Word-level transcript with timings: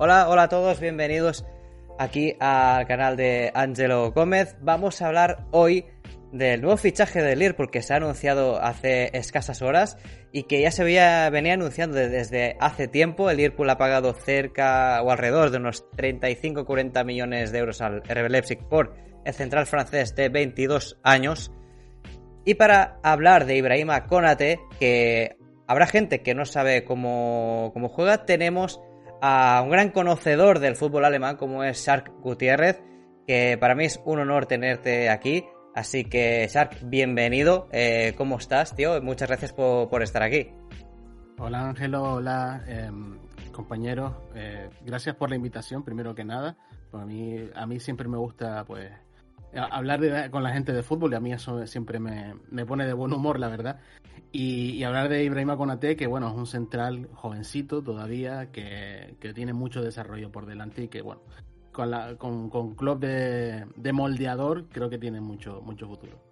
Hola, 0.00 0.28
hola 0.28 0.44
a 0.44 0.48
todos, 0.48 0.78
bienvenidos 0.78 1.44
aquí 1.98 2.36
al 2.38 2.86
canal 2.86 3.16
de 3.16 3.50
Angelo 3.52 4.12
Gómez. 4.12 4.54
Vamos 4.60 5.02
a 5.02 5.08
hablar 5.08 5.46
hoy 5.50 5.86
del 6.30 6.60
nuevo 6.60 6.76
fichaje 6.76 7.20
del 7.20 7.40
Liverpool 7.40 7.68
que 7.68 7.82
se 7.82 7.94
ha 7.94 7.96
anunciado 7.96 8.62
hace 8.62 9.10
escasas 9.18 9.60
horas 9.60 9.98
y 10.30 10.44
que 10.44 10.62
ya 10.62 10.70
se 10.70 10.84
venía 10.84 11.26
anunciando 11.26 11.96
desde 11.96 12.56
hace 12.60 12.86
tiempo. 12.86 13.28
El 13.28 13.38
Liverpool 13.38 13.68
ha 13.70 13.76
pagado 13.76 14.12
cerca 14.12 15.02
o 15.02 15.10
alrededor 15.10 15.50
de 15.50 15.56
unos 15.56 15.84
35-40 15.96 17.04
millones 17.04 17.50
de 17.50 17.58
euros 17.58 17.80
al 17.80 18.00
RB 18.02 18.30
Leipzig 18.30 18.60
por 18.68 18.94
el 19.24 19.34
central 19.34 19.66
francés 19.66 20.14
de 20.14 20.28
22 20.28 21.00
años. 21.02 21.50
Y 22.44 22.54
para 22.54 23.00
hablar 23.02 23.46
de 23.46 23.56
Ibrahima 23.56 24.06
Konate, 24.06 24.60
que 24.78 25.34
habrá 25.66 25.88
gente 25.88 26.22
que 26.22 26.36
no 26.36 26.44
sabe 26.44 26.84
cómo, 26.84 27.72
cómo 27.74 27.88
juega, 27.88 28.26
tenemos 28.26 28.80
a 29.20 29.60
un 29.62 29.70
gran 29.70 29.90
conocedor 29.90 30.58
del 30.58 30.76
fútbol 30.76 31.04
alemán 31.04 31.36
como 31.36 31.64
es 31.64 31.84
Shark 31.84 32.12
Gutiérrez, 32.20 32.82
que 33.26 33.56
para 33.58 33.74
mí 33.74 33.84
es 33.84 34.00
un 34.04 34.20
honor 34.20 34.46
tenerte 34.46 35.10
aquí. 35.10 35.44
Así 35.74 36.04
que, 36.04 36.48
Shark, 36.52 36.78
bienvenido. 36.84 37.68
Eh, 37.72 38.14
¿Cómo 38.16 38.38
estás, 38.38 38.74
tío? 38.74 39.00
Muchas 39.02 39.28
gracias 39.28 39.52
por, 39.52 40.02
estar 40.02 40.22
aquí. 40.22 40.48
Hola, 41.38 41.68
Ángelo. 41.68 42.14
Hola, 42.14 42.64
eh, 42.66 42.90
compañeros. 43.52 44.14
Eh, 44.34 44.70
gracias 44.84 45.14
por 45.14 45.30
la 45.30 45.36
invitación, 45.36 45.84
primero 45.84 46.14
que 46.14 46.24
nada. 46.24 46.56
Pues 46.90 47.02
a, 47.02 47.06
mí, 47.06 47.36
a 47.54 47.66
mí 47.66 47.78
siempre 47.80 48.08
me 48.08 48.16
gusta, 48.16 48.64
pues, 48.64 48.90
hablar 49.54 50.30
con 50.30 50.42
la 50.42 50.52
gente 50.52 50.72
de 50.72 50.82
fútbol 50.82 51.12
y 51.12 51.16
a 51.16 51.20
mí 51.20 51.32
eso 51.32 51.66
siempre 51.66 51.98
me, 51.98 52.34
pone 52.66 52.86
de 52.86 52.92
buen 52.92 53.12
humor, 53.12 53.38
la 53.38 53.48
verdad. 53.48 53.80
Y, 54.30 54.82
hablar 54.84 55.08
de 55.08 55.24
Ibrahima 55.24 55.56
Konate, 55.56 55.96
que 55.96 56.06
bueno, 56.06 56.28
es 56.28 56.34
un 56.34 56.46
central 56.46 57.08
jovencito 57.14 57.82
todavía, 57.82 58.50
que, 58.52 59.16
tiene 59.34 59.52
mucho 59.52 59.82
desarrollo 59.82 60.30
por 60.30 60.46
delante 60.46 60.82
y 60.82 60.88
que 60.88 61.00
bueno, 61.00 61.22
con, 61.72 61.90
la, 61.90 62.16
con, 62.16 62.50
con 62.50 62.74
club 62.74 63.00
de, 63.00 63.92
moldeador 63.92 64.68
creo 64.68 64.90
que 64.90 64.98
tiene 64.98 65.20
mucho, 65.20 65.60
mucho 65.62 65.86
futuro. 65.86 66.28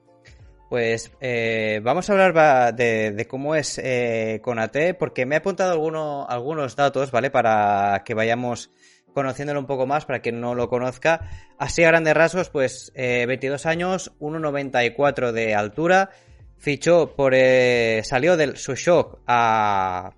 Pues 0.68 1.12
eh, 1.20 1.80
vamos 1.82 2.10
a 2.10 2.12
hablar 2.12 2.74
de, 2.74 3.26
cómo 3.30 3.54
es 3.54 3.78
eh, 3.78 4.40
Konate, 4.42 4.94
porque 4.94 5.24
me 5.24 5.36
he 5.36 5.38
apuntado 5.38 5.72
alguno, 5.72 6.26
algunos 6.28 6.74
datos, 6.74 7.12
¿vale? 7.12 7.30
Para 7.30 8.02
que 8.04 8.14
vayamos 8.14 8.70
conociéndolo 9.14 9.60
un 9.60 9.66
poco 9.66 9.86
más 9.86 10.04
para 10.04 10.18
quien 10.18 10.40
no 10.40 10.54
lo 10.54 10.68
conozca. 10.68 11.20
Así 11.56 11.84
a 11.84 11.88
grandes 11.88 12.14
rasgos, 12.14 12.50
pues 12.50 12.92
22 12.94 13.64
eh, 13.64 13.68
años, 13.68 14.12
1,94 14.18 15.32
de 15.32 15.54
altura. 15.54 16.10
Fichó 16.58 17.14
por. 17.14 17.34
Eh, 17.34 18.02
salió 18.04 18.36
del 18.36 18.56
Sushok 18.56 19.20
a. 19.26 20.14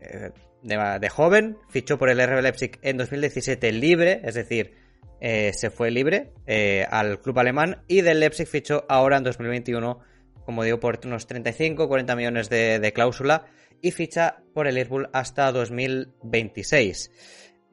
Eh, 0.00 0.30
de, 0.62 1.08
joven. 1.08 1.58
Fichó 1.68 1.98
por 1.98 2.10
el 2.10 2.24
RB 2.24 2.42
Leipzig 2.42 2.78
en 2.82 2.96
2017 2.96 3.70
libre, 3.72 4.20
es 4.24 4.34
decir, 4.34 4.74
se 5.20 5.70
fue 5.70 5.92
libre 5.92 6.32
al 6.90 7.20
club 7.20 7.38
alemán. 7.38 7.84
Y 7.86 8.00
del 8.00 8.18
Leipzig 8.18 8.48
fichó 8.48 8.84
ahora 8.88 9.18
en 9.18 9.22
2021, 9.22 10.00
como 10.44 10.64
digo, 10.64 10.80
por 10.80 10.98
unos 11.04 11.28
35-40 11.28 12.16
millones 12.16 12.50
de, 12.50 12.80
de 12.80 12.92
cláusula. 12.92 13.46
Y 13.80 13.92
ficha 13.92 14.42
por 14.54 14.66
el 14.66 14.74
Liverpool 14.74 15.08
hasta 15.12 15.52
2026. 15.52 17.10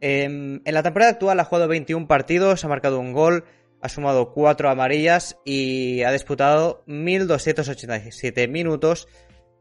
Em, 0.05 0.59
en 0.65 0.73
la 0.73 0.83
temporada 0.83 1.11
actual 1.11 1.39
ha 1.39 1.45
jugado 1.45 1.69
21 1.69 2.09
partidos, 2.09 2.65
ha 2.65 2.67
marcado 2.67 2.99
un 2.99 3.13
gol, 3.13 3.45
ha 3.83 3.89
sumado 3.89 4.31
4 4.31 4.69
amarillas 4.69 5.37
y 5.43 6.03
ha 6.03 6.11
disputado 6.13 6.85
1.287 6.87 8.47
minutos. 8.47 9.09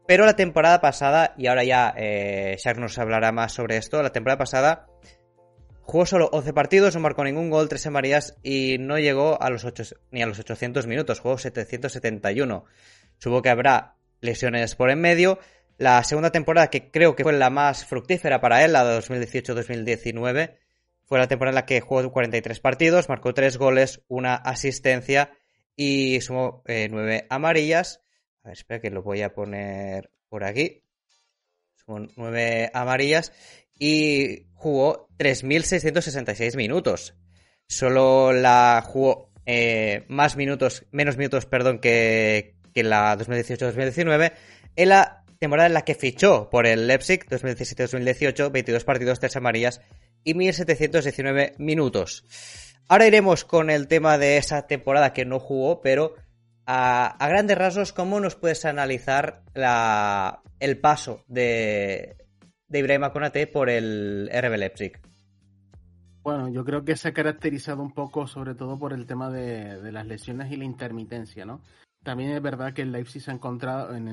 Pero 0.07 0.25
la 0.25 0.35
temporada 0.35 0.79
pasada, 0.79 1.33
y 1.37 1.47
ahora 1.47 1.65
ya 1.65 1.93
eh, 1.97 2.55
Shaq 2.57 2.77
nos 2.77 2.97
hablará 2.97 3.33
más 3.33 3.51
sobre 3.51 3.75
esto, 3.77 4.01
la 4.01 4.11
temporada 4.11 4.37
pasada 4.37 4.87
jugó 5.81 6.05
solo 6.05 6.29
11 6.31 6.53
partidos, 6.53 6.95
no 6.95 7.01
marcó 7.01 7.25
ningún 7.25 7.49
gol, 7.49 7.67
3 7.67 7.87
amarillas 7.87 8.37
y 8.41 8.77
no 8.79 8.97
llegó 8.97 9.41
a 9.41 9.49
los 9.49 9.65
8, 9.65 9.83
ni 10.11 10.21
a 10.21 10.25
los 10.25 10.39
800 10.39 10.87
minutos, 10.87 11.19
jugó 11.19 11.37
771. 11.37 12.63
Supongo 13.17 13.41
que 13.41 13.49
habrá 13.49 13.97
lesiones 14.21 14.75
por 14.75 14.89
en 14.89 15.01
medio 15.01 15.39
la 15.77 16.01
segunda 16.05 16.31
temporada, 16.31 16.69
que 16.69 16.91
creo 16.91 17.15
que 17.15 17.23
fue 17.23 17.33
la 17.33 17.49
más 17.49 17.85
fructífera 17.85 18.39
para 18.39 18.63
él, 18.63 18.71
la 18.71 18.85
de 18.85 18.99
2018-2019, 18.99 20.55
fue 21.13 21.19
la 21.19 21.27
temporada 21.27 21.51
en 21.51 21.61
la 21.61 21.67
que 21.67 21.79
jugó 21.79 22.11
43 22.11 22.59
partidos, 22.59 23.07
marcó 23.07 23.35
3 23.35 23.57
goles, 23.57 24.01
una 24.07 24.33
asistencia 24.33 25.29
y 25.75 26.19
sumó 26.21 26.63
9 26.65 27.15
eh, 27.15 27.27
amarillas. 27.29 28.01
A 28.41 28.47
ver, 28.47 28.57
espera 28.57 28.81
que 28.81 28.89
lo 28.89 29.03
voy 29.03 29.21
a 29.21 29.31
poner 29.31 30.09
por 30.27 30.43
aquí. 30.43 30.81
Sumó 31.75 32.07
9 32.15 32.71
amarillas 32.73 33.31
y 33.77 34.47
jugó 34.55 35.07
3.666 35.19 36.57
minutos. 36.57 37.13
Solo 37.67 38.33
la 38.33 38.83
jugó 38.83 39.29
eh, 39.45 40.05
más 40.07 40.35
minutos, 40.35 40.87
menos 40.89 41.17
minutos, 41.17 41.45
perdón, 41.45 41.77
que, 41.77 42.55
que 42.73 42.81
la 42.81 43.15
2018-2019. 43.19 44.33
En 44.77 44.89
la 44.89 45.23
temporada 45.37 45.67
en 45.67 45.75
la 45.75 45.85
que 45.85 45.93
fichó 45.93 46.49
por 46.49 46.65
el 46.65 46.87
Leipzig 46.87 47.23
2017-2018, 47.29 48.51
22 48.51 48.83
partidos, 48.83 49.19
3 49.19 49.35
amarillas 49.35 49.79
y 50.23 50.33
1719 50.33 51.55
minutos. 51.57 52.25
Ahora 52.87 53.07
iremos 53.07 53.45
con 53.45 53.69
el 53.69 53.87
tema 53.87 54.17
de 54.17 54.37
esa 54.37 54.67
temporada 54.67 55.13
que 55.13 55.25
no 55.25 55.39
jugó, 55.39 55.81
pero 55.81 56.15
a, 56.65 57.15
grandes 57.19 57.57
rasgos, 57.57 57.93
¿cómo 57.93 58.19
nos 58.19 58.35
puedes 58.35 58.65
analizar 58.65 59.43
la, 59.53 60.41
el 60.59 60.79
paso 60.79 61.23
de, 61.27 62.17
de 62.67 62.79
Ibrahima 62.79 63.11
Konate 63.11 63.47
por 63.47 63.69
el 63.69 64.29
RB 64.31 64.57
Leipzig? 64.57 64.99
Bueno, 66.23 66.49
yo 66.49 66.63
creo 66.63 66.85
que 66.85 66.95
se 66.95 67.09
ha 67.09 67.13
caracterizado 67.13 67.81
un 67.81 67.93
poco 67.93 68.27
sobre 68.27 68.55
todo 68.55 68.79
por 68.79 68.93
el 68.93 69.05
tema 69.05 69.29
de, 69.29 69.81
de 69.81 69.91
las 69.91 70.05
lesiones 70.05 70.51
y 70.51 70.55
la 70.55 70.63
intermitencia, 70.63 71.45
¿no? 71.45 71.61
También 72.01 72.31
es 72.31 72.41
verdad 72.41 72.73
que 72.73 72.81
el 72.81 72.91
Leipzig 72.91 73.21
se 73.21 73.31
ha 73.31 73.33
encontrado 73.33 73.95
en, 73.95 74.07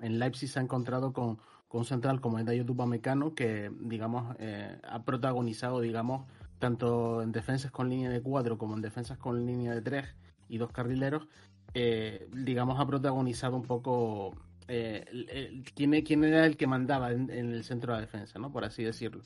en 0.00 0.18
Leipzig 0.18 0.48
se 0.48 0.58
ha 0.58 0.62
encontrado 0.62 1.12
con, 1.12 1.38
con 1.68 1.80
un 1.80 1.84
central 1.84 2.20
como 2.20 2.38
el 2.38 2.44
Dayot 2.44 2.68
Upamecano 2.68 3.34
que 3.34 3.70
digamos 3.80 4.34
eh, 4.38 4.78
ha 4.82 5.02
protagonizado 5.04 5.80
digamos 5.80 6.26
tanto 6.58 7.22
en 7.22 7.32
defensas 7.32 7.70
con 7.70 7.88
línea 7.88 8.10
de 8.10 8.20
cuatro 8.20 8.58
como 8.58 8.74
en 8.74 8.82
defensas 8.82 9.18
con 9.18 9.46
línea 9.46 9.74
de 9.74 9.82
tres 9.82 10.16
y 10.48 10.58
dos 10.58 10.72
carrileros 10.72 11.28
eh, 11.74 12.28
digamos 12.32 12.80
ha 12.80 12.86
protagonizado 12.86 13.56
un 13.56 13.64
poco 13.64 14.34
eh, 14.66 15.62
quién, 15.74 16.24
era 16.24 16.46
el 16.46 16.56
que 16.56 16.66
mandaba 16.66 17.12
en, 17.12 17.30
en, 17.30 17.52
el 17.52 17.64
centro 17.64 17.92
de 17.92 18.00
la 18.00 18.06
defensa 18.06 18.38
no 18.38 18.50
por 18.50 18.64
así 18.64 18.82
decirlo 18.82 19.22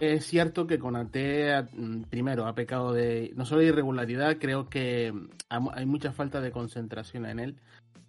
es 0.00 0.26
cierto 0.26 0.66
que 0.66 0.78
Conate 0.78 1.62
mm, 1.72 2.02
primero 2.04 2.46
ha 2.46 2.54
pecado 2.54 2.92
de 2.92 3.32
no 3.34 3.44
solo 3.44 3.62
de 3.62 3.68
irregularidad, 3.68 4.36
creo 4.38 4.68
que 4.68 5.12
hay 5.48 5.86
mucha 5.86 6.12
falta 6.12 6.40
de 6.40 6.52
concentración 6.52 7.26
en 7.26 7.40
él 7.40 7.56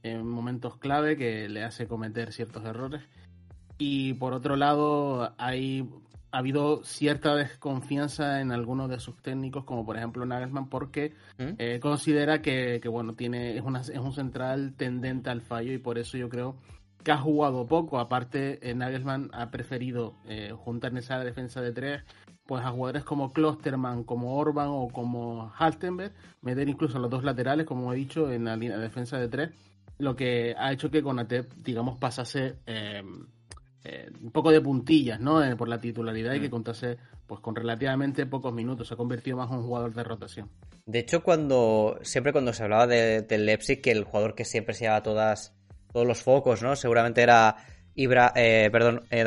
en 0.03 0.27
momentos 0.27 0.77
clave 0.77 1.17
que 1.17 1.49
le 1.49 1.63
hace 1.63 1.87
cometer 1.87 2.31
ciertos 2.31 2.63
errores. 2.65 3.01
Y 3.79 4.13
por 4.15 4.33
otro 4.33 4.57
lado, 4.57 5.33
hay, 5.37 5.89
ha 6.31 6.37
habido 6.37 6.83
cierta 6.83 7.33
desconfianza 7.33 8.41
en 8.41 8.51
algunos 8.51 8.89
de 8.89 8.99
sus 8.99 9.15
técnicos, 9.21 9.63
como 9.63 9.85
por 9.85 9.97
ejemplo 9.97 10.25
Nagelsmann, 10.25 10.69
porque 10.69 11.13
¿Mm? 11.37 11.53
eh, 11.57 11.79
considera 11.81 12.41
que, 12.41 12.81
bueno, 12.91 13.15
tiene, 13.15 13.57
es, 13.57 13.63
una, 13.63 13.79
es 13.79 13.97
un 13.97 14.13
central 14.13 14.75
tendente 14.75 15.29
al 15.29 15.41
fallo 15.41 15.73
y 15.73 15.77
por 15.77 15.97
eso 15.97 16.17
yo 16.17 16.29
creo 16.29 16.57
que 17.03 17.13
ha 17.13 17.17
jugado 17.17 17.65
poco. 17.65 17.99
Aparte, 17.99 18.59
eh, 18.69 18.75
Nagelsmann 18.75 19.29
ha 19.33 19.49
preferido 19.49 20.15
eh, 20.25 20.53
juntar 20.53 20.91
en 20.91 20.97
esa 20.97 21.17
defensa 21.19 21.61
de 21.61 21.71
tres 21.71 22.03
pues 22.45 22.65
a 22.65 22.71
jugadores 22.71 23.03
como 23.03 23.31
Klosterman, 23.31 24.03
como 24.03 24.35
Orban 24.35 24.69
o 24.69 24.87
como 24.87 25.53
Haltenberg, 25.55 26.13
meter 26.41 26.67
incluso 26.67 26.97
a 26.97 26.99
los 26.99 27.11
dos 27.11 27.23
laterales, 27.23 27.67
como 27.67 27.93
he 27.93 27.95
dicho, 27.95 28.31
en 28.31 28.45
la 28.45 28.55
línea 28.55 28.75
de 28.77 28.81
defensa 28.81 29.19
de 29.19 29.27
tres, 29.27 29.51
lo 29.99 30.15
que 30.15 30.55
ha 30.57 30.71
hecho 30.71 30.89
que 30.89 31.03
Conate, 31.03 31.45
digamos, 31.57 31.99
pasase 31.99 32.55
eh, 32.65 33.03
eh, 33.83 34.09
un 34.21 34.31
poco 34.31 34.51
de 34.51 34.61
puntillas, 34.61 35.19
¿no? 35.19 35.43
Eh, 35.43 35.55
por 35.55 35.67
la 35.67 35.79
titularidad 35.79 36.33
y 36.33 36.41
que 36.41 36.47
mm. 36.47 36.51
contase 36.51 36.97
pues 37.25 37.39
con 37.41 37.55
relativamente 37.55 38.25
pocos 38.25 38.53
minutos. 38.53 38.87
Se 38.87 38.93
ha 38.93 38.97
convertido 38.97 39.37
más 39.37 39.49
en 39.51 39.57
un 39.57 39.63
jugador 39.63 39.93
de 39.93 40.03
rotación. 40.03 40.49
De 40.85 40.99
hecho, 40.99 41.21
cuando 41.21 41.99
siempre 42.01 42.31
cuando 42.31 42.53
se 42.53 42.63
hablaba 42.63 42.87
del 42.87 43.45
Leipzig, 43.45 43.81
que 43.81 43.91
el 43.91 44.03
jugador 44.03 44.35
que 44.35 44.45
siempre 44.45 44.73
se 44.73 44.85
llevaba 44.85 45.03
todas, 45.03 45.55
todos 45.93 46.07
los 46.07 46.23
focos, 46.23 46.63
¿no? 46.63 46.75
Seguramente 46.75 47.21
era 47.21 47.55
Ibra, 47.99 48.31
eh, 48.33 48.69
perdón, 48.71 49.05
eh, 49.09 49.25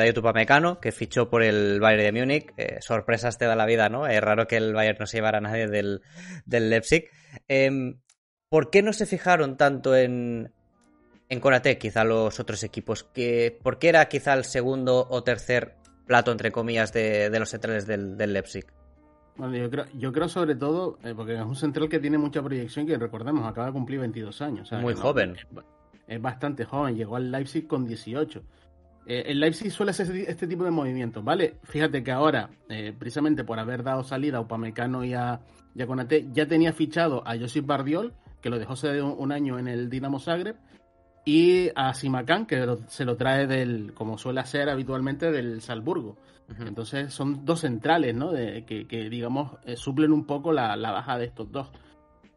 que 0.80 0.92
fichó 0.92 1.28
por 1.28 1.42
el 1.42 1.78
Bayern 1.78 2.14
de 2.14 2.20
Múnich. 2.20 2.52
Eh, 2.56 2.78
sorpresas 2.80 3.36
te 3.36 3.44
da 3.44 3.54
la 3.54 3.66
vida, 3.66 3.90
¿no? 3.90 4.06
Es 4.06 4.20
raro 4.22 4.46
que 4.46 4.56
el 4.56 4.72
Bayern 4.72 4.96
no 4.98 5.06
se 5.06 5.18
llevara 5.18 5.38
a 5.38 5.40
nadie 5.42 5.68
del, 5.68 6.00
del 6.46 6.70
Leipzig. 6.70 7.04
Em, 7.48 8.00
¿Por 8.48 8.70
qué 8.70 8.82
no 8.82 8.94
se 8.94 9.04
fijaron 9.04 9.58
tanto 9.58 9.94
en, 9.94 10.54
en 11.32 11.40
Konate, 11.40 11.78
quizá 11.78 12.04
los 12.04 12.38
otros 12.40 12.62
equipos? 12.62 13.04
¿Que, 13.04 13.58
¿Por 13.62 13.78
qué 13.78 13.88
era 13.88 14.06
quizá 14.06 14.34
el 14.34 14.44
segundo 14.44 15.06
o 15.08 15.22
tercer 15.22 15.76
plato, 16.06 16.30
entre 16.30 16.52
comillas, 16.52 16.92
de, 16.92 17.34
los 17.38 17.48
centrales 17.48 17.86
del, 17.86 18.18
del, 18.18 18.34
Leipzig? 18.34 18.66
Bueno, 19.36 19.56
yo 19.56 19.70
creo, 19.70 19.86
yo 19.94 20.12
creo 20.12 20.28
sobre 20.28 20.56
todo, 20.56 20.98
eh, 21.02 21.14
porque 21.16 21.34
es 21.36 21.40
un 21.40 21.56
central 21.56 21.88
que 21.88 21.98
tiene 21.98 22.18
mucha 22.18 22.42
proyección, 22.42 22.86
que 22.86 22.98
recordemos, 22.98 23.48
acaba 23.48 23.68
de 23.68 23.72
cumplir 23.72 24.00
22 24.00 24.42
años. 24.42 24.70
Muy 24.72 24.92
joven. 24.92 25.36
Es, 26.06 26.20
bastante 26.20 26.66
joven, 26.66 26.96
llegó 26.96 27.16
al 27.16 27.32
Leipzig 27.32 27.66
con 27.66 27.86
18. 27.86 28.42
Eh, 29.06 29.22
el 29.28 29.40
Leipzig 29.40 29.72
suele 29.72 29.92
hacer 29.92 30.14
este 30.14 30.46
tipo 30.46 30.64
de 30.64 30.70
movimientos, 30.70 31.24
¿vale? 31.24 31.56
Fíjate 31.62 32.04
que 32.04 32.12
ahora, 32.12 32.50
eh, 32.68 32.92
precisamente 32.96 33.42
por 33.42 33.58
haber 33.58 33.82
dado 33.82 34.04
salida 34.04 34.36
a 34.36 34.42
Upamecano 34.42 35.02
y 35.02 35.14
a, 35.14 35.40
y 35.74 35.82
Konate, 35.86 36.26
ya 36.30 36.46
tenía 36.46 36.74
fichado 36.74 37.26
a 37.26 37.38
Josip 37.38 37.64
Bardiol, 37.64 38.12
que 38.42 38.50
lo 38.50 38.58
dejó 38.58 38.74
hace 38.74 39.00
un 39.00 39.32
año 39.32 39.58
en 39.58 39.68
el 39.68 39.88
Dinamo 39.88 40.20
Zagreb, 40.20 40.56
y 41.24 41.70
a 41.74 41.94
Simacan, 41.94 42.46
que 42.46 42.76
se 42.88 43.04
lo 43.04 43.16
trae 43.16 43.46
del, 43.46 43.92
como 43.94 44.18
suele 44.18 44.40
hacer 44.40 44.68
habitualmente, 44.68 45.30
del 45.30 45.60
Salzburgo. 45.60 46.16
Entonces 46.66 47.14
son 47.14 47.44
dos 47.44 47.60
centrales, 47.60 48.14
¿no? 48.14 48.30
De, 48.32 48.64
que, 48.64 49.08
digamos, 49.08 49.52
eh, 49.64 49.76
suplen 49.76 50.12
un 50.12 50.26
poco 50.26 50.52
la, 50.52 50.76
baja 50.76 51.16
de 51.16 51.26
estos 51.26 51.50
dos. 51.50 51.70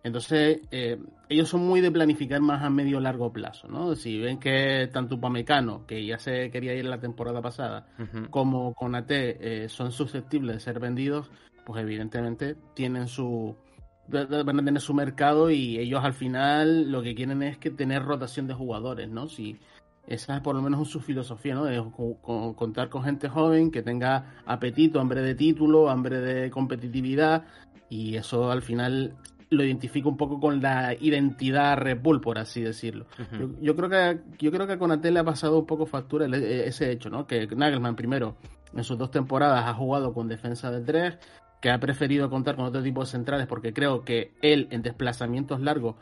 Entonces, 0.03 0.61
eh, 0.71 0.99
ellos 1.29 1.49
son 1.49 1.65
muy 1.65 1.81
de 1.81 1.91
planificar 1.91 2.39
más 2.39 2.63
a 2.63 2.69
medio 2.69 2.99
largo 2.99 3.33
plazo, 3.33 3.67
¿no? 3.67 3.95
Si 3.95 4.19
ven 4.19 4.39
que 4.39 4.87
tanto 4.93 5.15
Upamecano, 5.15 5.85
que 5.87 6.05
ya 6.05 6.19
se 6.19 6.51
quería 6.51 6.75
ir 6.75 6.85
la 6.85 6.99
temporada 6.99 7.41
pasada, 7.41 7.87
como 8.29 8.73
Conate 8.75 9.63
eh, 9.63 9.67
son 9.67 9.91
susceptibles 9.91 10.57
de 10.57 10.59
ser 10.59 10.79
vendidos, 10.79 11.31
pues 11.65 11.81
evidentemente 11.81 12.55
tienen 12.75 13.07
su, 13.07 13.57
van 14.07 14.59
a 14.59 14.63
tener 14.65 14.81
su 14.81 14.93
mercado 14.93 15.49
y 15.49 15.79
ellos 15.79 16.03
al 16.03 16.13
final 16.13 16.91
lo 16.91 17.01
que 17.01 17.15
quieren 17.15 17.41
es 17.43 17.57
que 17.57 17.71
tener 17.71 18.03
rotación 18.03 18.47
de 18.47 18.53
jugadores, 18.53 19.09
¿no? 19.09 19.27
Si 19.27 19.59
esa 20.07 20.35
es 20.35 20.41
por 20.41 20.55
lo 20.55 20.61
menos 20.61 20.87
su 20.87 20.99
filosofía, 20.99 21.55
¿no? 21.55 21.65
De 21.65 21.83
contar 22.55 22.89
con 22.89 23.03
gente 23.03 23.27
joven 23.27 23.71
que 23.71 23.81
tenga 23.81 24.35
apetito, 24.45 24.99
hambre 24.99 25.21
de 25.21 25.35
título, 25.35 25.89
hambre 25.89 26.19
de 26.21 26.51
competitividad 26.51 27.45
y 27.89 28.15
eso 28.15 28.51
al 28.51 28.61
final 28.61 29.15
lo 29.49 29.63
identifica 29.63 30.09
un 30.09 30.17
poco 30.17 30.39
con 30.39 30.61
la 30.61 30.95
identidad 30.99 31.77
Red 31.77 32.01
Bull, 32.01 32.21
por 32.21 32.37
así 32.37 32.61
decirlo. 32.61 33.05
yo, 33.61 33.75
creo 33.75 33.89
que 33.89 34.19
yo 34.39 34.51
creo 34.51 34.67
que 34.67 34.73
a 34.73 35.11
le 35.11 35.19
ha 35.19 35.23
pasado 35.23 35.59
un 35.59 35.65
poco 35.65 35.85
factura 35.85 36.25
ese 36.25 36.91
hecho, 36.91 37.09
¿no? 37.09 37.25
Que 37.25 37.47
Nagelman 37.47 37.95
primero 37.95 38.35
en 38.75 38.83
sus 38.83 38.97
dos 38.97 39.11
temporadas 39.11 39.65
ha 39.65 39.73
jugado 39.73 40.13
con 40.13 40.27
defensa 40.27 40.71
de 40.71 40.81
tres, 40.81 41.17
que 41.65 41.71
ha 41.71 41.79
preferido 41.79 42.29
contar 42.29 42.55
con 42.55 42.65
otro 42.65 42.83
tipo 42.83 43.01
de 43.01 43.07
centrales 43.07 43.47
porque 43.47 43.73
creo 43.73 44.03
que 44.03 44.33
él 44.43 44.67
en 44.69 44.83
desplazamientos 44.83 45.61
largos 45.61 45.95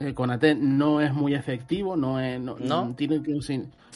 eh, 0.00 0.12
con 0.12 0.32
AT 0.32 0.42
no 0.58 1.00
es 1.00 1.14
muy 1.14 1.34
efectivo, 1.34 1.94
no 1.94 2.18
es, 2.18 2.40
no, 2.40 2.96
tiene 2.96 3.22
que 3.22 3.38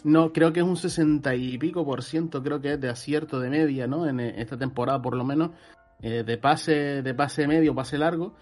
no 0.05 0.33
creo 0.33 0.53
que 0.53 0.61
es 0.61 0.65
un 0.65 0.77
sesenta 0.77 1.35
y 1.35 1.59
pico 1.59 1.85
por 1.85 2.05
ciento, 2.05 2.41
creo 2.41 2.61
que 2.61 2.75
es 2.75 2.81
de 2.81 2.89
acierto 2.89 3.41
de 3.41 3.51
media, 3.51 3.89
¿no? 3.89 4.07
En, 4.07 4.21
esta 4.21 4.57
temporada 4.57 5.03
por 5.03 5.17
lo 5.17 5.25
menos 5.25 5.51
eh, 6.03 6.23
de 6.23 6.39
pase 6.39 7.03
de 7.03 7.15
pase 7.15 7.49
medio, 7.49 7.75
pase 7.75 7.99
largo 7.99 8.35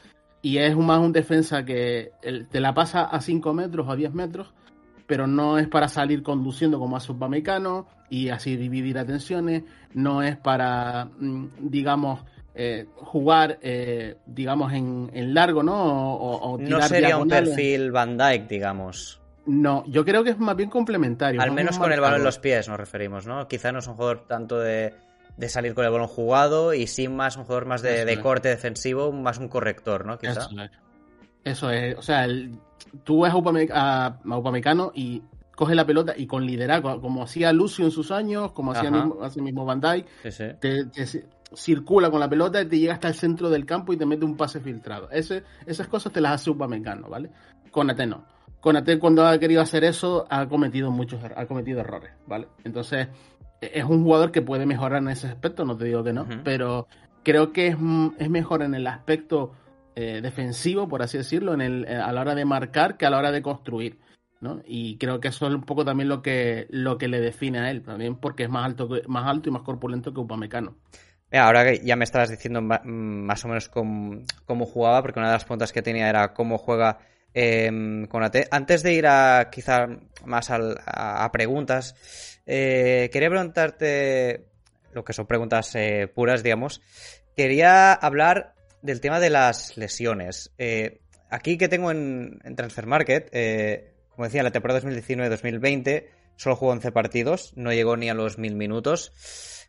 y 0.42 0.58
es 0.58 0.76
más 0.76 1.00
un 1.00 1.12
defensa 1.12 1.64
que 1.64 2.10
te 2.50 2.60
la 2.60 2.74
pasa 2.74 3.04
a 3.04 3.22
5 3.22 3.54
metros 3.54 3.88
o 3.88 3.92
a 3.92 3.96
10 3.96 4.12
metros, 4.12 4.52
pero 5.06 5.26
no 5.26 5.56
es 5.56 5.66
para 5.66 5.88
salir 5.88 6.22
conduciendo 6.22 6.78
como 6.78 6.98
hace 6.98 7.10
un 7.10 7.86
y 8.10 8.28
así 8.28 8.54
dividir 8.56 8.98
atenciones, 8.98 9.64
no 9.94 10.22
es 10.22 10.36
para, 10.36 11.06
mm, 11.18 11.46
digamos, 11.70 12.20
eh, 12.58 12.86
jugar, 12.94 13.58
eh, 13.60 14.16
digamos, 14.24 14.72
en, 14.72 15.34
largo, 15.34 15.62
¿no? 15.62 16.14
O, 16.14 16.56
no 16.56 16.80
sería 16.80 17.18
un 17.18 17.28
perfil 17.28 17.92
Van 17.92 18.16
Dyke, 18.16 18.48
digamos. 18.48 19.20
No, 19.44 19.84
yo 19.86 20.06
creo 20.06 20.24
que 20.24 20.30
es 20.30 20.38
más 20.38 20.56
bien 20.56 20.70
complementario. 20.70 21.40
Al 21.42 21.52
menos 21.52 21.78
con 21.78 21.92
el 21.92 22.00
balón 22.00 22.20
en 22.20 22.24
los 22.24 22.38
pies 22.38 22.66
nos 22.66 22.78
referimos, 22.78 23.26
¿no? 23.26 23.46
Quizá 23.46 23.72
no 23.72 23.80
es 23.80 23.86
un 23.86 23.94
jugador 23.94 24.26
tanto 24.26 24.58
de, 24.58 24.94
salir 25.48 25.74
con 25.74 25.84
el 25.84 25.90
balón 25.90 26.08
jugado 26.08 26.72
y 26.72 26.86
sin 26.86 27.14
más 27.14 27.36
un 27.36 27.44
jugador 27.44 27.66
más 27.66 27.82
de, 27.82 28.18
corte 28.22 28.48
defensivo, 28.48 29.12
más 29.12 29.36
un 29.36 29.48
corrector, 29.48 30.06
¿no? 30.06 30.18
Quizá. 30.18 30.48
Eso 31.44 31.70
es. 31.70 31.96
O 31.98 32.02
sea, 32.02 32.26
tú 33.04 33.20
ves 33.20 33.32
a, 33.72 34.18
Upamecano 34.24 34.92
y 34.94 35.22
coge 35.54 35.74
la 35.74 35.84
pelota 35.84 36.14
y 36.16 36.26
con 36.26 36.46
liderazgo, 36.46 37.02
como 37.02 37.22
hacía 37.22 37.52
Lucio 37.52 37.84
en 37.84 37.90
sus 37.90 38.10
años, 38.10 38.52
como 38.52 38.72
hacía 38.72 38.90
mismo, 38.90 39.18
hace 39.22 39.42
mismo 39.42 39.66
Van 39.66 39.80
Dyke, 39.80 40.06
circula 41.54 42.10
con 42.10 42.20
la 42.20 42.28
pelota 42.28 42.60
y 42.60 42.66
te 42.66 42.78
llega 42.78 42.94
hasta 42.94 43.08
el 43.08 43.14
centro 43.14 43.50
del 43.50 43.64
campo 43.64 43.92
y 43.92 43.96
te 43.96 44.06
mete 44.06 44.24
un 44.24 44.36
pase 44.36 44.60
filtrado. 44.60 45.10
Ese, 45.10 45.44
esas 45.66 45.88
cosas 45.88 46.12
te 46.12 46.20
las 46.20 46.32
hace 46.32 46.50
Upamecano, 46.50 47.08
¿vale? 47.08 47.30
Conate 47.70 48.06
no. 48.06 48.24
Conate 48.60 48.98
cuando 48.98 49.26
ha 49.26 49.38
querido 49.38 49.62
hacer 49.62 49.84
eso 49.84 50.26
ha 50.28 50.48
cometido 50.48 50.90
muchos 50.90 51.22
er, 51.22 51.34
ha 51.36 51.46
cometido 51.46 51.80
errores, 51.80 52.12
¿vale? 52.26 52.48
Entonces 52.64 53.08
e, 53.60 53.70
es 53.74 53.84
un 53.84 54.02
jugador 54.02 54.32
que 54.32 54.42
puede 54.42 54.66
mejorar 54.66 55.02
en 55.02 55.08
ese 55.08 55.28
aspecto, 55.28 55.64
no 55.64 55.76
te 55.76 55.84
digo 55.84 56.02
que 56.02 56.12
no, 56.12 56.26
pero 56.42 56.88
creo 57.22 57.52
que 57.52 57.68
es, 57.68 57.76
es, 58.18 58.30
mejor 58.30 58.62
en 58.62 58.74
el 58.74 58.86
aspecto 58.86 59.52
eh, 59.94 60.20
defensivo, 60.20 60.88
por 60.88 61.02
así 61.02 61.18
decirlo, 61.18 61.54
en 61.54 61.60
el, 61.60 61.84
eh, 61.86 61.96
a 61.96 62.12
la 62.12 62.20
hora 62.22 62.34
de 62.34 62.44
marcar 62.44 62.96
que 62.96 63.06
a 63.06 63.10
la 63.10 63.18
hora 63.18 63.30
de 63.30 63.42
construir. 63.42 63.98
¿no? 64.40 64.60
Y 64.66 64.98
creo 64.98 65.20
que 65.20 65.28
eso 65.28 65.46
es 65.46 65.54
un 65.54 65.62
poco 65.62 65.84
también 65.84 66.08
lo 66.08 66.20
que, 66.20 66.66
lo 66.70 66.98
que 66.98 67.08
le 67.08 67.20
define 67.20 67.58
a 67.60 67.70
él, 67.70 67.82
también 67.82 68.16
porque 68.16 68.44
es 68.44 68.50
más 68.50 68.66
alto, 68.66 68.88
más 69.08 69.26
alto 69.26 69.48
y 69.48 69.52
más 69.52 69.62
corpulento 69.62 70.12
que 70.12 70.20
Upamecano. 70.20 70.76
Ahora 71.32 71.64
que 71.64 71.80
ya 71.84 71.96
me 71.96 72.04
estabas 72.04 72.30
diciendo 72.30 72.62
más 72.62 73.44
o 73.44 73.48
menos 73.48 73.68
cómo, 73.68 74.66
jugaba, 74.66 75.02
porque 75.02 75.18
una 75.18 75.28
de 75.28 75.34
las 75.34 75.44
preguntas 75.44 75.72
que 75.72 75.82
tenía 75.82 76.08
era 76.08 76.32
cómo 76.32 76.56
juega 76.56 76.98
em, 77.34 78.06
con 78.06 78.22
AT. 78.22 78.36
Antes 78.50 78.82
de 78.82 78.92
ir 78.92 79.06
a 79.06 79.50
quizá 79.50 79.88
más 80.24 80.50
a, 80.50 81.30
preguntas, 81.32 81.96
eh, 82.46 83.10
quería 83.12 83.28
preguntarte, 83.28 84.46
lo 84.92 85.04
que 85.04 85.12
son 85.12 85.26
preguntas 85.26 85.74
eh, 85.74 86.08
puras, 86.12 86.42
digamos, 86.42 86.80
quería 87.36 87.92
hablar 87.92 88.54
del 88.82 89.00
tema 89.00 89.18
de 89.18 89.30
las 89.30 89.76
lesiones. 89.76 90.52
Eh, 90.58 91.00
aquí 91.28 91.58
que 91.58 91.68
tengo 91.68 91.90
en, 91.90 92.38
en 92.44 92.54
Transfer 92.54 92.86
Market, 92.86 93.30
como 94.10 94.26
decía, 94.26 94.44
la 94.44 94.52
temporada 94.52 94.80
2019-2020 94.80 96.06
solo 96.36 96.56
jugó 96.56 96.72
11 96.72 96.92
partidos, 96.92 97.52
no 97.56 97.72
llegó 97.72 97.96
ni 97.96 98.08
a 98.08 98.14
los 98.14 98.38
1000 98.38 98.54
minutos. 98.54 99.12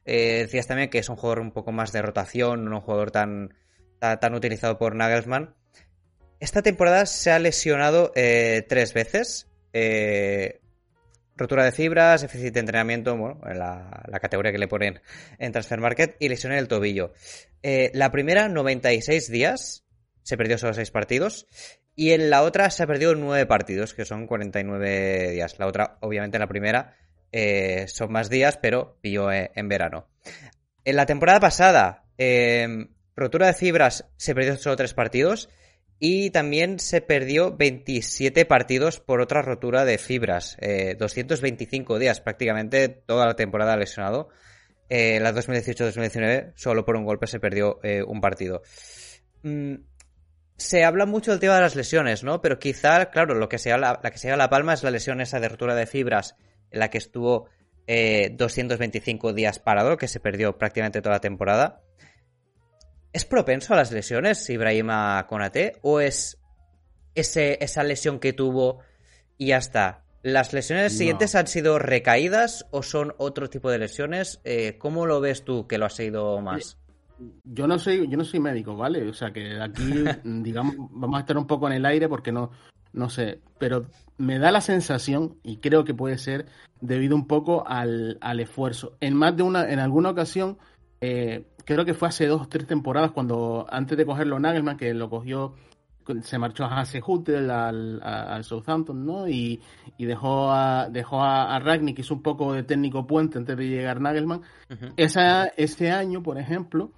Eh, 0.07 0.39
decías 0.43 0.67
también 0.67 0.89
que 0.89 0.99
es 0.99 1.09
un 1.09 1.17
jugador 1.17 1.41
un 1.41 1.51
poco 1.51 1.73
más 1.73 1.91
de 1.91 2.01
rotación, 2.01 2.63
no 2.63 2.77
un 2.77 2.81
jugador 2.81 3.11
tan, 3.11 3.53
tan, 3.99 4.33
utilizado 4.33 4.77
por 4.77 4.95
Nagelsmann. 4.95 5.53
Esta 6.39 6.61
temporada 6.61 7.05
se 7.05 7.29
ha 7.29 7.39
lesionado 7.39 8.13
eh, 8.15 8.65
tres 8.69 8.93
veces. 8.93 9.47
Eh, 9.73 10.61
rotura 11.35 11.65
de 11.65 11.73
fibras, 11.73 12.21
déficit 12.21 12.53
de 12.53 12.61
entrenamiento, 12.61 13.17
bueno, 13.17 13.41
la, 13.43 14.03
la, 14.07 14.19
categoría 14.19 14.53
que 14.53 14.57
le 14.57 14.69
ponen 14.69 15.01
en 15.39 15.51
Transfer 15.51 15.79
Market, 15.81 16.15
y 16.19 16.29
lesión 16.29 16.53
en 16.53 16.59
el 16.59 16.69
tobillo. 16.69 17.13
la 17.61 18.09
primera, 18.09 18.47
96 18.47 19.29
días, 19.29 19.83
se 20.23 20.37
perdió 20.37 20.57
solo 20.57 20.73
6 20.73 20.89
partidos. 20.89 21.47
Y 21.95 22.11
en 22.11 22.29
la 22.29 22.43
otra 22.43 22.69
se 22.69 22.83
ha 22.83 22.87
perdido 22.87 23.13
9 23.13 23.45
partidos, 23.45 23.93
que 23.93 24.05
son 24.05 24.25
49 24.25 25.31
días. 25.31 25.59
La 25.59 25.67
otra, 25.67 25.97
obviamente, 25.99 26.39
la 26.39 26.47
primera 26.47 26.95
eh, 27.31 27.85
son 27.87 28.11
más 28.11 28.29
días, 28.29 28.57
pero 28.61 28.97
pilló 29.01 29.31
eh, 29.31 29.51
en 29.55 29.67
verano. 29.67 30.07
En 30.83 30.95
la 30.95 31.05
temporada 31.05 31.39
pasada, 31.39 32.05
em, 32.17 32.89
rotura 33.15 33.47
de 33.47 33.53
fibras 33.53 34.05
se 34.17 34.33
perdió 34.33 34.57
solo 34.57 34.75
3 34.75 34.93
partidos. 34.93 35.49
Y 35.99 36.29
también 36.29 36.77
se 36.77 37.01
perdió 37.01 37.57
27 37.57 38.45
partidos 38.45 38.99
por 38.99 39.19
otra 39.19 39.41
rotura 39.41 39.83
de 39.83 39.97
fibras. 39.97 40.55
225 40.99 41.95
eh, 41.95 41.99
días, 41.99 42.21
prácticamente 42.21 42.87
toda 42.87 43.25
la 43.25 43.35
temporada 43.35 43.75
lesionado. 43.75 44.29
En 44.89 45.23
la 45.23 45.33
2018-2019, 45.33 46.53
solo 46.55 46.85
por 46.85 46.97
un 46.97 47.03
golpe 47.03 47.25
se 47.25 47.39
perdió 47.39 47.79
un 48.05 48.21
partido. 48.21 48.61
Mm, 49.41 49.77
se 50.57 50.83
habla 50.83 51.05
mucho 51.05 51.31
del 51.31 51.39
tema 51.39 51.55
de 51.55 51.61
las 51.61 51.75
lesiones, 51.75 52.23
¿no? 52.23 52.41
Pero 52.41 52.59
quizá, 52.59 53.11
claro, 53.11 53.35
lo 53.35 53.47
que 53.47 53.59
se 53.59 53.75
la, 53.77 53.99
que 54.01 54.17
se 54.17 54.27
lleva 54.27 54.37
la 54.37 54.49
palma 54.49 54.73
es 54.73 54.83
la 54.83 54.91
lesión 54.91 55.21
esa 55.21 55.39
de 55.39 55.49
rotura 55.49 55.75
de 55.75 55.85
fibras, 55.85 56.35
en 56.71 56.79
la 56.79 56.89
que 56.89 56.97
estuvo 56.97 57.49
225 57.87 59.29
eh, 59.29 59.33
días 59.33 59.59
parado, 59.59 59.97
que 59.97 60.07
se 60.07 60.19
perdió 60.19 60.57
prácticamente 60.57 61.01
toda 61.01 61.15
la 61.15 61.21
temporada. 61.21 61.81
¿Es 63.13 63.25
propenso 63.25 63.73
a 63.73 63.77
las 63.77 63.91
lesiones 63.91 64.49
Ibrahima 64.49 65.25
Konate? 65.27 65.77
¿O 65.81 66.01
es 66.01 66.39
ese, 67.15 67.57
esa 67.63 67.83
lesión 67.83 68.19
que 68.19 68.33
tuvo 68.33 68.81
y 69.37 69.47
ya 69.47 69.57
está? 69.57 70.03
¿Las 70.23 70.51
lesiones 70.51 70.97
siguientes 70.97 71.35
han 71.35 71.47
sido 71.47 71.79
recaídas 71.79 72.65
o 72.71 72.83
son 72.83 73.13
otro 73.17 73.49
tipo 73.49 73.71
de 73.71 73.77
lesiones? 73.77 74.41
Eh, 74.43 74.77
¿Cómo 74.77 75.05
lo 75.05 75.21
ves 75.21 75.45
tú 75.45 75.67
que 75.67 75.77
lo 75.77 75.85
has 75.85 75.93
seguido 75.95 76.41
más? 76.41 76.77
Yo 77.45 77.65
no 77.65 77.79
soy, 77.79 78.07
yo 78.09 78.17
no 78.17 78.25
soy 78.25 78.39
médico, 78.41 78.75
¿vale? 78.75 79.07
O 79.07 79.13
sea 79.13 79.31
que 79.31 79.59
aquí, 79.59 80.03
digamos, 80.23 80.75
vamos 80.77 81.17
a 81.17 81.21
estar 81.21 81.37
un 81.37 81.47
poco 81.47 81.67
en 81.67 81.75
el 81.75 81.85
aire 81.85 82.09
porque 82.09 82.31
no, 82.31 82.51
no 82.97 83.09
sé, 83.09 83.39
pero 83.59 83.85
me 84.17 84.39
da 84.39 84.51
la 84.51 84.61
sensación, 84.61 85.35
y 85.43 85.57
creo 85.57 85.85
que 85.85 85.93
puede 85.93 86.17
ser 86.17 86.47
debido 86.81 87.15
un 87.15 87.27
poco 87.27 87.67
al, 87.67 88.17
al 88.21 88.39
esfuerzo. 88.39 88.97
En 88.99 89.15
más 89.15 89.35
de 89.37 89.43
una, 89.43 89.71
en 89.71 89.79
alguna 89.79 90.09
ocasión, 90.09 90.57
eh, 91.01 91.45
creo 91.65 91.85
que 91.85 91.93
fue 91.93 92.07
hace 92.07 92.27
dos 92.27 92.41
o 92.41 92.47
tres 92.47 92.67
temporadas 92.67 93.11
cuando 93.11 93.67
antes 93.69 93.97
de 93.97 94.05
cogerlo 94.05 94.39
Nagelman, 94.39 94.77
que 94.77 94.93
lo 94.93 95.09
cogió 95.09 95.53
se 96.21 96.37
marchó 96.37 96.63
a 96.63 96.79
Hasse-Hutel 96.79 97.51
al, 97.51 98.43
Southampton, 98.43 99.05
¿no? 99.05 99.27
Y, 99.27 99.61
dejó 99.97 100.51
a 100.51 100.89
dejó 100.89 101.21
a, 101.21 101.59
Ragnick, 101.59 101.97
que 101.97 102.01
hizo 102.01 102.13
un 102.13 102.21
poco 102.21 102.53
de 102.53 102.63
técnico 102.63 103.05
puente 103.05 103.37
antes 103.37 103.57
de 103.57 103.67
llegar 103.67 103.99
Nagelman. 103.99 104.41
Esa, 104.95 105.47
ese 105.47 105.91
año, 105.91 106.23
por 106.23 106.37
ejemplo, 106.37 106.91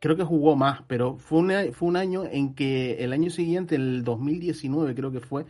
creo 0.00 0.16
que 0.16 0.24
jugó 0.24 0.56
más, 0.56 0.82
pero 0.86 1.16
fue 1.18 1.38
un, 1.38 1.72
fue 1.72 1.88
un 1.88 1.96
año 1.96 2.24
en 2.24 2.54
que 2.54 3.04
el 3.04 3.12
año 3.12 3.30
siguiente, 3.30 3.76
el 3.76 4.04
2019 4.04 4.94
creo 4.94 5.12
que 5.12 5.20
fue, 5.20 5.46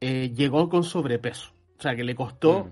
eh, 0.00 0.32
llegó 0.34 0.68
con 0.68 0.84
sobrepeso. 0.84 1.52
O 1.78 1.82
sea, 1.82 1.96
que 1.96 2.04
le 2.04 2.14
costó, 2.14 2.64
mm. 2.64 2.70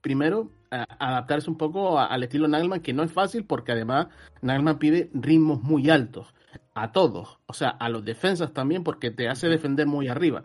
primero, 0.00 0.50
adaptarse 0.70 1.50
un 1.50 1.56
poco 1.56 1.98
al 1.98 2.22
estilo 2.22 2.48
Nagelman, 2.48 2.80
que 2.80 2.92
no 2.92 3.02
es 3.02 3.12
fácil 3.12 3.44
porque 3.44 3.72
además 3.72 4.08
Nagelman 4.42 4.78
pide 4.78 5.10
ritmos 5.14 5.62
muy 5.62 5.88
altos 5.90 6.34
a 6.74 6.92
todos, 6.92 7.38
o 7.46 7.52
sea, 7.52 7.70
a 7.70 7.88
los 7.88 8.04
defensas 8.04 8.52
también, 8.52 8.84
porque 8.84 9.10
te 9.10 9.28
hace 9.28 9.48
defender 9.48 9.86
muy 9.86 10.08
arriba. 10.08 10.44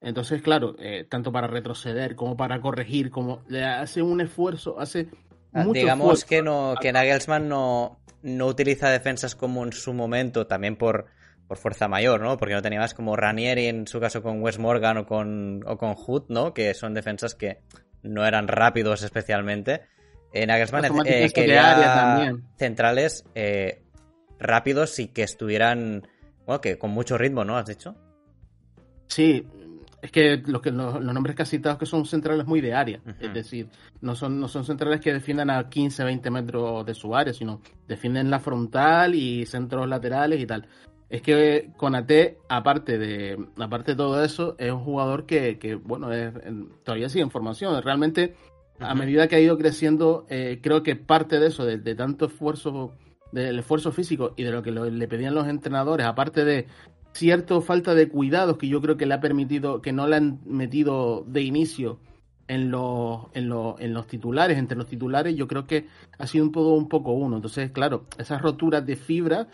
Entonces, 0.00 0.42
claro, 0.42 0.76
eh, 0.78 1.06
tanto 1.08 1.32
para 1.32 1.46
retroceder 1.46 2.14
como 2.14 2.36
para 2.36 2.60
corregir, 2.60 3.10
como 3.10 3.42
le 3.48 3.64
hace 3.64 4.02
un 4.02 4.20
esfuerzo, 4.20 4.78
hace 4.78 5.08
ah, 5.54 5.64
mucho 5.64 5.80
Digamos 5.80 6.24
que 6.24 6.42
no, 6.42 6.74
que 6.80 6.92
Nagelsmann 6.92 7.48
no, 7.48 7.98
no 8.24 8.46
utiliza 8.46 8.88
defensas 8.88 9.36
como 9.36 9.62
en 9.64 9.72
su 9.72 9.92
momento, 9.92 10.46
también 10.46 10.76
por, 10.76 11.06
por 11.46 11.58
fuerza 11.58 11.88
mayor, 11.88 12.22
¿no? 12.22 12.38
Porque 12.38 12.54
no 12.54 12.62
tenía 12.62 12.80
más 12.80 12.94
como 12.94 13.16
Ranieri 13.16 13.66
en 13.66 13.86
su 13.86 14.00
caso 14.00 14.22
con 14.22 14.42
Wes 14.42 14.58
Morgan 14.58 14.96
o 14.96 15.06
con, 15.06 15.62
o 15.66 15.76
con 15.76 15.94
Hood, 15.94 16.24
¿no? 16.28 16.54
Que 16.54 16.72
son 16.72 16.94
defensas 16.94 17.34
que 17.34 17.58
no 18.02 18.24
eran 18.26 18.48
rápidos 18.48 19.02
especialmente. 19.02 19.82
Eh, 20.32 20.46
Nagelsmann 20.46 21.06
eh, 21.06 21.30
quería 21.32 22.34
centrales 22.56 23.24
eh, 23.34 23.82
rápidos 24.38 24.98
y 24.98 25.08
que 25.08 25.22
estuvieran, 25.22 26.08
bueno, 26.46 26.62
que 26.62 26.78
con 26.78 26.90
mucho 26.90 27.18
ritmo, 27.18 27.44
¿no? 27.44 27.58
¿Has 27.58 27.66
dicho? 27.66 27.94
Sí, 29.06 29.46
es 30.04 30.12
que, 30.12 30.42
los, 30.44 30.60
que 30.60 30.70
los, 30.70 31.00
nombres 31.02 31.34
que 31.34 31.46
citado 31.46 31.78
que 31.78 31.86
son 31.86 32.04
centrales 32.04 32.46
muy 32.46 32.60
de 32.60 32.74
área, 32.74 33.00
es 33.18 33.32
decir, 33.32 33.68
no 34.02 34.14
son, 34.14 34.38
no 34.38 34.48
son 34.48 34.66
centrales 34.66 35.00
que 35.00 35.14
defiendan 35.14 35.48
a 35.48 35.70
15, 35.70 36.04
20 36.04 36.30
metros 36.30 36.84
de 36.84 36.92
su 36.92 37.16
área, 37.16 37.32
sino 37.32 37.62
defienden 37.88 38.28
la 38.28 38.38
frontal 38.38 39.14
y 39.14 39.46
centros 39.46 39.88
laterales 39.88 40.42
y 40.42 40.46
tal. 40.46 40.68
Es 41.08 41.22
que 41.22 41.70
Conate, 41.78 42.36
aparte 42.50 42.98
de, 42.98 43.46
aparte 43.58 43.92
de 43.92 43.96
todo 43.96 44.22
eso, 44.22 44.56
es 44.58 44.70
un 44.70 44.84
jugador 44.84 45.24
que, 45.24 45.58
que 45.58 45.74
bueno, 45.74 46.10
todavía 46.82 47.08
sigue 47.08 47.22
en 47.22 47.30
formación. 47.30 47.82
Realmente, 47.82 48.34
a 48.80 48.94
medida 48.94 49.26
que 49.26 49.36
ha 49.36 49.40
ido 49.40 49.56
creciendo, 49.56 50.26
eh, 50.28 50.58
creo 50.62 50.82
que 50.82 50.96
parte 50.96 51.40
de 51.40 51.46
eso, 51.46 51.64
de 51.64 51.94
tanto 51.94 52.26
esfuerzo 52.26 52.92
del 53.34 53.58
esfuerzo 53.58 53.90
físico 53.90 54.32
y 54.36 54.44
de 54.44 54.52
lo 54.52 54.62
que 54.62 54.70
le 54.70 55.08
pedían 55.08 55.34
los 55.34 55.48
entrenadores, 55.48 56.06
aparte 56.06 56.44
de 56.44 56.66
cierta 57.14 57.60
falta 57.60 57.94
de 57.94 58.08
cuidados 58.08 58.58
que 58.58 58.68
yo 58.68 58.80
creo 58.80 58.96
que 58.96 59.06
le 59.06 59.14
ha 59.14 59.20
permitido, 59.20 59.80
que 59.80 59.92
no 59.92 60.06
le 60.06 60.16
han 60.16 60.40
metido 60.44 61.24
de 61.26 61.42
inicio 61.42 62.00
en 62.48 62.70
los, 62.70 63.26
en 63.32 63.48
los, 63.48 63.80
en 63.80 63.94
los 63.94 64.06
titulares, 64.06 64.58
entre 64.58 64.76
los 64.76 64.86
titulares, 64.86 65.34
yo 65.34 65.46
creo 65.46 65.66
que 65.66 65.86
ha 66.18 66.26
sido 66.26 66.44
un 66.44 66.52
poco, 66.52 66.74
un 66.74 66.88
poco 66.88 67.12
uno. 67.12 67.36
Entonces, 67.36 67.70
claro, 67.70 68.06
esas 68.18 68.42
roturas 68.42 68.84
de 68.84 68.96
fibra 68.96 69.48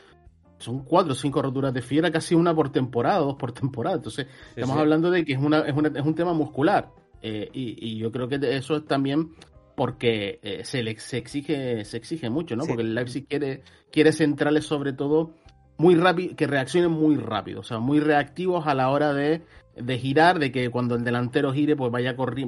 son 0.58 0.84
cuatro 0.84 1.12
o 1.12 1.14
cinco 1.14 1.40
roturas 1.40 1.72
de 1.72 1.82
fibra, 1.82 2.10
casi 2.10 2.34
una 2.34 2.54
por 2.54 2.72
temporada, 2.72 3.18
dos 3.18 3.36
por 3.36 3.52
temporada. 3.52 3.96
Entonces, 3.96 4.26
estamos 4.56 4.76
hablando 4.76 5.10
de 5.10 5.24
que 5.24 5.34
es, 5.34 5.38
una, 5.38 5.60
es, 5.60 5.74
una, 5.74 5.88
es 5.88 6.04
un 6.04 6.14
tema 6.14 6.32
muscular. 6.32 6.90
Eh, 7.22 7.50
y, 7.52 7.76
y, 7.86 7.98
yo 7.98 8.10
creo 8.10 8.28
que 8.28 8.38
eso 8.56 8.76
es 8.76 8.86
también 8.86 9.32
porque 9.76 10.40
eh, 10.42 10.64
se, 10.64 10.82
le, 10.82 10.98
se, 10.98 11.18
exige, 11.18 11.84
se 11.84 11.96
exige 11.98 12.30
mucho, 12.30 12.56
¿no? 12.56 12.64
Porque 12.64 12.82
el 12.82 12.94
Leipzig 12.94 13.26
quiere, 13.26 13.62
quiere 13.92 14.12
centrales 14.12 14.64
sobre 14.64 14.92
todo 14.94 15.34
muy 15.80 15.94
rápido, 15.94 16.36
que 16.36 16.46
reaccionen 16.46 16.90
muy 16.90 17.16
rápido, 17.16 17.60
o 17.60 17.64
sea, 17.64 17.78
muy 17.78 18.00
reactivos 18.00 18.66
a 18.66 18.74
la 18.74 18.90
hora 18.90 19.14
de, 19.14 19.42
de 19.74 19.98
girar, 19.98 20.38
de 20.38 20.52
que 20.52 20.68
cuando 20.68 20.94
el 20.94 21.04
delantero 21.04 21.54
gire, 21.54 21.74
pues 21.74 21.90
vaya 21.90 22.10
a 22.10 22.16
correr, 22.16 22.46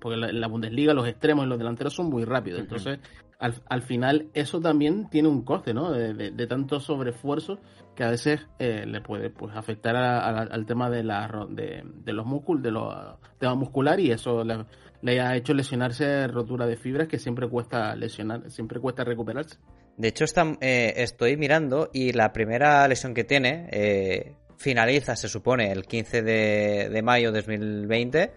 porque 0.00 0.14
en 0.14 0.40
la, 0.40 0.48
Bundesliga 0.48 0.94
los 0.94 1.06
extremos 1.06 1.44
y 1.44 1.48
los 1.48 1.58
delanteros 1.58 1.92
son 1.92 2.08
muy 2.08 2.24
rápidos, 2.24 2.60
entonces 2.60 2.98
al, 3.38 3.54
al, 3.68 3.82
final 3.82 4.28
eso 4.32 4.60
también 4.60 5.10
tiene 5.10 5.28
un 5.28 5.42
coste, 5.42 5.74
¿no? 5.74 5.92
De, 5.92 6.30
de, 6.30 6.46
tanto 6.46 6.80
sobreesfuerzo 6.80 7.58
que 7.94 8.04
a 8.04 8.10
veces 8.10 8.46
eh, 8.58 8.86
le 8.86 9.02
puede 9.02 9.28
pues 9.28 9.54
afectar 9.54 9.94
al 9.94 10.64
tema 10.64 10.88
de, 10.88 11.04
la, 11.04 11.46
de, 11.50 11.82
de 11.84 12.12
los 12.14 12.24
músculos, 12.24 12.62
de 12.62 12.70
los 12.70 12.94
temas 13.38 13.58
muscular 13.58 14.00
y 14.00 14.10
eso 14.10 14.42
le, 14.42 14.64
le 15.02 15.20
ha 15.20 15.36
hecho 15.36 15.52
lesionarse 15.52 16.26
rotura 16.28 16.66
de 16.66 16.76
fibras 16.76 17.08
que 17.08 17.18
siempre 17.18 17.46
cuesta 17.46 17.94
lesionar, 17.94 18.50
siempre 18.50 18.80
cuesta 18.80 19.04
recuperarse. 19.04 19.58
De 20.00 20.08
hecho, 20.08 20.24
eh, 20.62 20.94
estoy 20.96 21.36
mirando 21.36 21.90
y 21.92 22.12
la 22.12 22.32
primera 22.32 22.88
lesión 22.88 23.12
que 23.12 23.22
tiene 23.22 23.68
eh, 23.70 24.32
finaliza, 24.56 25.14
se 25.14 25.28
supone, 25.28 25.70
el 25.72 25.84
15 25.84 26.22
de, 26.22 27.00
mayo 27.04 27.32
de 27.32 27.42
2020, 27.42 28.32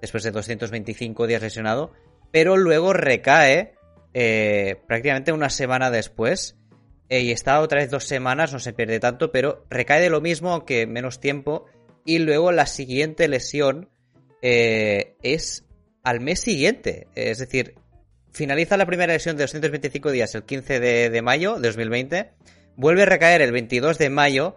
después 0.00 0.22
de 0.22 0.30
225 0.30 1.26
días 1.26 1.42
lesionado, 1.42 1.90
pero 2.30 2.56
luego 2.56 2.92
recae 2.92 3.74
eh, 4.14 4.76
prácticamente 4.86 5.32
una 5.32 5.50
semana 5.50 5.90
después 5.90 6.56
y 7.08 7.32
está 7.32 7.62
otra 7.62 7.80
vez 7.80 7.90
dos 7.90 8.04
semanas, 8.04 8.52
no 8.52 8.60
se 8.60 8.72
pierde 8.72 9.00
tanto, 9.00 9.32
pero 9.32 9.66
recae 9.70 10.00
de 10.00 10.10
lo 10.10 10.20
mismo, 10.20 10.52
aunque 10.52 10.86
menos 10.86 11.18
tiempo, 11.18 11.66
y 12.04 12.20
luego 12.20 12.52
la 12.52 12.66
siguiente 12.66 13.26
lesión 13.26 13.90
es 14.40 15.64
al 16.04 16.20
mes 16.20 16.38
siguiente. 16.38 17.08
Es 17.16 17.38
decir, 17.38 17.74
finaliza 18.38 18.76
la 18.76 18.86
primera 18.86 19.12
lesión 19.12 19.36
de 19.36 19.42
225 19.42 20.12
días 20.12 20.32
el 20.36 20.44
15 20.44 20.78
de, 20.78 21.22
mayo 21.22 21.56
de 21.56 21.66
2020, 21.66 22.30
vuelve 22.76 23.02
a 23.02 23.06
recaer 23.06 23.42
el 23.42 23.50
22 23.50 23.98
de 23.98 24.10
mayo 24.10 24.54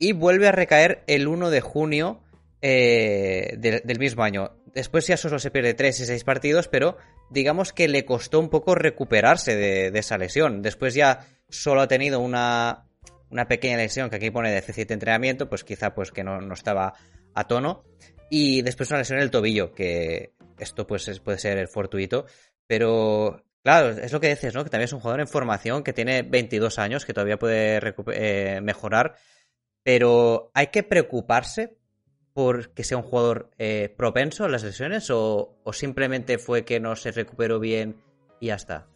y 0.00 0.10
vuelve 0.12 0.48
a 0.48 0.52
recaer 0.52 1.04
el 1.06 1.28
1 1.28 1.50
de 1.50 1.60
junio 1.60 2.24
eh, 2.60 3.56
del 3.56 3.98
mismo 4.00 4.24
año. 4.24 4.56
Después 4.74 5.06
ya 5.06 5.16
solo 5.16 5.38
se 5.38 5.52
pierde 5.52 5.74
3 5.74 6.00
y 6.00 6.06
6 6.06 6.24
partidos, 6.24 6.66
pero 6.66 6.96
digamos 7.30 7.72
que 7.72 7.86
le 7.86 8.04
costó 8.04 8.40
un 8.40 8.50
poco 8.50 8.74
recuperarse 8.74 9.54
de, 9.54 9.96
esa 9.96 10.18
lesión. 10.18 10.60
Después 10.60 10.94
ya 10.94 11.20
solo 11.48 11.82
ha 11.82 11.86
tenido 11.86 12.18
una, 12.18 12.88
pequeña 13.48 13.76
lesión 13.76 14.10
que 14.10 14.16
aquí 14.16 14.32
pone 14.32 14.50
déficit 14.50 14.88
de 14.88 14.94
entrenamiento, 14.94 15.48
pues 15.48 15.62
quizá 15.62 15.94
pues 15.94 16.10
que 16.10 16.24
no, 16.24 16.52
estaba 16.52 16.94
a 17.32 17.46
tono. 17.46 17.84
Y 18.28 18.62
después 18.62 18.90
una 18.90 18.98
lesión 18.98 19.18
en 19.18 19.22
el 19.22 19.30
tobillo, 19.30 19.72
que 19.72 20.32
esto 20.58 20.86
pues 20.86 21.20
puede 21.20 21.38
ser 21.38 21.68
fortuito, 21.68 22.26
pero 22.70 23.42
claro, 23.64 23.88
es 23.88 24.12
lo 24.12 24.20
que 24.20 24.28
dices, 24.28 24.54
¿no? 24.54 24.62
Que 24.62 24.70
también 24.70 24.84
es 24.84 24.92
un 24.92 25.00
jugador 25.00 25.18
en 25.18 25.26
formación 25.26 25.82
que 25.82 25.92
tiene 25.92 26.22
22 26.22 26.78
años, 26.78 27.04
que 27.04 27.12
todavía 27.12 27.36
puede 27.36 27.80
eh, 28.12 28.60
mejorar, 28.60 29.16
pero 29.82 30.52
hay 30.54 30.68
que 30.68 30.84
preocuparse 30.84 31.76
por 32.32 32.70
que 32.70 32.84
sea 32.84 32.98
un 32.98 33.02
jugador 33.02 33.50
eh, 33.58 33.92
propenso 33.98 34.44
a 34.44 34.48
las 34.48 34.62
lesiones 34.62 35.10
o, 35.10 35.58
simplemente 35.72 36.38
fue 36.38 36.64
que 36.64 36.78
no 36.78 36.94
se 36.94 37.10
recuperó 37.10 37.58
bien 37.58 37.96
y 38.38 38.46
ya 38.46 38.54
está. 38.54 38.86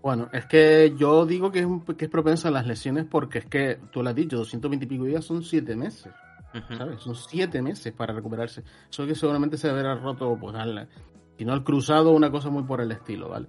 Bueno, 0.00 0.30
es 0.32 0.46
que 0.46 0.94
yo 0.96 1.26
digo 1.26 1.50
que 1.50 1.58
es, 1.58 1.96
que 1.96 2.04
es 2.04 2.10
propenso 2.10 2.46
a 2.46 2.52
las 2.52 2.68
lesiones 2.68 3.04
porque 3.10 3.40
es 3.40 3.46
que 3.46 3.80
tú 3.90 4.00
lo 4.00 4.10
has 4.10 4.14
dicho, 4.14 4.36
220 4.36 4.84
y 4.84 4.88
pico 4.88 5.06
días 5.06 5.24
son 5.24 5.42
7 5.42 5.74
meses. 5.74 6.12
Son 6.98 7.14
siete 7.14 7.60
meses 7.60 7.92
para 7.92 8.14
recuperarse. 8.14 8.64
Eso 8.90 9.06
que 9.06 9.14
seguramente 9.14 9.58
se 9.58 9.68
habrá 9.68 9.94
roto, 9.96 10.34
pues, 10.40 10.54
si 11.38 11.44
no 11.44 11.54
el 11.54 11.62
cruzado, 11.62 12.10
una 12.10 12.32
cosa 12.32 12.50
muy 12.50 12.64
por 12.64 12.80
el 12.80 12.90
estilo, 12.90 13.28
¿vale? 13.28 13.46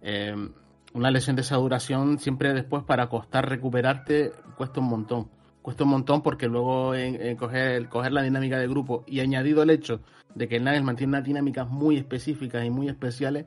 Em, 0.00 0.52
una 0.94 1.10
lesión 1.10 1.36
de 1.36 1.42
esa 1.42 1.56
duración 1.56 2.18
siempre 2.18 2.54
después 2.54 2.82
para 2.82 3.10
costar 3.10 3.46
recuperarte 3.46 4.32
cuesta 4.56 4.80
un 4.80 4.86
montón. 4.86 5.28
Cuesta 5.60 5.84
un 5.84 5.90
montón 5.90 6.22
porque 6.22 6.46
luego 6.46 6.94
en, 6.94 7.36
coger, 7.36 7.90
coger, 7.90 8.12
la 8.12 8.22
dinámica 8.22 8.58
de 8.58 8.66
grupo 8.66 9.04
y 9.06 9.20
añadido 9.20 9.62
el 9.62 9.70
hecho 9.70 10.00
de 10.34 10.48
que 10.48 10.56
el 10.56 10.64
Nagel 10.64 10.84
mantiene 10.84 11.10
unas 11.10 11.24
dinámicas 11.24 11.68
muy 11.68 11.98
específicas 11.98 12.64
y 12.64 12.70
muy 12.70 12.88
especiales, 12.88 13.44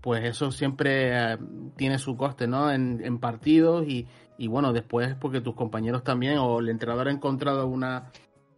pues 0.00 0.22
eso 0.24 0.52
siempre 0.52 1.32
eh, 1.32 1.38
tiene 1.76 1.98
su 1.98 2.16
coste, 2.16 2.46
¿no? 2.46 2.70
En, 2.70 3.00
en 3.02 3.18
partidos 3.18 3.84
y, 3.88 4.06
y, 4.38 4.46
bueno, 4.46 4.72
después 4.72 5.16
porque 5.18 5.40
tus 5.40 5.56
compañeros 5.56 6.04
también 6.04 6.38
o 6.38 6.60
el 6.60 6.68
entrenador 6.68 7.08
ha 7.08 7.12
encontrado 7.12 7.66
una, 7.66 8.12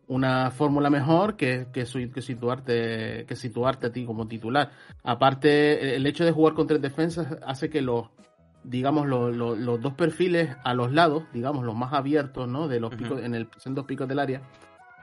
una 0.08 0.50
fórmula 0.50 0.88
mejor 0.90 1.36
que, 1.36 1.66
que, 1.72 1.84
que, 1.84 2.22
situarte, 2.22 3.24
que 3.26 3.36
situarte 3.36 3.88
a 3.88 3.92
ti 3.92 4.04
como 4.04 4.28
titular. 4.28 4.70
Aparte, 5.02 5.96
el 5.96 6.06
hecho 6.06 6.24
de 6.24 6.32
jugar 6.32 6.54
con 6.54 6.66
tres 6.66 6.80
defensas 6.80 7.26
hace 7.44 7.68
que 7.68 7.82
los, 7.82 8.08
digamos, 8.62 9.06
los, 9.06 9.36
los, 9.36 9.80
dos 9.80 9.94
perfiles 9.94 10.56
a 10.64 10.74
los 10.74 10.92
lados, 10.92 11.24
digamos, 11.32 11.64
los 11.64 11.74
más 11.74 11.92
abiertos, 11.92 12.48
¿no? 12.48 12.68
De 12.68 12.80
los 12.80 12.94
picos, 12.94 13.20
en 13.20 13.34
el 13.34 13.48
en 13.64 13.74
dos 13.74 13.84
picos 13.84 14.06
del 14.08 14.18
área, 14.20 14.42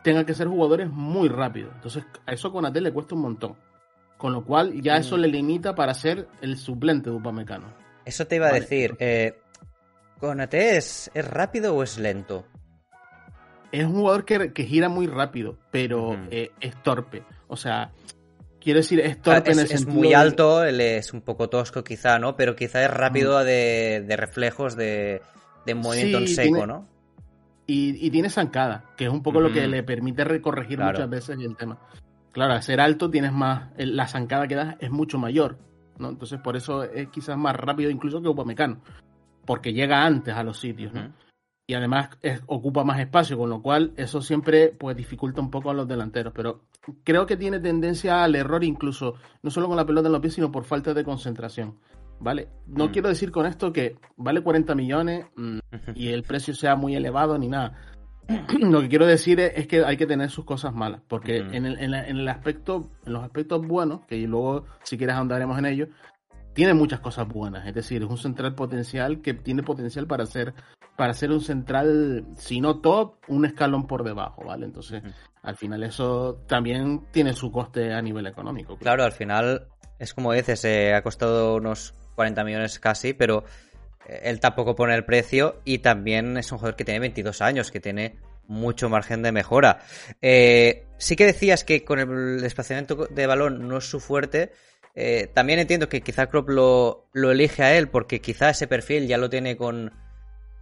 tengan 0.03 0.25
que 0.25 0.33
ser 0.33 0.47
jugadores 0.47 0.89
muy 0.89 1.27
rápidos. 1.29 1.71
Entonces, 1.75 2.05
a 2.25 2.31
eso 2.33 2.51
con 2.51 2.65
Atel 2.65 2.83
le 2.83 2.93
cuesta 2.93 3.15
un 3.15 3.21
montón. 3.21 3.55
Con 4.17 4.31
lo 4.31 4.45
cual 4.45 4.81
ya 4.81 4.95
eso 4.97 5.17
Mm. 5.17 5.19
le 5.19 5.27
limita 5.27 5.75
para 5.75 5.93
ser 5.93 6.27
el 6.41 6.57
suplente 6.57 7.09
de 7.09 7.15
Upamecano. 7.17 7.73
Eso 8.05 8.25
te 8.25 8.37
iba 8.37 8.47
a 8.47 8.53
decir. 8.53 8.95
Eh, 8.99 9.37
¿Konate 10.19 10.77
es, 10.77 11.11
es 11.13 11.27
rápido 11.27 11.75
o 11.75 11.83
es 11.83 11.97
lento? 11.97 12.45
Es 13.73 13.85
un 13.85 13.93
jugador 13.93 14.23
que, 14.23 14.53
que 14.53 14.65
gira 14.65 14.87
muy 14.87 15.07
rápido, 15.07 15.57
pero 15.71 16.15
eh, 16.29 16.51
es 16.61 16.75
torpe. 16.83 17.23
O 17.47 17.57
sea, 17.57 17.91
quiero 18.61 18.77
decir, 18.77 18.99
es 18.99 19.17
Ah, 19.17 19.21
torpe 19.23 19.49
es, 19.51 19.57
en 19.57 19.59
el 19.65 19.71
es 19.71 19.79
sentido 19.79 19.97
muy 19.99 20.09
de- 20.09 20.15
alto, 20.15 20.63
él 20.63 20.79
es 20.79 21.11
un 21.11 21.21
poco 21.21 21.49
tosco 21.49 21.83
quizá, 21.83 22.19
¿no? 22.19 22.35
Pero 22.35 22.55
quizá 22.55 22.83
es 22.83 22.91
rápido 22.91 23.43
de, 23.43 24.03
de 24.07 24.15
reflejos, 24.15 24.75
de, 24.75 25.21
de 25.65 25.73
movimiento 25.75 26.19
en 26.19 26.27
seco, 26.27 26.53
tiene- 26.57 26.67
¿no? 26.67 26.87
Y, 27.65 28.05
y 28.05 28.11
tiene 28.11 28.29
zancada, 28.29 28.85
que 28.95 29.05
es 29.05 29.09
un 29.09 29.23
poco 29.23 29.39
lo 29.41 29.51
que 29.51 29.65
le 29.67 29.81
permite 29.83 30.23
recorregir 30.23 30.77
Claro. 30.77 30.91
muchas 30.91 31.09
veces 31.09 31.37
el 31.39 31.55
tema. 31.55 31.79
Claro, 32.31 32.53
al 32.53 32.61
ser 32.61 32.79
alto 32.79 33.09
tienes 33.09 33.31
más, 33.31 33.71
la 33.77 34.07
zancada 34.07 34.47
que 34.47 34.55
das 34.55 34.75
es 34.81 34.91
mucho 34.91 35.17
mayor, 35.17 35.57
¿no? 35.97 36.09
Entonces 36.09 36.39
por 36.41 36.55
eso 36.57 36.83
es 36.83 37.07
quizás 37.09 37.37
más 37.37 37.55
rápido 37.55 37.89
incluso 37.89 38.21
que 38.21 38.27
Upamecano, 38.27 38.81
porque 39.45 39.73
llega 39.73 40.05
antes 40.05 40.35
a 40.35 40.43
los 40.43 40.59
sitios, 40.59 40.93
¿no? 40.93 41.11
Y 41.65 41.75
además 41.75 42.09
es- 42.21 42.41
ocupa 42.47 42.83
más 42.83 42.99
espacio, 42.99 43.37
con 43.37 43.49
lo 43.49 43.61
cual 43.61 43.93
eso 43.95 44.21
siempre 44.21 44.69
pues 44.77 44.97
dificulta 44.97 45.39
un 45.39 45.49
poco 45.49 45.69
a 45.69 45.73
los 45.73 45.87
delanteros, 45.87 46.33
pero 46.35 46.61
creo 47.05 47.25
que 47.25 47.37
tiene 47.37 47.59
tendencia 47.59 48.23
al 48.23 48.35
error 48.35 48.63
incluso, 48.63 49.15
no 49.41 49.49
solo 49.49 49.67
con 49.67 49.77
la 49.77 49.85
pelota 49.85 50.07
en 50.07 50.11
los 50.13 50.21
pies, 50.21 50.33
sino 50.33 50.51
por 50.51 50.65
falta 50.65 50.93
de 50.93 51.05
concentración, 51.05 51.77
¿vale? 52.19 52.49
No 52.67 52.87
Mm. 52.87 52.91
quiero 52.91 53.07
decir 53.07 53.31
con 53.31 53.45
esto 53.45 53.71
que 53.71 53.95
vale 54.17 54.41
40 54.41 54.75
millones, 54.75 55.25
mm, 55.37 55.59
y 55.95 56.09
el 56.09 56.23
precio 56.23 56.53
sea 56.53 56.75
muy 56.75 56.95
elevado 56.97 57.37
ni 57.37 57.47
nada. 57.47 57.77
Lo 58.59 58.81
que 58.81 58.89
quiero 58.89 59.05
decir 59.05 59.39
es, 59.39 59.53
es 59.55 59.67
que 59.67 59.85
hay 59.85 59.95
que 59.95 60.05
tener 60.05 60.29
sus 60.29 60.43
cosas 60.43 60.73
malas, 60.73 61.01
porque 61.07 61.37
en, 61.37 61.65
el, 61.65 61.79
en, 61.79 61.91
la- 61.91 62.05
en 62.07 62.17
el 62.17 62.27
aspecto, 62.27 62.89
en 63.05 63.13
los 63.13 63.23
aspectos 63.23 63.65
buenos, 63.65 64.01
que 64.05 64.17
luego 64.27 64.65
si 64.83 64.97
quieres 64.97 65.15
ahondaremos 65.15 65.57
en 65.59 65.65
ello, 65.65 65.87
tiene 66.53 66.73
muchas 66.73 66.99
cosas 66.99 67.27
buenas. 67.27 67.65
Es 67.67 67.73
decir, 67.73 68.03
es 68.03 68.09
un 68.09 68.17
central 68.17 68.53
potencial 68.53 69.21
que 69.21 69.33
tiene 69.33 69.63
potencial 69.63 70.07
para 70.07 70.25
ser, 70.25 70.53
para 70.95 71.13
ser 71.13 71.31
un 71.31 71.41
central, 71.41 72.25
si 72.35 72.61
no 72.61 72.79
top, 72.79 73.15
un 73.27 73.45
escalón 73.45 73.87
por 73.87 74.03
debajo, 74.03 74.45
¿vale? 74.45 74.65
Entonces, 74.65 75.01
al 75.41 75.55
final 75.55 75.83
eso 75.83 76.43
también 76.47 77.05
tiene 77.11 77.33
su 77.33 77.51
coste 77.51 77.93
a 77.93 78.01
nivel 78.01 78.27
económico. 78.27 78.77
Claro, 78.77 79.03
al 79.03 79.11
final 79.11 79.67
es 79.99 80.13
como 80.13 80.33
dices, 80.33 80.63
eh, 80.65 80.93
ha 80.93 81.01
costado 81.01 81.55
unos 81.55 81.93
40 82.15 82.43
millones 82.43 82.79
casi, 82.79 83.13
pero 83.13 83.43
eh, 84.07 84.21
él 84.23 84.39
tampoco 84.39 84.75
pone 84.75 84.95
el 84.95 85.05
precio 85.05 85.61
y 85.65 85.79
también 85.79 86.37
es 86.37 86.51
un 86.51 86.57
jugador 86.57 86.75
que 86.75 86.85
tiene 86.85 86.99
22 86.99 87.41
años, 87.41 87.71
que 87.71 87.79
tiene 87.79 88.17
mucho 88.47 88.89
margen 88.89 89.21
de 89.21 89.31
mejora. 89.31 89.79
Eh, 90.21 90.85
sí 90.97 91.15
que 91.15 91.25
decías 91.25 91.63
que 91.63 91.83
con 91.83 91.99
el 91.99 92.41
desplazamiento 92.41 93.07
de 93.07 93.27
balón 93.27 93.67
no 93.67 93.77
es 93.77 93.85
su 93.85 93.99
fuerte. 93.99 94.51
eh, 94.95 95.31
también 95.33 95.57
entiendo 95.57 95.89
que 95.89 96.01
quizá 96.01 96.27
Klopp 96.27 96.49
lo, 96.49 97.07
lo 97.13 97.31
elige 97.31 97.63
a 97.63 97.75
él 97.75 97.87
porque 97.89 98.21
quizá 98.21 98.51
ese 98.51 98.67
perfil 98.67 99.07
ya 99.07 99.17
lo 99.17 99.29
tiene 99.29 99.57
con, 99.57 99.91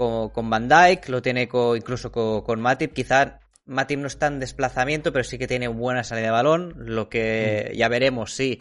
con, 0.02 0.30
con 0.30 0.50
Van 0.50 0.68
Dijk, 0.68 1.10
lo 1.10 1.22
tiene 1.22 1.48
co- 1.48 1.76
incluso 1.76 2.12
co- 2.12 2.44
con, 2.44 2.60
Matip. 2.60 2.92
Quizá 2.92 3.40
Matip 3.66 4.00
no 4.00 4.08
está 4.08 4.26
en 4.28 4.40
desplazamiento, 4.40 5.12
pero 5.14 5.24
sí 5.24 5.38
que 5.38 5.46
tiene 5.48 5.68
buena 5.68 6.04
salida 6.04 6.26
de 6.26 6.32
balón, 6.32 6.74
lo 6.78 7.08
que 7.08 7.72
ya 7.76 7.88
veremos 7.88 8.34
si 8.34 8.60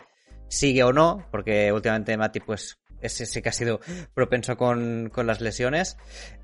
sigue 0.49 0.83
o 0.85 0.93
no, 0.93 1.27
porque 1.31 1.73
últimamente 1.73 2.15
Matip 2.19 2.45
pues 2.45 2.79
ese 3.01 3.25
sí 3.25 3.41
que 3.41 3.49
ha 3.49 3.53
sido 3.53 3.81
propenso 4.13 4.59
con, 4.59 5.09
con 5.11 5.27
las 5.27 5.41
lesiones. 5.41 5.97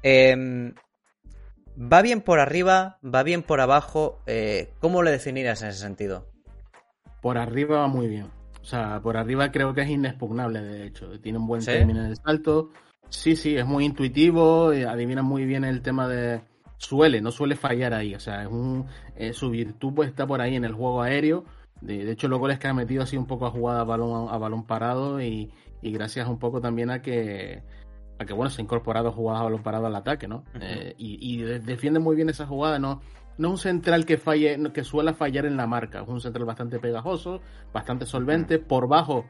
Eh, 0.02 0.72
va 1.76 2.00
bien 2.00 2.22
por 2.22 2.40
arriba, 2.40 2.98
va 3.04 3.22
bien 3.22 3.42
por 3.42 3.60
abajo. 3.60 4.22
eh, 4.26 4.70
¿Cómo 4.80 5.02
le 5.02 5.10
definirías 5.10 5.60
en 5.60 5.68
ese 5.68 5.80
sentido? 5.80 6.26
Por 7.20 7.36
arriba 7.36 7.80
va 7.80 7.86
muy 7.88 8.06
bien. 8.08 8.30
O 8.62 8.64
sea, 8.64 9.00
por 9.00 9.16
arriba 9.18 9.52
creo 9.52 9.74
que 9.74 9.82
es 9.82 9.90
inexpugnable, 9.90 10.60
de 10.62 10.86
hecho. 10.86 11.20
Tiene 11.20 11.38
un 11.38 11.46
buen 11.46 11.60
¿Sí? 11.60 11.70
término 11.72 12.00
en 12.00 12.06
el 12.06 12.16
salto. 12.16 12.70
Sí, 13.08 13.36
sí, 13.36 13.56
es 13.56 13.64
muy 13.66 13.84
intuitivo, 13.84 14.72
eh, 14.72 14.86
adivina 14.86 15.22
muy 15.22 15.44
bien 15.44 15.64
el 15.64 15.82
tema 15.82 16.08
de... 16.08 16.40
Suele, 16.78 17.22
no 17.22 17.30
suele 17.30 17.56
fallar 17.56 17.94
ahí. 17.94 18.14
O 18.14 18.20
sea, 18.20 18.42
es 18.42 18.48
un, 18.48 18.84
eh, 19.16 19.32
su 19.32 19.48
virtud 19.50 19.94
pues 19.94 20.10
está 20.10 20.26
por 20.26 20.42
ahí 20.42 20.56
en 20.56 20.64
el 20.64 20.74
juego 20.74 21.00
aéreo. 21.02 21.44
De, 21.80 22.04
de 22.04 22.12
hecho, 22.12 22.28
los 22.28 22.38
goles 22.38 22.58
que 22.58 22.68
ha 22.68 22.74
metido 22.74 23.02
ha 23.02 23.06
sido 23.06 23.22
un 23.22 23.26
poco 23.28 23.46
a 23.46 23.50
jugada 23.50 23.80
a 23.80 23.84
balón, 23.84 24.28
a 24.30 24.36
balón 24.36 24.66
parado 24.66 25.20
y, 25.22 25.50
y 25.80 25.90
gracias 25.92 26.28
un 26.28 26.38
poco 26.38 26.60
también 26.60 26.90
a 26.90 27.00
que 27.00 27.62
a 28.18 28.24
que 28.24 28.32
bueno 28.32 28.48
se 28.50 28.60
ha 28.60 28.64
incorporado 28.64 29.12
jugadas 29.12 29.40
a 29.42 29.44
balón 29.44 29.62
parado 29.62 29.86
al 29.86 29.96
ataque, 29.96 30.26
¿no? 30.28 30.44
Eh, 30.60 30.94
y, 30.98 31.18
y 31.20 31.42
de- 31.42 31.60
defiende 31.60 31.98
muy 32.00 32.16
bien 32.16 32.28
esa 32.30 32.46
jugada, 32.46 32.78
no, 32.78 33.00
no 33.36 33.48
es 33.48 33.52
un 33.52 33.58
central 33.58 34.06
que 34.06 34.16
falle, 34.16 34.58
que 34.72 34.84
suela 34.84 35.12
fallar 35.14 35.44
en 35.44 35.56
la 35.58 35.66
marca, 35.66 36.02
es 36.02 36.08
un 36.08 36.20
central 36.22 36.46
bastante 36.46 36.78
pegajoso, 36.78 37.40
bastante 37.74 38.06
solvente, 38.06 38.58
por 38.58 38.88
bajo. 38.88 39.26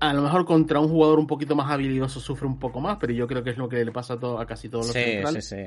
A 0.00 0.12
lo 0.14 0.22
mejor 0.22 0.44
contra 0.44 0.78
un 0.80 0.88
jugador 0.88 1.18
un 1.18 1.26
poquito 1.26 1.56
más 1.56 1.70
habilidoso 1.70 2.20
sufre 2.20 2.46
un 2.46 2.58
poco 2.58 2.80
más, 2.80 2.98
pero 3.00 3.12
yo 3.12 3.26
creo 3.26 3.42
que 3.42 3.50
es 3.50 3.58
lo 3.58 3.68
que 3.68 3.84
le 3.84 3.90
pasa 3.92 4.14
a, 4.14 4.20
todo- 4.20 4.38
a 4.40 4.46
casi 4.46 4.68
todos 4.68 4.86
los 4.86 4.92
Sí, 4.94 5.00
sí, 5.00 5.12
centrales. 5.12 5.48
sí. 5.48 5.66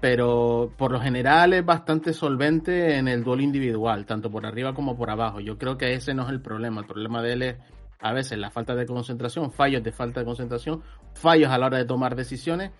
Pero 0.00 0.72
por 0.76 0.90
lo 0.90 1.00
general 1.00 1.52
es 1.52 1.64
bastante 1.64 2.12
solvente 2.12 2.96
en 2.98 3.06
el 3.08 3.22
duelo 3.22 3.42
individual, 3.42 4.04
tanto 4.04 4.30
por 4.30 4.44
arriba 4.44 4.74
como 4.74 4.96
por 4.96 5.10
abajo. 5.10 5.38
Yo 5.40 5.58
creo 5.58 5.78
que 5.78 5.94
ese 5.94 6.12
no 6.12 6.24
es 6.24 6.30
el 6.30 6.42
problema. 6.42 6.80
El 6.80 6.86
problema 6.88 7.22
de 7.22 7.32
él 7.34 7.42
es 7.42 7.56
a 8.00 8.12
veces 8.12 8.36
la 8.36 8.50
falta 8.50 8.74
de 8.74 8.84
concentración, 8.84 9.52
fallos 9.52 9.82
de 9.84 9.92
falta 9.92 10.20
de 10.20 10.26
concentración, 10.26 10.82
fallos 11.14 11.50
a 11.52 11.58
la 11.58 11.66
hora 11.66 11.78
de 11.78 11.84
tomar 11.84 12.16
decisiones, 12.16 12.72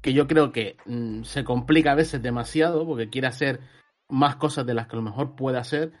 que 0.00 0.14
yo 0.14 0.26
creo 0.26 0.52
que 0.52 0.76
mm, 0.86 1.22
se 1.24 1.44
complica 1.44 1.92
a 1.92 1.96
veces 1.96 2.22
demasiado 2.22 2.86
porque 2.86 3.10
quiere 3.10 3.26
hacer 3.26 3.60
más 4.08 4.36
cosas 4.36 4.64
de 4.64 4.72
las 4.74 4.86
que 4.86 4.96
a 4.96 5.00
lo 5.00 5.02
mejor 5.02 5.36
puede 5.36 5.58
hacer 5.58 5.92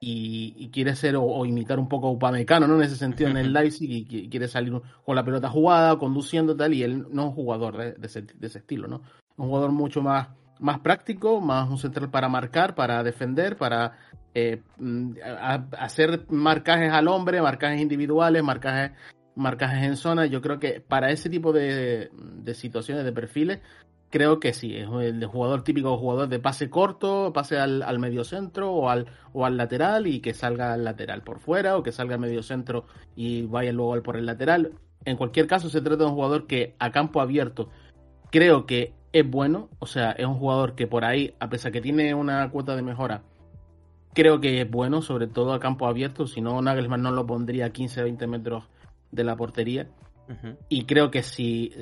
y, 0.00 0.54
y 0.56 0.68
quiere 0.70 0.94
ser 0.94 1.16
o, 1.16 1.22
o 1.24 1.44
imitar 1.46 1.78
un 1.78 1.88
poco 1.88 2.06
a 2.08 2.10
Upamecano, 2.10 2.66
¿no? 2.68 2.76
En 2.76 2.82
ese 2.82 2.96
sentido, 2.96 3.30
en 3.30 3.36
el 3.36 3.52
Leipzig 3.52 3.90
y 3.90 4.06
qui- 4.06 4.30
quiere 4.30 4.46
salir 4.48 4.72
con 5.04 5.16
la 5.16 5.24
pelota 5.24 5.48
jugada, 5.48 5.98
conduciendo 5.98 6.56
tal, 6.56 6.74
y 6.74 6.82
él 6.82 7.06
no 7.10 7.22
es 7.22 7.28
un 7.28 7.34
jugador 7.34 7.76
de, 7.76 7.92
de 7.92 8.06
ese, 8.06 8.22
de 8.22 8.46
ese 8.46 8.58
estilo, 8.58 8.86
¿no? 8.86 9.02
Un 9.36 9.46
jugador 9.48 9.72
mucho 9.72 10.00
más, 10.02 10.28
más 10.60 10.80
práctico, 10.80 11.40
más 11.40 11.68
un 11.68 11.78
central 11.78 12.10
para 12.10 12.28
marcar, 12.28 12.74
para 12.74 13.02
defender, 13.02 13.56
para 13.56 13.98
eh, 14.34 14.62
mm, 14.78 15.12
a- 15.24 15.54
a- 15.54 15.84
hacer 15.84 16.26
marcajes 16.30 16.92
al 16.92 17.08
hombre, 17.08 17.42
marcajes 17.42 17.80
individuales, 17.80 18.42
marcajes, 18.44 18.92
marcajes 19.34 19.82
en 19.84 19.96
zona. 19.96 20.26
Yo 20.26 20.40
creo 20.40 20.58
que 20.60 20.80
para 20.80 21.10
ese 21.10 21.28
tipo 21.28 21.52
de, 21.52 22.10
de 22.12 22.54
situaciones, 22.54 23.04
de 23.04 23.12
perfiles, 23.12 23.60
creo 24.10 24.40
que 24.40 24.52
sí, 24.52 24.74
es 24.76 24.88
el 24.88 25.24
jugador 25.26 25.62
típico 25.62 25.96
jugador 25.98 26.28
de 26.28 26.38
pase 26.38 26.70
corto, 26.70 27.32
pase 27.32 27.58
al, 27.58 27.82
al 27.82 27.98
medio 27.98 28.24
centro 28.24 28.72
o 28.72 28.88
al, 28.88 29.06
o 29.32 29.44
al 29.44 29.56
lateral 29.56 30.06
y 30.06 30.20
que 30.20 30.34
salga 30.34 30.72
al 30.72 30.84
lateral 30.84 31.22
por 31.22 31.40
fuera 31.40 31.76
o 31.76 31.82
que 31.82 31.92
salga 31.92 32.14
al 32.14 32.20
medio 32.20 32.42
centro 32.42 32.84
y 33.16 33.42
vaya 33.42 33.72
luego 33.72 33.94
al 33.94 34.02
por 34.02 34.16
el 34.16 34.26
lateral. 34.26 34.72
En 35.04 35.16
cualquier 35.16 35.46
caso, 35.46 35.68
se 35.68 35.80
trata 35.80 36.04
de 36.04 36.10
un 36.10 36.14
jugador 36.14 36.46
que 36.46 36.74
a 36.78 36.90
campo 36.90 37.20
abierto 37.20 37.70
creo 38.30 38.66
que 38.66 38.94
es 39.12 39.28
bueno, 39.28 39.68
o 39.78 39.86
sea, 39.86 40.12
es 40.12 40.26
un 40.26 40.34
jugador 40.34 40.74
que 40.74 40.86
por 40.86 41.04
ahí, 41.04 41.34
a 41.40 41.48
pesar 41.48 41.72
que 41.72 41.80
tiene 41.80 42.14
una 42.14 42.50
cuota 42.50 42.76
de 42.76 42.82
mejora, 42.82 43.22
creo 44.14 44.40
que 44.40 44.60
es 44.60 44.70
bueno, 44.70 45.02
sobre 45.02 45.26
todo 45.26 45.52
a 45.52 45.60
campo 45.60 45.86
abierto, 45.86 46.26
si 46.26 46.40
no 46.40 46.60
Nagelsmann 46.60 47.02
no 47.02 47.10
lo 47.10 47.26
pondría 47.26 47.66
a 47.66 47.72
15-20 47.72 48.26
metros 48.26 48.64
de 49.10 49.24
la 49.24 49.36
portería. 49.36 49.88
Y 50.68 50.84
creo 50.84 51.10
que 51.10 51.22
si 51.22 51.72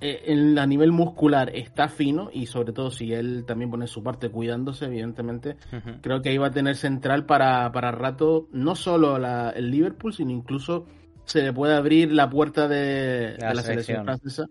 eh, 0.00 0.22
eh, 0.26 0.54
a 0.58 0.66
nivel 0.66 0.92
muscular 0.92 1.50
está 1.54 1.88
fino 1.88 2.30
y 2.32 2.46
sobre 2.46 2.72
todo 2.72 2.90
si 2.90 3.12
él 3.12 3.44
también 3.46 3.70
pone 3.70 3.86
su 3.86 4.02
parte 4.02 4.30
cuidándose, 4.30 4.86
evidentemente, 4.86 5.56
Ujú. 5.72 6.00
creo 6.00 6.22
que 6.22 6.30
ahí 6.30 6.38
va 6.38 6.48
a 6.48 6.50
tener 6.52 6.76
central 6.76 7.26
para, 7.26 7.70
para 7.72 7.90
rato 7.92 8.48
no 8.52 8.74
solo 8.74 9.18
la- 9.18 9.50
el 9.50 9.70
Liverpool, 9.70 10.12
sino 10.14 10.30
incluso 10.30 10.86
se 11.24 11.42
le 11.42 11.52
puede 11.52 11.74
abrir 11.74 12.12
la 12.12 12.28
puerta 12.30 12.66
de, 12.66 13.36
La 13.38 13.50
de 13.50 13.54
la 13.54 13.62
selección 13.62 14.04
francesa. 14.04 14.46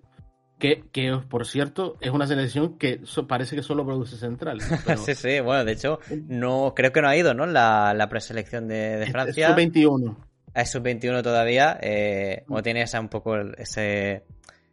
Que, 0.59 0.83
que, 0.91 1.17
por 1.29 1.45
cierto, 1.47 1.95
es 2.01 2.11
una 2.11 2.27
selección 2.27 2.77
que 2.77 2.99
so- 3.05 3.27
parece 3.27 3.55
que 3.55 3.63
solo 3.63 3.85
produce 3.85 4.17
central. 4.17 4.59
Pero 4.85 4.97
sí, 4.97 5.15
sí, 5.15 5.39
bueno, 5.39 5.63
de 5.63 5.71
hecho, 5.71 5.99
no 6.27 6.73
creo 6.75 6.91
que 6.91 7.01
no 7.01 7.07
ha 7.07 7.15
ido, 7.15 7.33
¿no? 7.33 7.45
La, 7.45 7.93
la 7.95 8.09
preselección 8.09 8.67
de, 8.67 8.97
de 8.97 9.05
Francia. 9.07 9.49
es 9.51 9.55
21. 9.55 10.17
Es 10.53 10.69
sub-21 10.71 11.23
todavía. 11.23 11.77
Eh, 11.81 12.43
Mm. 12.47 12.53
o 12.53 12.61
tiene 12.61 12.81
esa, 12.81 12.99
un 12.99 13.07
poco 13.07 13.35
el- 13.35 13.55
ese, 13.57 14.25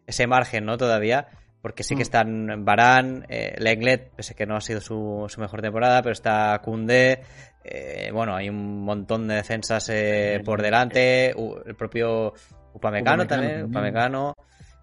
ese 0.06 0.26
margen, 0.26 0.64
¿no? 0.64 0.76
Todavía. 0.76 1.28
Porque 1.62 1.82
sí 1.82 1.94
que 1.96 2.00
Mm. 2.00 2.02
están 2.02 2.64
Barán, 2.64 3.26
eh, 3.28 3.56
Lenglet, 3.58 4.10
pese 4.14 4.34
que 4.34 4.46
no 4.46 4.56
ha 4.56 4.60
sido 4.60 4.80
su, 4.80 5.26
su 5.28 5.40
mejor 5.40 5.62
temporada, 5.62 6.00
pero 6.02 6.12
está 6.12 6.60
Koundé. 6.64 7.22
eh, 7.64 8.10
bueno, 8.12 8.36
hay 8.36 8.48
un 8.48 8.82
montón 8.84 9.26
de 9.26 9.34
defensas 9.34 9.88
eh, 9.88 10.40
por 10.44 10.62
delante. 10.62 11.34
u- 11.36 11.56
el 11.66 11.74
propio 11.74 12.34
Upamecano, 12.72 13.24
Upamecano 13.24 13.26
también. 13.26 13.64
Upamecano. 13.64 14.34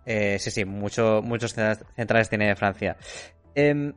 Eh, 0.06 0.38
sí, 0.40 0.52
sí, 0.52 0.66
mucho, 0.66 1.22
muchos 1.24 1.54
centrales 1.54 2.28
tiene 2.28 2.54
Francia. 2.58 2.98
Em, 3.56 3.94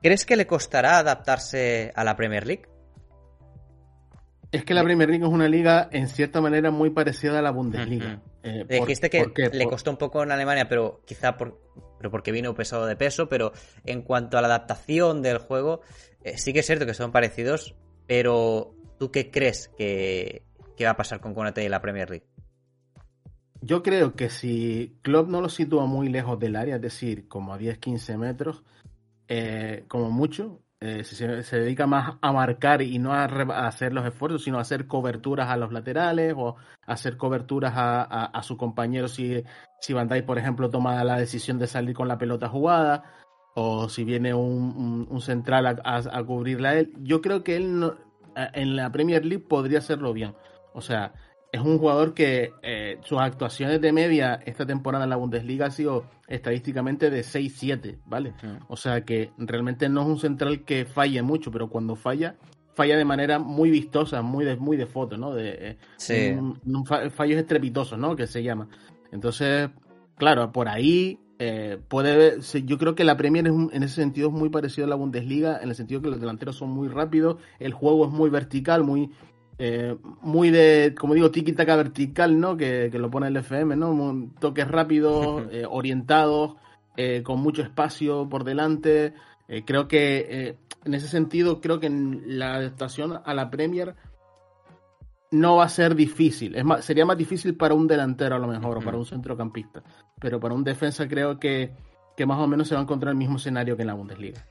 ¿Crees 0.00 0.24
que 0.24 0.36
le 0.36 0.46
costará 0.46 0.98
adaptarse 0.98 1.92
a 1.94 2.02
la 2.04 2.16
Premier 2.16 2.46
League? 2.46 2.62
Es 4.52 4.64
que 4.64 4.72
la 4.72 4.82
Premier 4.82 5.10
League 5.10 5.24
es 5.26 5.30
una 5.30 5.48
liga 5.48 5.88
en 5.92 6.08
cierta 6.08 6.40
manera 6.40 6.70
muy 6.70 6.88
parecida 6.90 7.40
a 7.40 7.42
la 7.42 7.50
Bundesliga. 7.50 8.20
Eh, 8.48 8.64
por- 8.64 8.86
Dijiste 8.86 9.10
que 9.10 9.26
le 9.52 9.64
Por- 9.64 9.72
costó 9.72 9.90
un 9.90 9.96
poco 9.96 10.22
en 10.22 10.30
Alemania, 10.32 10.68
pero 10.68 11.02
quizá 11.06 11.36
por, 11.36 11.60
pero 11.98 12.10
porque 12.10 12.32
vino 12.32 12.54
pesado 12.54 12.86
de 12.86 12.96
peso, 12.96 13.28
pero 13.28 13.52
en 13.84 14.02
cuanto 14.02 14.38
a 14.38 14.40
la 14.42 14.48
adaptación 14.48 15.22
del 15.22 15.38
juego, 15.38 15.80
eh, 16.24 16.38
sí 16.38 16.52
que 16.52 16.60
es 16.60 16.66
cierto 16.66 16.86
que 16.86 16.94
son 16.94 17.12
parecidos, 17.12 17.74
pero 18.06 18.74
¿tú 18.98 19.10
qué 19.10 19.30
crees 19.30 19.68
que, 19.76 20.42
qué 20.76 20.84
va 20.84 20.90
a 20.92 20.96
pasar 20.96 21.20
con 21.20 21.34
Konate 21.34 21.64
y 21.64 21.68
la 21.68 21.80
Premier 21.82 22.08
League. 22.10 22.26
Yo 23.60 23.82
creo 23.82 24.14
que 24.14 24.30
si 24.30 24.96
Klopp 25.02 25.28
no 25.28 25.40
lo 25.40 25.48
sitúa 25.48 25.86
muy 25.86 26.08
lejos 26.08 26.38
del 26.38 26.54
área, 26.56 26.76
es 26.76 26.82
decir, 26.82 27.26
como 27.28 27.52
a 27.52 27.58
10-15 27.58 28.16
metros, 28.16 28.62
eh, 29.26 29.84
como 29.88 30.10
mucho, 30.10 30.60
eh, 30.80 31.02
se, 31.02 31.42
se, 31.42 31.58
dedica 31.58 31.88
más 31.88 32.18
a 32.20 32.32
marcar 32.32 32.82
y 32.82 32.98
no 32.98 33.12
a, 33.12 33.24
hacer 33.66 33.92
los 33.92 34.06
esfuerzos, 34.06 34.44
sino 34.44 34.58
a 34.58 34.60
hacer 34.60 34.86
coberturas 34.86 35.48
a 35.48 35.56
los 35.56 35.72
laterales 35.72 36.34
o 36.36 36.54
hacer 36.86 37.16
coberturas 37.16 37.72
a, 37.76 38.02
a, 38.26 38.42
su 38.44 38.56
compañero 38.56 39.08
si, 39.08 39.42
si 39.80 39.92
Van 39.92 40.08
por 40.24 40.38
ejemplo, 40.38 40.70
toma 40.70 41.02
la 41.02 41.18
decisión 41.18 41.58
de 41.58 41.66
salir 41.66 41.96
con 41.96 42.06
la 42.06 42.18
pelota 42.18 42.48
jugada 42.48 43.04
o 43.54 43.88
si 43.88 44.04
viene 44.04 44.34
un, 44.34 45.08
un, 45.10 45.20
central 45.20 45.80
a, 45.84 46.22
cubrirla 46.24 46.70
a 46.70 46.78
él. 46.78 46.92
Yo 47.00 47.20
creo 47.20 47.42
que 47.42 47.56
él 47.56 47.80
no, 47.80 47.96
en 48.36 48.76
la 48.76 48.92
Premier 48.92 49.24
League 49.24 49.44
podría 49.48 49.78
hacerlo 49.78 50.12
bien. 50.12 50.34
O 50.74 50.80
sea, 50.80 51.12
es 51.50 51.60
un 51.60 51.78
jugador 51.78 52.14
que 52.14 52.52
eh, 52.62 52.98
sus 53.04 53.18
actuaciones 53.18 53.80
de 53.80 53.92
media 53.92 54.40
esta 54.44 54.66
temporada 54.66 55.04
en 55.04 55.10
la 55.10 55.16
Bundesliga 55.16 55.66
ha 55.66 55.70
sido 55.70 56.04
estadísticamente 56.26 57.10
de 57.10 57.20
6-7, 57.22 57.98
¿vale? 58.04 58.34
O 58.68 58.76
sea 58.76 59.04
que 59.04 59.30
realmente 59.38 59.88
no 59.88 60.02
es 60.02 60.06
un 60.08 60.18
central 60.18 60.64
que 60.64 60.84
falle 60.84 61.22
mucho, 61.22 61.50
pero 61.50 61.68
cuando 61.68 61.96
falla, 61.96 62.36
falla 62.74 62.96
de 62.98 63.04
manera 63.04 63.38
muy 63.38 63.70
vistosa, 63.70 64.20
muy 64.20 64.44
de, 64.44 64.56
muy 64.56 64.76
de 64.76 64.86
foto, 64.86 65.16
¿no? 65.16 65.34
De, 65.34 65.56
eh, 65.58 65.78
sí. 65.96 66.34
un, 66.36 66.60
un 66.66 66.84
fallos 66.84 67.38
estrepitosos, 67.38 67.98
¿no? 67.98 68.14
Que 68.14 68.26
se 68.26 68.42
llama. 68.42 68.68
Entonces, 69.10 69.70
claro, 70.16 70.52
por 70.52 70.68
ahí 70.68 71.18
eh, 71.40 71.78
puede 71.86 72.40
yo 72.64 72.78
creo 72.78 72.96
que 72.96 73.04
la 73.04 73.16
Premier 73.16 73.46
es 73.46 73.52
un, 73.52 73.70
en 73.72 73.84
ese 73.84 73.94
sentido 73.94 74.28
es 74.28 74.34
muy 74.34 74.48
parecido 74.48 74.86
a 74.86 74.90
la 74.90 74.96
Bundesliga, 74.96 75.60
en 75.62 75.68
el 75.68 75.76
sentido 75.76 76.02
que 76.02 76.10
los 76.10 76.20
delanteros 76.20 76.56
son 76.56 76.70
muy 76.70 76.88
rápidos, 76.88 77.36
el 77.60 77.72
juego 77.72 78.06
es 78.06 78.12
muy 78.12 78.28
vertical, 78.28 78.82
muy 78.82 79.12
eh, 79.58 79.96
muy 80.22 80.50
de, 80.50 80.94
como 80.96 81.14
digo, 81.14 81.30
tiki-taka 81.30 81.76
vertical, 81.76 82.38
¿no? 82.38 82.56
Que, 82.56 82.88
que, 82.92 82.98
lo 82.98 83.10
pone 83.10 83.26
el 83.26 83.36
FM, 83.36 83.74
¿no? 83.76 84.30
Toques 84.38 84.68
rápidos, 84.68 85.42
eh, 85.52 85.64
orientados, 85.68 86.54
eh, 86.96 87.22
con 87.24 87.40
mucho 87.40 87.62
espacio 87.62 88.28
por 88.28 88.44
delante. 88.44 89.14
Eh, 89.48 89.64
creo 89.64 89.88
que 89.88 90.56
en 90.84 90.94
ese 90.94 91.08
sentido, 91.08 91.60
creo 91.60 91.80
que 91.80 91.90
la 91.90 92.54
adaptación 92.54 93.20
a 93.24 93.34
la 93.34 93.50
Premier 93.50 93.96
no 95.30 95.56
va 95.56 95.64
a 95.64 95.68
ser 95.68 95.94
difícil. 95.94 96.54
Es 96.54 96.64
más, 96.64 96.84
sería 96.84 97.04
más 97.04 97.18
difícil 97.18 97.56
para 97.56 97.74
un 97.74 97.86
delantero 97.86 98.36
a 98.36 98.38
lo 98.38 98.46
mejor, 98.46 98.76
uh 98.76 98.80
-huh. 98.80 98.82
o 98.82 98.84
para 98.84 98.96
un 98.96 99.06
centrocampista. 99.06 99.82
Pero 100.20 100.38
para 100.38 100.54
un 100.54 100.64
defensa 100.64 101.08
creo 101.08 101.38
que, 101.38 101.72
que 102.16 102.26
más 102.26 102.38
o 102.38 102.46
menos 102.46 102.68
se 102.68 102.74
va 102.74 102.80
a 102.80 102.84
encontrar 102.84 103.10
el 103.10 103.18
mismo 103.18 103.36
escenario 103.36 103.76
que 103.76 103.82
en 103.82 103.88
la 103.88 103.94
Bundesliga. 103.94 104.44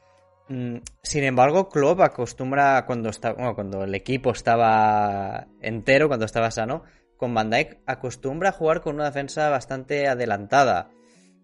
Mm, 0.49 0.77
sin 1.03 1.23
embargo, 1.23 1.69
Klopp 1.69 2.01
acostumbra 2.01 2.85
cuando 2.85 3.09
está, 3.09 3.33
bueno, 3.33 3.55
cuando 3.55 3.83
el 3.83 3.93
equipo 3.95 4.31
estaba 4.31 5.47
entero, 5.61 6.07
cuando 6.07 6.25
estaba 6.25 6.51
sano, 6.51 6.83
con 7.17 7.33
Van 7.33 7.49
Dijk 7.49 7.79
acostumbra 7.85 8.49
a 8.49 8.53
jugar 8.53 8.81
con 8.81 8.95
una 8.95 9.05
defensa 9.05 9.49
bastante 9.49 10.07
adelantada. 10.07 10.89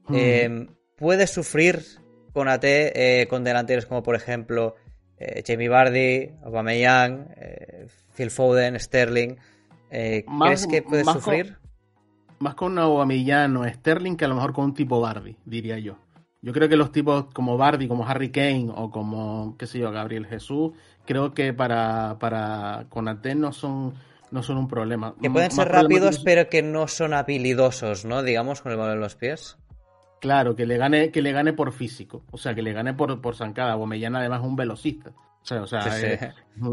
Mm. 0.08 0.16
Eh, 0.16 0.68
puede 0.96 1.28
sufrir 1.28 1.84
con 2.34 2.48
AT 2.48 2.64
eh, 2.64 3.28
con 3.30 3.44
delanteros 3.44 3.86
como 3.86 4.04
por 4.04 4.16
ejemplo 4.16 4.76
eh, 5.18 5.44
Jamie 5.46 5.70
Vardy, 5.70 6.32
Aubameyang, 6.44 7.28
eh, 7.38 7.88
Phil 8.16 8.32
Foden, 8.32 8.80
Sterling. 8.80 9.36
Más, 10.26 10.66
¿Crees 10.66 10.68
que 10.68 10.82
puede 10.82 11.04
sufrir? 11.06 11.54
Con, 11.54 12.36
más 12.40 12.56
con 12.56 12.80
Aubameyang 12.80 13.56
o 13.58 13.70
Sterling 13.70 14.16
que 14.16 14.26
a 14.26 14.28
lo 14.28 14.36
mejor 14.36 14.54
con 14.54 14.66
un 14.66 14.74
tipo 14.74 15.00
Vardy, 15.00 15.38
diría 15.46 15.78
yo. 15.78 15.98
Yo 16.44 16.52
creo 16.52 16.68
que 16.68 16.76
los 16.76 16.92
tipos 16.92 17.28
como 17.34 17.58
Bardi, 17.58 17.88
como 17.88 18.06
Harry 18.06 18.30
Kane 18.30 18.70
o 18.76 18.92
como, 18.92 19.56
qué 19.58 19.66
sé 19.66 19.80
yo, 19.80 19.92
Gabriel 19.92 20.26
Jesús, 20.28 20.74
creo 21.06 21.34
que 21.34 21.54
para, 21.54 22.18
para 22.20 22.86
Conate 22.90 23.34
no 23.34 23.54
son, 23.54 23.94
no 24.30 24.44
son 24.44 24.58
un 24.58 24.68
problema. 24.68 25.16
Que 25.22 25.32
pueden 25.32 25.52
ser 25.52 25.70
rápidos, 25.70 26.20
pero 26.20 26.50
que 26.50 26.62
no 26.62 26.90
son 26.90 27.14
habilidosos, 27.14 28.04
¿no? 28.04 28.24
Digamos, 28.24 28.62
con 28.62 28.74
el 28.74 28.78
balón 28.78 28.96
en 28.96 29.00
los 29.00 29.16
pies. 29.16 29.58
Claro, 30.20 30.54
que 30.54 30.66
le 30.66 30.78
gane, 30.78 31.12
que 31.12 31.22
le 31.22 31.32
gane 31.32 31.54
por 31.54 31.72
físico. 31.72 32.26
O 32.30 32.38
sea, 32.38 32.54
que 32.54 32.62
le 32.62 32.74
gane 32.74 32.94
por, 32.94 33.22
por 33.22 33.38
zancada. 33.38 33.76
Bomellán 33.76 34.18
además 34.18 34.42
es 34.42 34.46
un 34.46 34.58
velocista. 34.58 35.12
O 35.12 35.46
sea, 35.46 35.62
o 35.62 35.68
sea 35.68 35.82
sí, 35.84 36.06
es, 36.08 36.20
sí. 36.20 36.26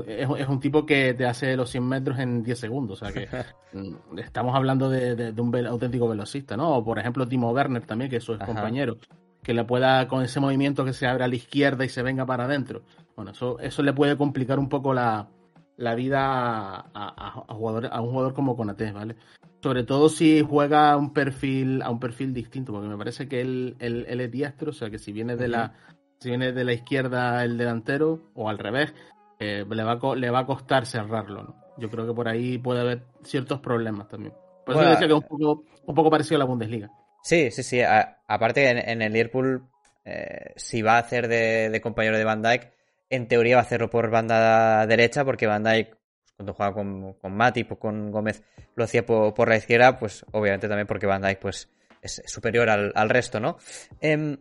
Es, 0.08 0.28
es, 0.36 0.48
un 0.48 0.58
tipo 0.58 0.84
que 0.84 1.14
te 1.14 1.26
hace 1.26 1.56
los 1.56 1.70
100 1.70 1.88
metros 1.88 2.18
en 2.18 2.42
10 2.42 2.58
segundos. 2.58 3.00
O 3.02 3.06
sea, 3.06 3.14
que 3.14 3.28
estamos 4.20 4.56
hablando 4.56 4.90
de, 4.90 5.14
de, 5.14 5.32
de 5.32 5.40
un 5.40 5.54
auténtico 5.66 6.08
velocista, 6.08 6.56
¿no? 6.56 6.76
O 6.76 6.84
por 6.84 6.98
ejemplo, 6.98 7.28
Timo 7.28 7.52
Werner 7.52 7.86
también, 7.86 8.10
que 8.10 8.16
es 8.16 8.24
su 8.24 8.36
compañero 8.36 8.98
que 9.42 9.54
le 9.54 9.64
pueda, 9.64 10.06
con 10.08 10.22
ese 10.22 10.40
movimiento 10.40 10.84
que 10.84 10.92
se 10.92 11.06
abre 11.06 11.24
a 11.24 11.28
la 11.28 11.34
izquierda 11.34 11.84
y 11.84 11.88
se 11.88 12.02
venga 12.02 12.26
para 12.26 12.44
adentro. 12.44 12.82
Bueno, 13.16 13.32
eso, 13.32 13.58
eso 13.60 13.82
le 13.82 13.92
puede 13.92 14.16
complicar 14.16 14.58
un 14.58 14.68
poco 14.68 14.92
la, 14.92 15.28
la 15.76 15.94
vida 15.94 16.20
a, 16.20 16.90
a, 16.94 17.44
a, 17.48 17.54
jugador, 17.54 17.88
a 17.90 18.00
un 18.00 18.10
jugador 18.10 18.34
como 18.34 18.56
Conate, 18.56 18.92
¿vale? 18.92 19.16
Sobre 19.62 19.82
todo 19.84 20.08
si 20.08 20.42
juega 20.42 20.92
a 20.92 20.96
un 20.96 21.12
perfil, 21.12 21.82
a 21.82 21.90
un 21.90 22.00
perfil 22.00 22.32
distinto, 22.32 22.72
porque 22.72 22.88
me 22.88 22.96
parece 22.96 23.28
que 23.28 23.40
él, 23.40 23.76
él, 23.78 24.06
él 24.08 24.20
es 24.20 24.30
diestro, 24.30 24.70
o 24.70 24.74
sea 24.74 24.90
que 24.90 24.98
si 24.98 25.12
viene 25.12 25.36
de 25.36 25.48
la, 25.48 25.74
si 26.18 26.28
viene 26.28 26.52
de 26.52 26.64
la 26.64 26.72
izquierda 26.72 27.44
el 27.44 27.56
delantero, 27.56 28.20
o 28.34 28.48
al 28.48 28.58
revés, 28.58 28.94
eh, 29.38 29.64
le, 29.68 29.82
va 29.82 29.92
a, 29.92 30.16
le 30.16 30.30
va 30.30 30.40
a 30.40 30.46
costar 30.46 30.84
cerrarlo, 30.84 31.42
¿no? 31.42 31.56
Yo 31.78 31.88
creo 31.88 32.06
que 32.06 32.12
por 32.12 32.28
ahí 32.28 32.58
puede 32.58 32.80
haber 32.80 33.04
ciertos 33.22 33.60
problemas 33.60 34.06
también. 34.08 34.34
Por 34.66 34.74
eso 34.74 34.80
bueno, 34.80 34.90
decía 34.90 35.08
que 35.08 35.14
es 35.14 35.20
un 35.20 35.26
poco, 35.26 35.64
un 35.86 35.94
poco 35.94 36.10
parecido 36.10 36.36
a 36.36 36.40
la 36.40 36.44
Bundesliga. 36.44 36.90
Sí, 37.22 37.50
sí, 37.50 37.62
sí. 37.62 37.80
Aparte, 38.26 38.68
en, 38.68 38.78
en, 38.78 39.02
el 39.02 39.12
Liverpool, 39.12 39.68
eh, 40.04 40.52
si 40.56 40.82
va 40.82 40.96
a 40.96 40.98
hacer 40.98 41.28
de, 41.28 41.80
compañero 41.82 42.16
de 42.16 42.24
Van 42.24 42.42
Dyke, 42.42 42.72
en 43.08 43.28
teoría 43.28 43.56
va 43.56 43.62
a 43.62 43.64
hacerlo 43.64 43.90
por 43.90 44.10
banda 44.10 44.86
derecha, 44.86 45.24
porque 45.24 45.46
Van 45.46 45.64
Dyke, 45.64 45.96
pues, 46.20 46.32
cuando 46.36 46.54
juega 46.54 46.72
con, 46.72 47.14
con 47.14 47.36
Matip 47.36 47.72
o 47.72 47.78
con 47.78 48.10
Gómez, 48.10 48.42
lo 48.74 48.84
hacía 48.84 49.04
por, 49.04 49.34
por, 49.34 49.48
la 49.48 49.56
izquierda, 49.56 49.98
pues 49.98 50.24
obviamente 50.32 50.68
también 50.68 50.86
porque 50.86 51.06
Van 51.06 51.22
Dyke 51.22 51.40
pues, 51.40 51.68
es 52.00 52.22
superior 52.26 52.70
al, 52.70 52.92
al 52.94 53.10
resto, 53.10 53.40
¿no? 53.40 53.58
Eh, 54.00 54.36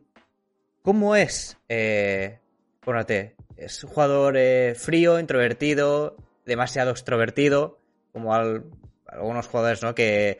¿Cómo 0.81 1.15
es 1.15 1.57
eh? 1.67 2.39
¿Es 3.57 3.83
un 3.83 3.89
jugador 3.91 4.35
eh, 4.37 4.73
frío, 4.75 5.19
introvertido, 5.19 6.15
demasiado 6.45 6.91
extrovertido, 6.91 7.79
como 8.11 8.33
al, 8.33 8.65
algunos 9.05 9.47
jugadores, 9.47 9.83
¿no? 9.83 9.93
Que 9.93 10.39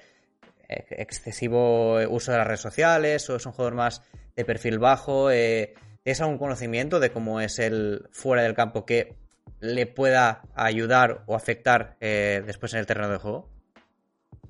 excesivo 0.69 1.95
uso 2.09 2.31
de 2.31 2.37
las 2.37 2.47
redes 2.47 2.61
sociales 2.61 3.29
o 3.29 3.35
es 3.35 3.45
un 3.45 3.51
jugador 3.51 3.75
más 3.75 4.03
de 4.35 4.45
perfil 4.45 4.79
bajo? 4.79 5.31
Eh, 5.31 5.73
¿Tienes 6.03 6.21
algún 6.21 6.37
conocimiento 6.37 6.99
de 6.99 7.11
cómo 7.11 7.41
es 7.41 7.59
el 7.59 8.07
fuera 8.11 8.43
del 8.43 8.53
campo 8.53 8.85
que 8.85 9.15
le 9.59 9.85
pueda 9.87 10.43
ayudar 10.55 11.23
o 11.25 11.35
afectar 11.35 11.97
eh, 11.99 12.43
después 12.45 12.73
en 12.73 12.79
el 12.79 12.85
terreno 12.85 13.09
de 13.09 13.17
juego? 13.17 13.49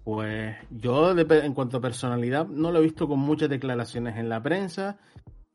Pues 0.04 0.56
yo, 0.70 1.18
en 1.18 1.54
cuanto 1.54 1.78
a 1.78 1.82
personalidad, 1.82 2.48
no 2.48 2.72
lo 2.72 2.80
he 2.80 2.84
visto 2.84 3.08
con 3.08 3.20
muchas 3.20 3.50
declaraciones 3.50 4.18
en 4.18 4.30
la 4.30 4.42
prensa. 4.42 4.98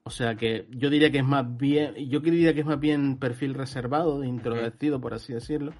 O 0.02 0.10
sea 0.10 0.34
que 0.34 0.66
yo 0.70 0.90
diría 0.90 1.10
que 1.10 1.18
es 1.18 1.24
más 1.24 1.56
bien, 1.56 1.94
yo 2.08 2.20
diría 2.20 2.52
que 2.52 2.60
es 2.60 2.66
más 2.66 2.78
bien 2.78 3.18
perfil 3.18 3.54
reservado, 3.54 4.22
introvertido, 4.22 5.00
por 5.00 5.14
así 5.14 5.32
decirlo 5.32 5.72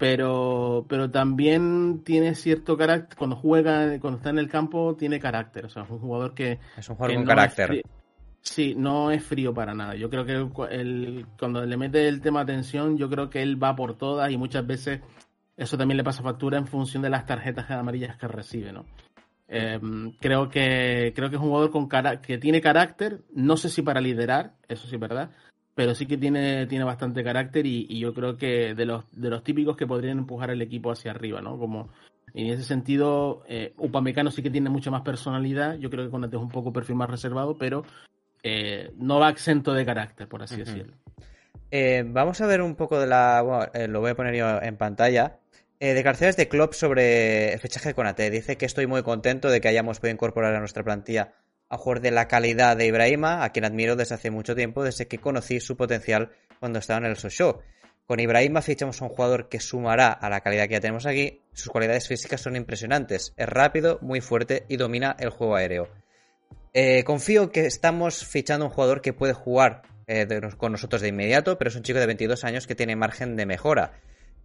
pero, 0.00 0.86
pero 0.88 1.10
también 1.10 2.02
tiene 2.04 2.34
cierto 2.34 2.74
carácter, 2.78 3.18
cuando 3.18 3.36
juega, 3.36 4.00
cuando 4.00 4.16
está 4.16 4.30
en 4.30 4.38
el 4.38 4.48
campo, 4.48 4.96
tiene 4.96 5.20
carácter, 5.20 5.66
o 5.66 5.68
sea, 5.68 5.82
es 5.82 5.90
un 5.90 5.98
jugador 5.98 6.32
que... 6.32 6.58
Es 6.78 6.88
un 6.88 6.96
jugador 6.96 7.16
con 7.16 7.24
no 7.24 7.28
carácter. 7.28 7.82
Sí, 8.40 8.74
no 8.74 9.10
es 9.10 9.22
frío 9.22 9.52
para 9.52 9.74
nada. 9.74 9.96
Yo 9.96 10.08
creo 10.08 10.24
que 10.24 10.32
el, 10.74 11.26
cuando 11.38 11.66
le 11.66 11.76
mete 11.76 12.08
el 12.08 12.22
tema 12.22 12.40
atención, 12.40 12.96
yo 12.96 13.10
creo 13.10 13.28
que 13.28 13.42
él 13.42 13.62
va 13.62 13.76
por 13.76 13.98
todas 13.98 14.32
y 14.32 14.38
muchas 14.38 14.66
veces 14.66 15.02
eso 15.54 15.76
también 15.76 15.98
le 15.98 16.04
pasa 16.04 16.22
factura 16.22 16.56
en 16.56 16.66
función 16.66 17.02
de 17.02 17.10
las 17.10 17.26
tarjetas 17.26 17.70
amarillas 17.70 18.16
que 18.16 18.26
recibe, 18.26 18.72
¿no? 18.72 18.86
Eh, 19.48 19.78
creo 20.18 20.48
que 20.48 21.12
creo 21.14 21.28
que 21.28 21.36
es 21.36 21.42
un 21.42 21.48
jugador 21.48 21.70
con 21.70 21.88
cara 21.88 22.22
que 22.22 22.38
tiene 22.38 22.62
carácter, 22.62 23.20
no 23.34 23.58
sé 23.58 23.68
si 23.68 23.82
para 23.82 24.00
liderar, 24.00 24.54
eso 24.66 24.88
sí 24.88 24.94
es 24.94 25.00
verdad, 25.00 25.32
pero 25.80 25.94
sí 25.94 26.04
que 26.04 26.18
tiene, 26.18 26.66
tiene 26.66 26.84
bastante 26.84 27.24
carácter 27.24 27.64
y, 27.64 27.86
y, 27.88 28.00
yo 28.00 28.12
creo 28.12 28.36
que 28.36 28.74
de 28.74 28.84
los, 28.84 29.02
de 29.12 29.30
los 29.30 29.42
típicos 29.42 29.78
que 29.78 29.86
podrían 29.86 30.18
empujar 30.18 30.50
el 30.50 30.60
equipo 30.60 30.92
hacia 30.92 31.12
arriba, 31.12 31.40
¿no? 31.40 31.58
Como 31.58 31.88
en 32.34 32.48
ese 32.48 32.64
sentido, 32.64 33.44
eh, 33.48 33.72
Upamecano 33.78 34.30
sí 34.30 34.42
que 34.42 34.50
tiene 34.50 34.68
mucha 34.68 34.90
más 34.90 35.00
personalidad, 35.00 35.78
yo 35.78 35.88
creo 35.88 36.04
que 36.04 36.10
Conate 36.10 36.36
es 36.36 36.42
un 36.42 36.50
poco 36.50 36.70
perfil 36.70 36.96
más 36.96 37.08
reservado, 37.08 37.56
pero 37.56 37.82
eh, 38.42 38.92
no 38.98 39.20
va 39.20 39.30
exento 39.30 39.72
de 39.72 39.86
carácter, 39.86 40.28
por 40.28 40.42
así 40.42 40.56
uh 40.56 40.58
-huh. 40.58 40.64
decirlo. 40.66 40.92
Eh, 41.70 42.04
vamos 42.06 42.42
a 42.42 42.46
ver 42.46 42.60
un 42.60 42.74
poco 42.74 43.00
de 43.00 43.06
la, 43.06 43.40
bueno, 43.40 43.72
eh, 43.72 43.88
lo 43.88 44.00
voy 44.00 44.10
a 44.10 44.14
poner 44.14 44.34
yo 44.34 44.60
en 44.60 44.76
pantalla, 44.76 45.38
eh, 45.78 45.94
declaraciones 45.94 46.36
de 46.36 46.46
Klopp 46.46 46.74
sobre 46.74 47.54
el 47.54 47.58
fichaje 47.58 47.88
de 47.88 47.94
Conate. 47.94 48.28
Dice 48.28 48.58
que 48.58 48.66
estoy 48.66 48.86
muy 48.86 49.02
contento 49.02 49.48
de 49.48 49.62
que 49.62 49.68
hayamos 49.68 49.98
podido 49.98 50.12
incorporar 50.12 50.54
a 50.54 50.58
nuestra 50.58 50.84
plantilla 50.84 51.32
a 51.70 51.78
jugador 51.78 52.02
de 52.02 52.10
la 52.10 52.28
calidad 52.28 52.76
de 52.76 52.86
Ibrahima, 52.86 53.44
a 53.44 53.52
quien 53.52 53.64
admiro 53.64 53.96
desde 53.96 54.16
hace 54.16 54.30
mucho 54.30 54.56
tiempo, 54.56 54.82
desde 54.82 55.06
que 55.06 55.18
conocí 55.18 55.60
su 55.60 55.76
potencial 55.76 56.32
cuando 56.58 56.80
estaba 56.80 56.98
en 56.98 57.06
el 57.06 57.16
Sochaux. 57.16 57.60
Con 58.06 58.18
Ibrahima 58.18 58.60
fichamos 58.60 59.00
a 59.00 59.04
un 59.04 59.10
jugador 59.10 59.48
que 59.48 59.60
sumará 59.60 60.10
a 60.10 60.28
la 60.28 60.40
calidad 60.40 60.66
que 60.66 60.74
ya 60.74 60.80
tenemos 60.80 61.06
aquí. 61.06 61.42
Sus 61.52 61.68
cualidades 61.68 62.08
físicas 62.08 62.40
son 62.40 62.56
impresionantes. 62.56 63.32
Es 63.36 63.48
rápido, 63.48 64.00
muy 64.02 64.20
fuerte 64.20 64.66
y 64.68 64.76
domina 64.76 65.14
el 65.20 65.30
juego 65.30 65.54
aéreo. 65.54 65.88
Eh, 66.74 67.04
confío 67.04 67.52
que 67.52 67.66
estamos 67.66 68.26
fichando 68.26 68.66
un 68.66 68.72
jugador 68.72 69.00
que 69.00 69.12
puede 69.12 69.32
jugar 69.32 69.82
eh, 70.08 70.26
con 70.56 70.72
nosotros 70.72 71.02
de 71.02 71.08
inmediato, 71.08 71.56
pero 71.56 71.70
es 71.70 71.76
un 71.76 71.84
chico 71.84 72.00
de 72.00 72.06
22 72.06 72.42
años 72.42 72.66
que 72.66 72.74
tiene 72.74 72.96
margen 72.96 73.36
de 73.36 73.46
mejora. 73.46 73.92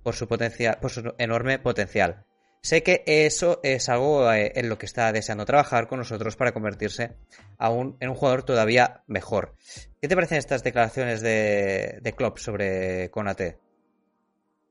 por 0.04 0.14
su 0.14 1.16
enorme 1.18 1.58
potencial. 1.58 2.24
Sé 2.65 2.82
que 2.82 3.04
eso 3.06 3.60
es 3.62 3.89
algo 3.89 4.34
eh, 4.34 4.51
en 4.56 4.69
lo 4.69 4.80
que 4.80 4.88
está 4.88 5.12
deseando 5.12 5.45
trabajar 5.45 5.88
con 5.88 5.99
nosotros 5.99 6.36
para 6.36 6.51
convertirse 6.51 7.15
aún 7.60 7.95
en 7.99 8.10
un 8.10 8.15
jugador 8.15 8.41
todavía 8.41 9.04
mejor. 9.06 9.54
¿Qué 10.01 10.08
te 10.08 10.15
parecen 10.15 10.39
estas 10.39 10.63
declaraciones 10.63 11.21
de, 11.21 11.99
de 12.01 12.13
Klopp 12.13 12.39
sobre 12.39 13.12
Konate? 13.12 13.60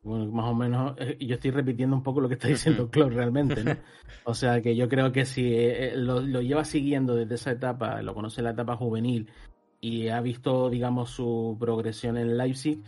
Bueno, 0.02 0.26
más 0.26 0.46
o 0.46 0.54
menos, 0.56 0.96
eh, 0.98 1.16
yo 1.20 1.36
estoy 1.36 1.52
repitiendo 1.52 1.94
un 1.94 2.02
poco 2.02 2.20
lo 2.20 2.26
que 2.26 2.34
está 2.34 2.48
diciendo 2.48 2.90
Klopp 2.90 3.12
realmente, 3.12 3.62
¿no? 3.62 3.76
O 4.24 4.34
sea 4.34 4.60
que 4.60 4.74
yo 4.74 4.88
creo 4.88 5.12
que 5.12 5.24
si 5.24 5.54
eh, 5.54 5.92
lo, 5.94 6.20
lo, 6.20 6.40
lleva 6.40 6.64
siguiendo 6.64 7.14
desde 7.14 7.36
esa 7.36 7.52
etapa, 7.52 8.02
lo 8.02 8.12
conoce 8.12 8.40
en 8.40 8.46
la 8.46 8.50
etapa 8.50 8.74
juvenil 8.74 9.30
y 9.80 10.08
ha 10.08 10.20
visto, 10.20 10.68
digamos, 10.68 11.10
su 11.10 11.56
progresión 11.60 12.16
en 12.16 12.36
Leipzig, 12.36 12.82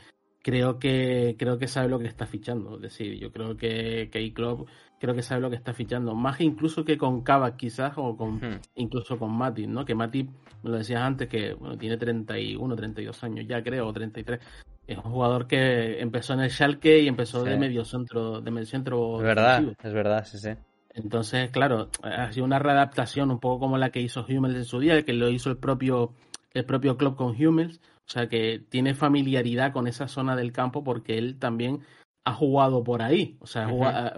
creo 0.46 0.78
que 0.78 1.34
creo 1.36 1.58
que 1.58 1.66
sabe 1.66 1.88
lo 1.88 1.98
que 1.98 2.06
está 2.06 2.24
fichando. 2.24 2.76
Es 2.76 2.82
decir, 2.82 3.18
yo 3.18 3.32
creo 3.32 3.56
que, 3.56 4.08
que 4.12 4.32
Klopp 4.32 4.68
creo 5.00 5.12
que 5.12 5.22
sabe 5.22 5.40
lo 5.40 5.50
que 5.50 5.56
está 5.56 5.74
fichando. 5.74 6.14
Más 6.14 6.40
incluso 6.40 6.84
que 6.84 6.96
con 6.96 7.22
Kavak 7.22 7.56
quizás 7.56 7.94
o 7.96 8.16
con 8.16 8.60
incluso 8.76 9.18
con 9.18 9.36
Matip, 9.36 9.68
¿no? 9.68 9.84
Que 9.84 9.96
Matip, 9.96 10.30
me 10.62 10.70
lo 10.70 10.78
decías 10.78 11.02
antes, 11.02 11.28
que 11.28 11.52
bueno, 11.54 11.76
tiene 11.76 11.96
31, 11.96 12.76
32 12.76 13.24
años 13.24 13.44
ya 13.48 13.60
creo, 13.60 13.88
o 13.88 13.92
33. 13.92 14.38
Es 14.86 14.96
un 14.96 15.10
jugador 15.10 15.48
que 15.48 16.00
empezó 16.00 16.34
en 16.34 16.40
el 16.40 16.50
Schalke 16.50 17.00
y 17.00 17.08
empezó 17.08 17.42
de 17.42 17.56
medio 17.56 17.84
centro, 17.84 18.40
de 18.40 18.50
medio 18.52 18.66
centro. 18.66 19.16
Es 19.16 19.24
verdad, 19.24 19.64
es 19.82 19.92
verdad, 19.92 20.24
sí, 20.26 20.38
sí. 20.38 20.50
Entonces, 20.94 21.50
claro, 21.50 21.90
ha 22.04 22.30
sido 22.30 22.46
una 22.46 22.60
readaptación 22.60 23.32
un 23.32 23.40
poco 23.40 23.58
como 23.58 23.78
la 23.78 23.90
que 23.90 24.00
hizo 24.00 24.24
Hummels 24.28 24.54
en 24.54 24.64
su 24.64 24.78
día, 24.78 25.02
que 25.02 25.12
lo 25.12 25.28
hizo 25.28 25.50
el 25.50 25.56
propio, 25.56 26.12
el 26.54 26.64
propio 26.64 26.96
club 26.96 27.16
con 27.16 27.34
Hummels. 27.34 27.80
O 28.06 28.08
sea, 28.08 28.28
que 28.28 28.64
tiene 28.68 28.94
familiaridad 28.94 29.72
con 29.72 29.88
esa 29.88 30.06
zona 30.06 30.36
del 30.36 30.52
campo 30.52 30.84
porque 30.84 31.18
él 31.18 31.38
también 31.38 31.80
ha 32.24 32.32
jugado 32.32 32.82
por 32.84 33.02
ahí, 33.02 33.36
o 33.40 33.46
sea, 33.46 33.68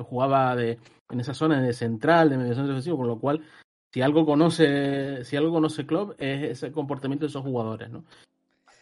jugaba, 0.03 0.57
de, 0.57 0.79
en 1.11 1.20
esa 1.20 1.35
zona 1.35 1.61
de 1.61 1.72
central, 1.72 2.31
de 2.31 2.38
medio 2.38 2.55
centro 2.55 2.68
defensivo, 2.68 2.98
con 2.98 3.07
lo 3.07 3.18
cual, 3.18 3.42
si 3.92 4.01
algo 4.01 4.24
conoce, 4.24 5.24
si 5.24 5.37
algo 5.37 5.53
conoce 5.53 5.87
Club 5.87 6.14
es 6.18 6.51
ese 6.51 6.72
comportamiento 6.72 7.24
de 7.24 7.31
esos 7.31 7.42
jugadores, 7.42 7.90
¿no? 7.90 8.05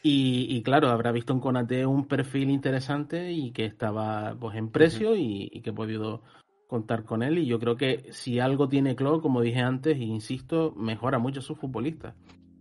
Y, 0.08 0.62
claro, 0.62 0.88
habrá 0.90 1.10
visto 1.10 1.32
en 1.32 1.40
Conate 1.40 1.84
un 1.84 2.06
perfil 2.06 2.50
interesante 2.50 3.32
y 3.32 3.50
que 3.50 3.64
estaba 3.64 4.36
pues 4.38 4.56
en 4.56 4.70
precio 4.70 5.16
y, 5.16 5.48
que 5.64 5.70
he 5.70 5.72
podido 5.72 6.22
contar 6.68 7.02
con 7.02 7.24
él. 7.24 7.38
Y 7.38 7.46
yo 7.46 7.58
creo 7.58 7.76
que 7.76 8.12
si 8.12 8.38
algo 8.38 8.68
tiene 8.68 8.94
Club, 8.94 9.20
como 9.20 9.40
dije 9.40 9.58
antes, 9.58 9.96
e 9.96 10.04
insisto, 10.04 10.72
mejora 10.76 11.18
mucho 11.18 11.40
a 11.40 11.42
sus 11.42 11.58
futbolistas. 11.58 12.14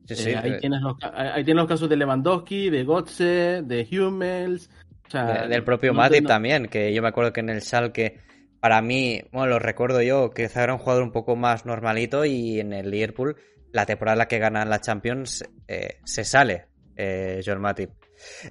Eh, 0.08 0.36
ahí, 0.36 0.52
eh. 0.52 0.58
tienes 0.60 0.82
los, 0.82 0.98
ahí 1.02 1.44
tienes 1.44 1.62
los 1.62 1.68
casos 1.68 1.90
de 1.90 1.98
Lewandowski, 1.98 2.70
de 2.70 2.84
Gotze, 2.84 3.62
de 3.64 3.88
Hummels, 3.92 4.70
del 5.12 5.64
propio 5.64 5.94
Matip 5.94 6.28
también, 6.28 6.68
que 6.68 6.94
yo 6.94 7.02
me 7.02 7.08
acuerdo 7.08 7.34
que 7.34 7.40
en 7.40 7.50
el 7.50 7.62
que 7.94 8.20
para 8.60 8.82
mí, 8.82 9.22
bueno, 9.32 9.48
lo 9.48 9.60
recuerdo 9.60 10.02
yo, 10.02 10.32
que 10.32 10.50
era 10.54 10.74
un 10.74 10.80
jugador 10.80 11.04
un 11.04 11.12
poco 11.12 11.36
más 11.36 11.66
normalito 11.66 12.26
y 12.26 12.60
en 12.60 12.74
el 12.74 12.90
Liverpool, 12.90 13.36
la 13.72 13.86
temporada 13.86 14.28
que 14.28 14.40
gana 14.40 14.66
la 14.66 14.82
Champions, 14.82 15.44
eh, 15.68 16.00
se 16.04 16.24
sale 16.24 16.66
eh, 16.96 17.42
John 17.46 17.62
Matip. 17.62 17.92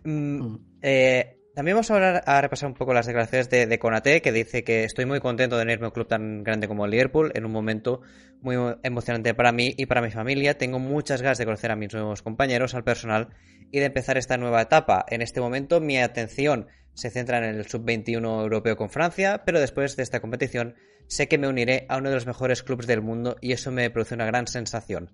Mm, 0.04 0.40
mm. 0.40 0.58
eh, 0.82 1.38
también 1.54 1.76
vamos 1.76 1.90
a, 1.90 2.18
a 2.18 2.40
repasar 2.40 2.68
un 2.68 2.74
poco 2.74 2.92
las 2.92 3.06
declaraciones 3.06 3.48
de, 3.48 3.66
de 3.66 3.78
Konate, 3.78 4.20
que 4.22 4.32
dice 4.32 4.64
que 4.64 4.84
estoy 4.84 5.06
muy 5.06 5.20
contento 5.20 5.56
de 5.56 5.62
tenerme 5.62 5.86
un 5.86 5.92
club 5.92 6.06
tan 6.06 6.42
grande 6.42 6.68
como 6.68 6.84
el 6.84 6.90
Liverpool, 6.90 7.32
en 7.34 7.44
un 7.44 7.52
momento 7.52 8.00
muy 8.40 8.56
emocionante 8.82 9.34
para 9.34 9.52
mí 9.52 9.74
y 9.76 9.86
para 9.86 10.02
mi 10.02 10.10
familia. 10.10 10.58
Tengo 10.58 10.78
muchas 10.78 11.22
ganas 11.22 11.38
de 11.38 11.44
conocer 11.44 11.70
a 11.70 11.76
mis 11.76 11.92
nuevos 11.92 12.22
compañeros, 12.22 12.74
al 12.74 12.84
personal 12.84 13.28
y 13.70 13.78
de 13.78 13.86
empezar 13.86 14.18
esta 14.18 14.36
nueva 14.36 14.62
etapa. 14.62 15.04
En 15.08 15.22
este 15.22 15.40
momento 15.40 15.80
mi 15.80 15.98
atención 15.98 16.66
se 16.92 17.10
centra 17.10 17.38
en 17.38 17.44
el 17.44 17.66
sub-21 17.66 18.42
europeo 18.42 18.76
con 18.76 18.90
Francia, 18.90 19.42
pero 19.44 19.60
después 19.60 19.96
de 19.96 20.02
esta 20.02 20.20
competición 20.20 20.74
sé 21.06 21.28
que 21.28 21.38
me 21.38 21.48
uniré 21.48 21.86
a 21.88 21.98
uno 21.98 22.08
de 22.08 22.14
los 22.14 22.26
mejores 22.26 22.62
clubes 22.62 22.86
del 22.86 23.02
mundo 23.02 23.36
y 23.40 23.52
eso 23.52 23.70
me 23.70 23.90
produce 23.90 24.14
una 24.14 24.26
gran 24.26 24.46
sensación. 24.46 25.10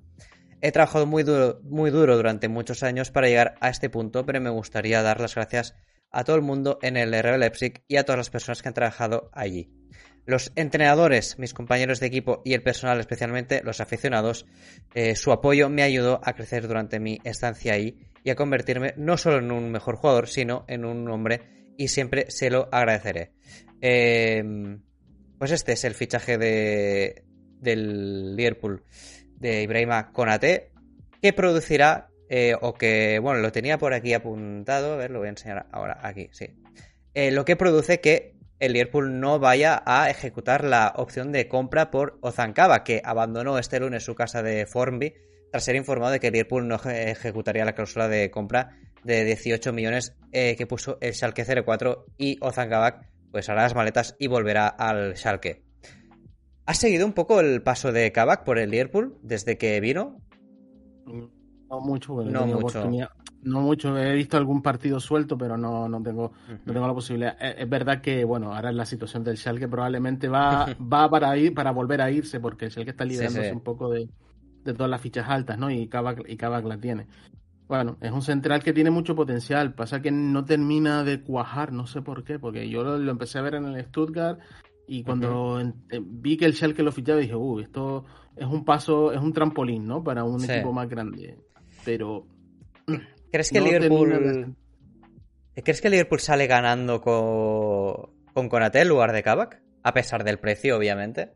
He 0.60 0.72
trabajado 0.72 1.06
muy 1.06 1.22
duro, 1.22 1.60
muy 1.64 1.90
duro 1.90 2.16
durante 2.16 2.48
muchos 2.48 2.82
años 2.82 3.10
para 3.10 3.28
llegar 3.28 3.54
a 3.60 3.70
este 3.70 3.88
punto, 3.88 4.26
pero 4.26 4.40
me 4.40 4.50
gustaría 4.50 5.02
dar 5.02 5.20
las 5.20 5.34
gracias 5.34 5.72
a 5.72 5.89
todo 6.24 6.36
el 6.36 6.42
mundo 6.42 6.78
en 6.82 6.96
el 6.96 7.12
RB 7.12 7.38
Leipzig 7.38 7.84
y 7.88 7.96
a 7.96 8.04
todas 8.04 8.18
las 8.18 8.30
personas 8.30 8.62
que 8.62 8.68
han 8.68 8.74
trabajado 8.74 9.30
allí. 9.32 9.70
Los 10.26 10.52
entrenadores, 10.54 11.38
mis 11.38 11.54
compañeros 11.54 11.98
de 11.98 12.06
equipo 12.06 12.42
y 12.44 12.54
el 12.54 12.62
personal, 12.62 13.00
especialmente 13.00 13.62
los 13.64 13.80
aficionados, 13.80 14.46
eh, 14.94 15.16
su 15.16 15.32
apoyo 15.32 15.68
me 15.68 15.82
ayudó 15.82 16.20
a 16.22 16.34
crecer 16.34 16.68
durante 16.68 17.00
mi 17.00 17.18
estancia 17.24 17.72
ahí 17.72 17.98
y 18.22 18.30
a 18.30 18.36
convertirme 18.36 18.94
no 18.96 19.16
solo 19.16 19.38
en 19.38 19.50
un 19.50 19.70
mejor 19.70 19.96
jugador, 19.96 20.28
sino 20.28 20.64
en 20.68 20.84
un 20.84 21.08
hombre 21.10 21.72
y 21.76 21.88
siempre 21.88 22.26
se 22.28 22.50
lo 22.50 22.68
agradeceré. 22.70 23.32
Em, 23.80 24.82
pues 25.38 25.50
este 25.52 25.72
es 25.72 25.84
el 25.84 25.94
fichaje 25.94 26.36
de, 26.36 27.24
del 27.58 28.36
Liverpool 28.36 28.84
de 29.36 29.62
Ibrahima 29.62 30.12
Konate, 30.12 30.72
que 31.22 31.32
producirá 31.32 32.09
eh, 32.32 32.54
o 32.60 32.74
que, 32.74 33.18
bueno, 33.18 33.40
lo 33.40 33.50
tenía 33.50 33.76
por 33.76 33.92
aquí 33.92 34.14
apuntado, 34.14 34.94
a 34.94 34.96
ver, 34.96 35.10
lo 35.10 35.18
voy 35.18 35.26
a 35.26 35.30
enseñar 35.30 35.66
ahora 35.72 35.98
aquí, 36.00 36.28
sí. 36.30 36.46
Eh, 37.12 37.32
lo 37.32 37.44
que 37.44 37.56
produce 37.56 38.00
que 38.00 38.36
el 38.60 38.72
Liverpool 38.72 39.18
no 39.18 39.40
vaya 39.40 39.82
a 39.84 40.08
ejecutar 40.08 40.62
la 40.62 40.92
opción 40.94 41.32
de 41.32 41.48
compra 41.48 41.90
por 41.90 42.18
Ozankaba, 42.20 42.84
que 42.84 43.02
abandonó 43.04 43.58
este 43.58 43.80
lunes 43.80 44.04
su 44.04 44.14
casa 44.14 44.44
de 44.44 44.64
Formby 44.66 45.12
tras 45.50 45.64
ser 45.64 45.74
informado 45.74 46.12
de 46.12 46.20
que 46.20 46.28
el 46.28 46.34
Liverpool 46.34 46.68
no 46.68 46.76
ejecutaría 46.76 47.64
la 47.64 47.74
cláusula 47.74 48.06
de 48.06 48.30
compra 48.30 48.76
de 49.02 49.24
18 49.24 49.72
millones 49.72 50.14
eh, 50.30 50.54
que 50.56 50.68
puso 50.68 50.98
el 51.00 51.14
Schalke 51.14 51.44
04 51.44 52.06
y 52.16 52.38
Ozankaba 52.40 53.00
pues 53.32 53.48
hará 53.48 53.62
las 53.62 53.74
maletas 53.74 54.14
y 54.20 54.28
volverá 54.28 54.68
al 54.68 55.16
Schalke. 55.16 55.64
¿Has 56.64 56.78
seguido 56.78 57.06
un 57.06 57.12
poco 57.12 57.40
el 57.40 57.62
paso 57.62 57.90
de 57.90 58.12
Kabak 58.12 58.44
por 58.44 58.60
el 58.60 58.70
Liverpool 58.70 59.18
desde 59.22 59.58
que 59.58 59.80
vino? 59.80 60.20
No 61.70 61.80
mucho, 61.80 62.22
no 62.24 62.46
mucho. 62.46 62.90
No 63.42 63.60
mucho, 63.60 63.96
he 63.96 64.14
visto 64.14 64.36
algún 64.36 64.60
partido 64.60 65.00
suelto, 65.00 65.38
pero 65.38 65.56
no, 65.56 65.88
no, 65.88 66.02
tengo, 66.02 66.32
no 66.66 66.72
tengo 66.72 66.86
la 66.86 66.92
posibilidad. 66.92 67.36
Es, 67.40 67.68
verdad 67.68 68.02
que, 68.02 68.24
bueno, 68.24 68.52
ahora 68.52 68.68
es 68.70 68.76
la 68.76 68.84
situación 68.84 69.24
del 69.24 69.38
Schalke 69.38 69.66
probablemente 69.66 70.28
va, 70.28 70.66
va 70.80 71.08
para 71.08 71.34
ir, 71.38 71.54
para 71.54 71.70
volver 71.70 72.02
a 72.02 72.10
irse, 72.10 72.38
porque 72.38 72.66
el 72.66 72.70
Schalke 72.72 72.90
está 72.90 73.04
liderándose 73.04 73.52
un 73.52 73.60
poco 73.60 73.88
de, 73.88 74.08
de, 74.64 74.74
todas 74.74 74.90
las 74.90 75.00
fichas 75.00 75.26
altas, 75.28 75.56
¿no? 75.56 75.70
Y 75.70 75.86
Kavak, 75.86 76.28
y 76.28 76.36
la 76.36 76.78
tiene. 76.78 77.06
Bueno, 77.66 77.96
es 78.00 78.10
un 78.10 78.22
central 78.22 78.62
que 78.62 78.72
tiene 78.72 78.90
mucho 78.90 79.14
potencial, 79.14 79.72
pasa 79.72 80.02
que 80.02 80.10
no 80.10 80.44
termina 80.44 81.04
de 81.04 81.22
cuajar, 81.22 81.72
no 81.72 81.86
sé 81.86 82.02
por 82.02 82.24
qué, 82.24 82.38
porque 82.38 82.68
yo 82.68 82.82
lo, 82.82 83.10
empecé 83.10 83.38
a 83.38 83.42
ver 83.42 83.54
en 83.54 83.64
el 83.66 83.84
Stuttgart 83.86 84.40
y 84.88 85.04
cuando 85.04 85.62
vi 86.02 86.36
que 86.36 86.46
el 86.46 86.54
Schalke 86.54 86.82
lo 86.82 86.92
fichaba 86.92 87.20
dije, 87.20 87.36
uy, 87.36 87.62
esto 87.62 88.04
es 88.36 88.46
un 88.46 88.64
paso, 88.64 89.12
es 89.12 89.20
un 89.20 89.32
trampolín, 89.32 89.86
¿no? 89.86 90.02
Para 90.02 90.24
un 90.24 90.44
equipo 90.44 90.72
más 90.72 90.88
grande 90.88 91.38
pero... 91.84 92.26
¿Crees 93.30 93.50
que 93.50 93.58
el 93.58 93.64
Liverpool... 93.64 94.56
¿Crees 95.54 95.80
que 95.80 95.90
Liverpool 95.90 96.20
sale 96.20 96.46
ganando 96.46 97.00
con, 97.00 98.32
con 98.32 98.48
Conate 98.48 98.80
en 98.80 98.88
lugar 98.88 99.12
de 99.12 99.22
Kavak? 99.22 99.62
A 99.82 99.92
pesar 99.92 100.24
del 100.24 100.38
precio, 100.38 100.76
obviamente. 100.76 101.32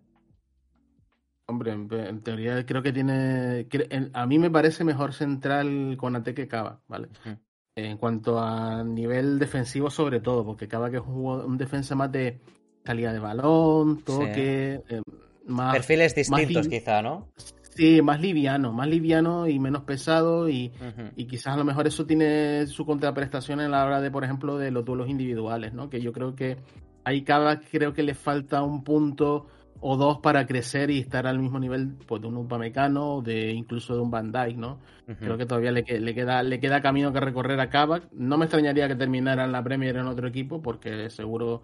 Hombre, 1.47 1.73
en, 1.73 2.23
teoría 2.23 2.65
creo 2.65 2.83
que 2.83 2.93
tiene... 2.93 3.67
A 4.15 4.27
mí 4.27 4.39
me 4.39 4.51
parece 4.51 4.83
mejor 4.85 5.13
central 5.13 5.97
Conate 5.99 6.35
que 6.35 6.49
Kavak, 6.49 6.81
¿vale? 6.89 7.09
En 7.77 7.99
cuanto 7.99 8.39
a 8.39 8.83
nivel 8.83 9.39
defensivo 9.39 9.91
sobre 9.91 10.21
todo, 10.21 10.45
porque 10.45 10.69
Kavak 10.69 10.95
es 10.95 11.03
un, 11.07 11.59
defensa 11.59 11.95
más 11.95 12.11
de 12.11 12.41
salida 12.85 13.13
de 13.13 13.19
balón, 13.19 14.03
toque... 14.03 14.83
Eh, 14.89 15.03
más, 15.47 15.75
Perfiles 15.75 16.15
distintos 16.15 16.69
quizá, 16.69 17.03
¿no? 17.03 17.29
Sí, 17.75 18.03
más 18.03 18.21
liviano, 18.21 18.73
más 18.73 18.89
liviano 18.89 19.49
y 19.49 19.59
menos 19.59 19.83
pesado 19.83 20.49
y, 20.49 20.73
quizás 21.29 21.55
a 21.55 21.57
lo 21.57 21.65
mejor 21.65 21.87
eso 21.87 22.07
tiene 22.07 22.67
su 22.67 22.87
contraprestación 22.87 23.61
en 23.61 23.71
la 23.71 23.85
hora 23.85 24.01
de, 24.01 24.11
por 24.11 24.25
ejemplo, 24.25 24.59
de 24.59 24.71
los 24.71 24.85
duelos 24.85 25.09
individuales, 25.09 25.75
¿no? 25.75 25.91
Que 25.91 26.01
yo 26.01 26.13
creo 26.13 26.35
que 26.35 26.57
ahí 27.05 27.23
cada 27.23 27.61
creo 27.61 27.93
que 27.93 28.03
le 28.03 28.15
falta 28.15 28.63
un 28.63 28.85
punto 28.85 29.47
o 29.81 29.97
dos 29.97 30.21
para 30.21 30.47
crecer 30.47 30.91
y 30.91 31.01
estar 31.01 31.27
al 31.27 31.39
mismo 31.39 31.59
nivel 31.59 31.97
pues, 32.07 32.23
de 32.23 32.29
un 32.29 32.37
Upamecano 32.37 33.17
o 33.17 33.23
de 33.23 33.51
incluso 33.51 33.95
de 33.95 34.01
un 34.01 34.11
Van 34.11 34.33
Dijk, 34.33 34.57
¿no? 34.57 34.79
Creo 35.19 35.37
que 35.37 35.45
todavía 35.45 35.73
le, 35.73 35.83
le, 35.83 36.15
queda 36.15 36.43
le 36.43 36.59
queda 36.59 36.81
camino 36.81 37.13
que 37.13 37.21
recorrer 37.21 37.61
a 37.61 37.69
Kavak. 37.69 38.11
No 38.13 38.39
me 38.39 38.47
extrañaría 38.47 38.89
que 38.89 38.95
terminara 38.95 39.45
en 39.45 39.53
la 39.53 39.63
Premier 39.63 39.97
en 39.97 40.07
otro 40.07 40.29
equipo 40.29 40.63
porque 40.63 41.11
seguro 41.11 41.63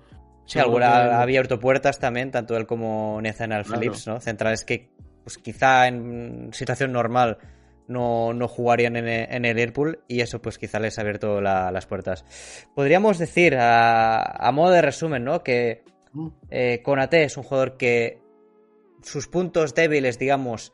Sí, 0.51 0.59
alguna 0.59 0.89
ha 0.89 1.23
abierto 1.23 1.61
puertas 1.61 2.01
también, 2.01 2.33
tanto 2.33 2.57
él 2.57 2.67
como 2.67 3.21
Nathaniel 3.23 3.65
Phillips, 3.65 4.09
¿no? 4.09 4.21
Centrales 4.21 4.65
que 4.65 4.91
pues 5.23 5.39
quizá 5.39 5.87
en 5.87 6.51
situación 6.53 6.93
normal 6.93 7.39
no, 7.89 8.33
no 8.33 8.47
jugarían 8.49 8.97
en, 8.97 9.45
el 9.45 9.57
Liverpool 9.57 10.05
y 10.07 10.21
eso 10.21 10.41
pues 10.41 10.59
quizá 10.59 10.79
les 10.79 10.99
ha 10.99 11.03
abierto 11.03 11.41
las 11.41 11.87
puertas. 11.87 12.25
Podríamos 12.75 13.19
decir, 13.19 13.57
a, 13.59 14.51
modo 14.53 14.71
de 14.71 14.83
resumen, 14.83 15.25
¿no? 15.25 15.43
Que 15.43 15.83
mm. 16.13 16.29
eh, 16.51 16.83
Konate 16.83 17.25
es 17.25 17.37
un 17.37 17.43
jugador 17.43 17.77
que 17.77 18.23
sus 19.03 19.27
puntos 19.27 19.75
débiles, 19.75 20.19
digamos, 20.19 20.73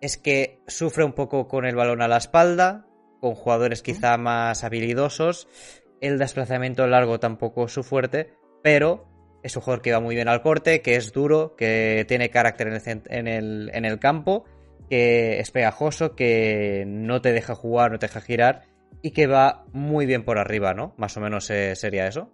es 0.00 0.16
que 0.16 0.60
sufre 0.66 1.04
un 1.04 1.12
poco 1.12 1.48
con 1.48 1.64
el 1.64 1.76
balón 1.76 2.02
a 2.02 2.08
la 2.08 2.16
espalda, 2.16 2.86
con 3.20 3.34
jugadores 3.34 3.82
quizá 3.82 4.16
más 4.16 4.64
habilidosos, 4.64 5.48
el 6.00 6.18
desplazamiento 6.18 6.86
largo 6.86 7.20
tampoco 7.20 7.66
es 7.66 7.72
su 7.72 7.82
fuerte, 7.82 8.34
pero 8.62 9.06
es 9.42 9.56
un 9.56 9.62
jugador 9.62 9.82
que 9.82 9.92
va 9.92 10.00
muy 10.00 10.14
bien 10.14 10.28
al 10.28 10.42
corte, 10.42 10.82
que 10.82 10.96
es 10.96 11.12
duro, 11.12 11.54
que 11.56 12.04
tiene 12.08 12.30
carácter 12.30 12.68
en 12.68 13.28
el, 13.28 13.70
en 13.72 13.84
el, 13.84 13.98
campo, 13.98 14.44
que 14.88 15.40
es 15.40 15.50
pegajoso, 15.50 16.14
que 16.14 16.84
no 16.86 17.20
te 17.20 17.32
deja 17.32 17.54
jugar, 17.54 17.92
no 17.92 17.98
te 17.98 18.06
deja 18.06 18.20
girar 18.20 18.62
y 19.02 19.12
que 19.12 19.26
va 19.26 19.64
muy 19.72 20.06
bien 20.06 20.24
por 20.24 20.38
arriba, 20.38 20.74
¿no? 20.74 20.94
Más 20.96 21.16
o 21.16 21.20
menos 21.20 21.48
eh, 21.50 21.76
sería 21.76 22.06
eso. 22.06 22.30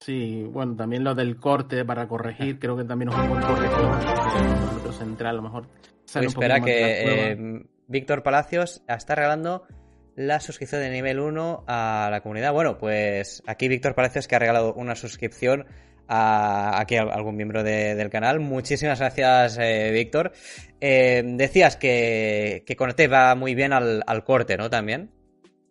Sí, 0.00 0.44
bueno, 0.44 0.76
también 0.76 1.02
lo 1.02 1.14
del 1.14 1.38
corte 1.38 1.84
para 1.84 2.06
corregir, 2.06 2.58
creo 2.58 2.76
que 2.76 2.84
también 2.84 3.10
es 3.10 3.16
un 3.16 3.28
buen 3.28 3.42
corrector. 3.42 4.92
Central, 4.92 5.30
a 5.30 5.36
lo 5.36 5.42
mejor. 5.42 5.68
espera 6.14 6.60
que 6.60 7.32
eh, 7.32 7.64
Víctor 7.88 8.22
Palacios 8.22 8.82
está 8.86 9.14
regalando 9.14 9.66
la 10.14 10.40
suscripción 10.40 10.82
de 10.82 10.90
nivel 10.90 11.20
1 11.20 11.64
a 11.66 12.08
la 12.10 12.20
comunidad. 12.20 12.52
Bueno, 12.52 12.78
pues 12.78 13.42
aquí 13.46 13.68
Víctor 13.68 13.94
Palacios 13.94 14.28
que 14.28 14.36
ha 14.36 14.38
regalado 14.38 14.74
una 14.74 14.94
suscripción 14.94 15.66
a 16.08 16.80
aquí 16.80 16.96
algún 16.96 17.36
miembro 17.36 17.62
del 17.62 18.10
canal. 18.10 18.40
Muchísimas 18.40 18.98
gracias, 18.98 19.58
eh, 19.58 19.90
Víctor. 19.92 20.32
Eh, 20.80 21.22
decías 21.24 21.76
que, 21.76 22.64
que 22.66 22.76
Conecte 22.76 23.08
va 23.08 23.34
muy 23.34 23.54
bien 23.54 23.72
al, 23.72 24.24
corte, 24.24 24.56
¿no? 24.56 24.70
También. 24.70 25.10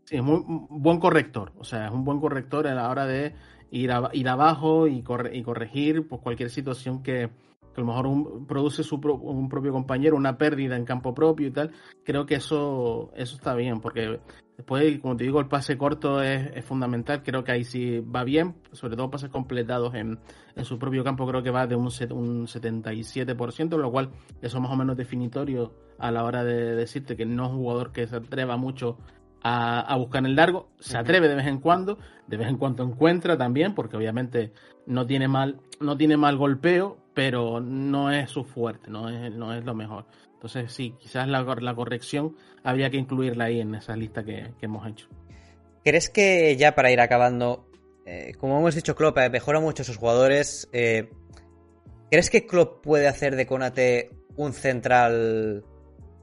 Sí, 0.05 0.17
es 0.17 0.23
muy 0.23 0.43
buen 0.45 0.99
corrector. 0.99 1.51
O 1.57 1.63
sea, 1.63 1.87
es 1.87 1.91
un 1.91 2.05
buen 2.05 2.19
corrector 2.19 2.67
a 2.67 2.75
la 2.75 2.89
hora 2.89 3.05
de 3.05 3.33
ir, 3.71 3.91
ir 4.13 4.29
abajo 4.29 4.87
y, 4.87 5.01
corregir 5.01 6.07
pues, 6.07 6.21
cualquier 6.21 6.49
situación 6.49 7.03
que, 7.03 7.29
que 7.73 7.81
a 7.81 7.83
lo 7.83 7.87
mejor 7.87 8.47
produce 8.47 8.83
su 8.83 8.95
un 8.95 9.49
propio 9.49 9.71
compañero 9.71 10.15
una 10.15 10.37
pérdida 10.37 10.77
en 10.77 10.85
campo 10.85 11.13
propio 11.13 11.47
y 11.47 11.51
tal. 11.51 11.71
Creo 12.05 12.25
que 12.25 12.35
eso, 12.35 13.11
eso 13.15 13.35
está 13.35 13.55
bien, 13.55 13.81
porque 13.81 14.19
después, 14.57 14.99
como 14.99 15.15
te 15.15 15.23
digo, 15.23 15.39
el 15.39 15.47
pase 15.47 15.77
corto 15.77 16.21
es, 16.21 16.65
fundamental. 16.65 17.23
Creo 17.23 17.43
que 17.43 17.51
ahí 17.51 17.63
sí 17.63 17.99
va 17.99 18.23
bien, 18.23 18.55
sobre 18.71 18.95
todo 18.95 19.09
pases 19.09 19.29
completados 19.29 19.93
en, 19.93 20.19
en 20.55 20.65
su 20.65 20.77
propio 20.79 21.03
campo, 21.03 21.27
creo 21.27 21.43
que 21.43 21.51
va 21.51 21.67
de 21.67 21.75
un, 21.75 21.85
un 21.85 22.47
77%, 22.47 23.77
lo 23.77 23.91
cual 23.91 24.09
eso 24.41 24.59
más 24.59 24.71
o 24.71 24.75
menos 24.75 24.97
definitorio 24.97 25.73
a 25.99 26.11
la 26.11 26.23
hora 26.23 26.43
de 26.43 26.75
decirte 26.75 27.15
que 27.15 27.25
no 27.25 27.45
es 27.45 27.51
un 27.51 27.57
jugador 27.57 27.91
que 27.91 28.07
se 28.07 28.15
atreva 28.17 28.57
mucho 28.57 28.97
a, 29.43 29.95
buscar 29.97 30.19
en 30.19 30.27
el 30.27 30.35
largo, 30.35 30.69
se 30.79 30.97
atreve 30.97 31.27
de 31.27 31.35
vez 31.35 31.47
en 31.47 31.59
cuando, 31.59 31.97
de 32.27 32.37
vez 32.37 32.47
en 32.47 32.57
cuando 32.57 32.83
encuentra 32.83 33.37
también, 33.37 33.73
porque 33.73 33.97
obviamente 33.97 34.51
no 34.85 35.05
tiene 35.05 35.27
mal, 35.27 35.59
no 35.79 35.97
tiene 35.97 36.17
mal 36.17 36.37
golpeo, 36.37 36.97
pero 37.13 37.59
no 37.59 38.11
es 38.11 38.29
su 38.29 38.43
fuerte, 38.43 38.89
no 38.89 39.09
es, 39.09 39.33
no 39.33 39.53
es 39.53 39.63
lo 39.63 39.73
mejor. 39.73 40.05
Entonces 40.33 40.71
sí, 40.71 40.95
quizás 40.99 41.27
la, 41.27 41.41
la 41.41 41.75
corrección 41.75 42.35
habría 42.63 42.89
que 42.89 42.97
incluirla 42.97 43.45
ahí 43.45 43.59
en 43.59 43.73
esa 43.75 43.95
lista 43.95 44.23
que, 44.23 44.53
hemos 44.61 44.87
hecho. 44.87 45.07
¿Crees 45.83 46.09
que 46.09 46.55
ya 46.57 46.75
para 46.75 46.91
ir 46.91 46.99
acabando, 46.99 47.67
eh, 48.05 48.33
como 48.37 48.59
hemos 48.59 48.75
dicho, 48.75 48.95
Klopp 48.95 49.17
eh, 49.17 49.29
mejora 49.29 49.59
mucho 49.59 49.83
a 49.83 49.85
sus 49.85 49.97
jugadores? 49.97 50.69
Eh, 50.73 51.09
¿Crees 52.11 52.29
que 52.29 52.45
Klopp 52.45 52.83
puede 52.83 53.07
hacer 53.07 53.35
de 53.35 53.47
Conate 53.47 54.11
un 54.35 54.53
central 54.53 55.63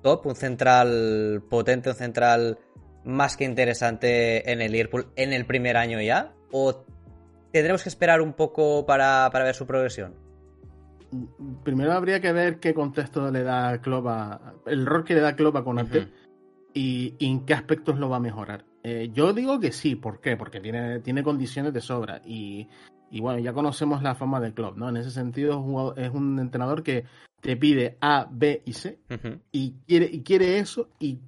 top, 0.03 0.27
un 0.27 0.37
central 0.37 1.43
potente, 1.49 1.91
un 1.91 1.97
central 1.97 2.59
más 3.05 3.37
que 3.37 3.45
interesante 3.45 4.51
en 4.51 4.61
el 4.61 4.73
Liverpool 4.73 5.09
en 5.17 5.33
el 5.33 5.45
primer 5.45 5.77
año 5.77 6.01
ya? 6.01 6.33
¿O 6.51 6.85
tendremos 7.53 7.83
que 7.83 7.89
esperar 7.89 8.21
un 8.21 8.33
poco 8.33 8.87
para, 8.87 9.29
ver 9.31 9.55
su 9.55 9.67
progresión? 9.67 10.15
Primero 11.63 11.93
habría 11.93 12.21
que 12.21 12.33
ver 12.33 12.59
qué 12.59 12.75
contexto 12.75 13.31
le 13.31 13.45
da 13.45 13.81
Klopp 13.81 14.07
el 14.67 14.85
rol 14.85 15.05
que 15.05 15.15
le 15.15 15.21
da 15.21 15.37
Klopp 15.37 15.57
a 15.57 15.65
Conate 15.65 16.09
y, 16.73 17.15
en 17.21 17.47
qué 17.47 17.55
aspectos 17.55 17.99
lo 17.99 18.09
va 18.09 18.17
a 18.17 18.21
mejorar. 18.21 18.65
Eh, 18.83 19.11
yo 19.13 19.33
digo 19.33 19.61
que 19.61 19.71
sí, 19.71 19.95
¿por 19.95 20.21
qué? 20.21 20.37
Porque 20.37 20.61
tiene, 20.61 20.99
tiene 21.01 21.23
condiciones 21.23 21.73
de 21.73 21.81
sobra 21.81 22.21
y, 22.25 22.69
bueno, 23.21 23.39
ya 23.39 23.53
conocemos 23.53 24.03
la 24.03 24.17
fama 24.17 24.41
de 24.41 24.53
Klopp, 24.53 24.77
¿no? 24.77 24.89
En 24.89 24.97
ese 24.97 25.11
sentido 25.11 25.95
es 25.97 26.11
un, 26.11 26.39
entrenador 26.41 26.83
que 26.83 27.05
te 27.41 27.57
pide 27.57 27.97
A, 28.01 28.27
B 28.29 28.63
y 28.65 28.73
C 28.73 28.99
y, 29.53 29.75
quiere, 29.87 30.09
y 30.11 30.23
quiere 30.23 30.59
eso 30.59 30.89
y 30.99 31.21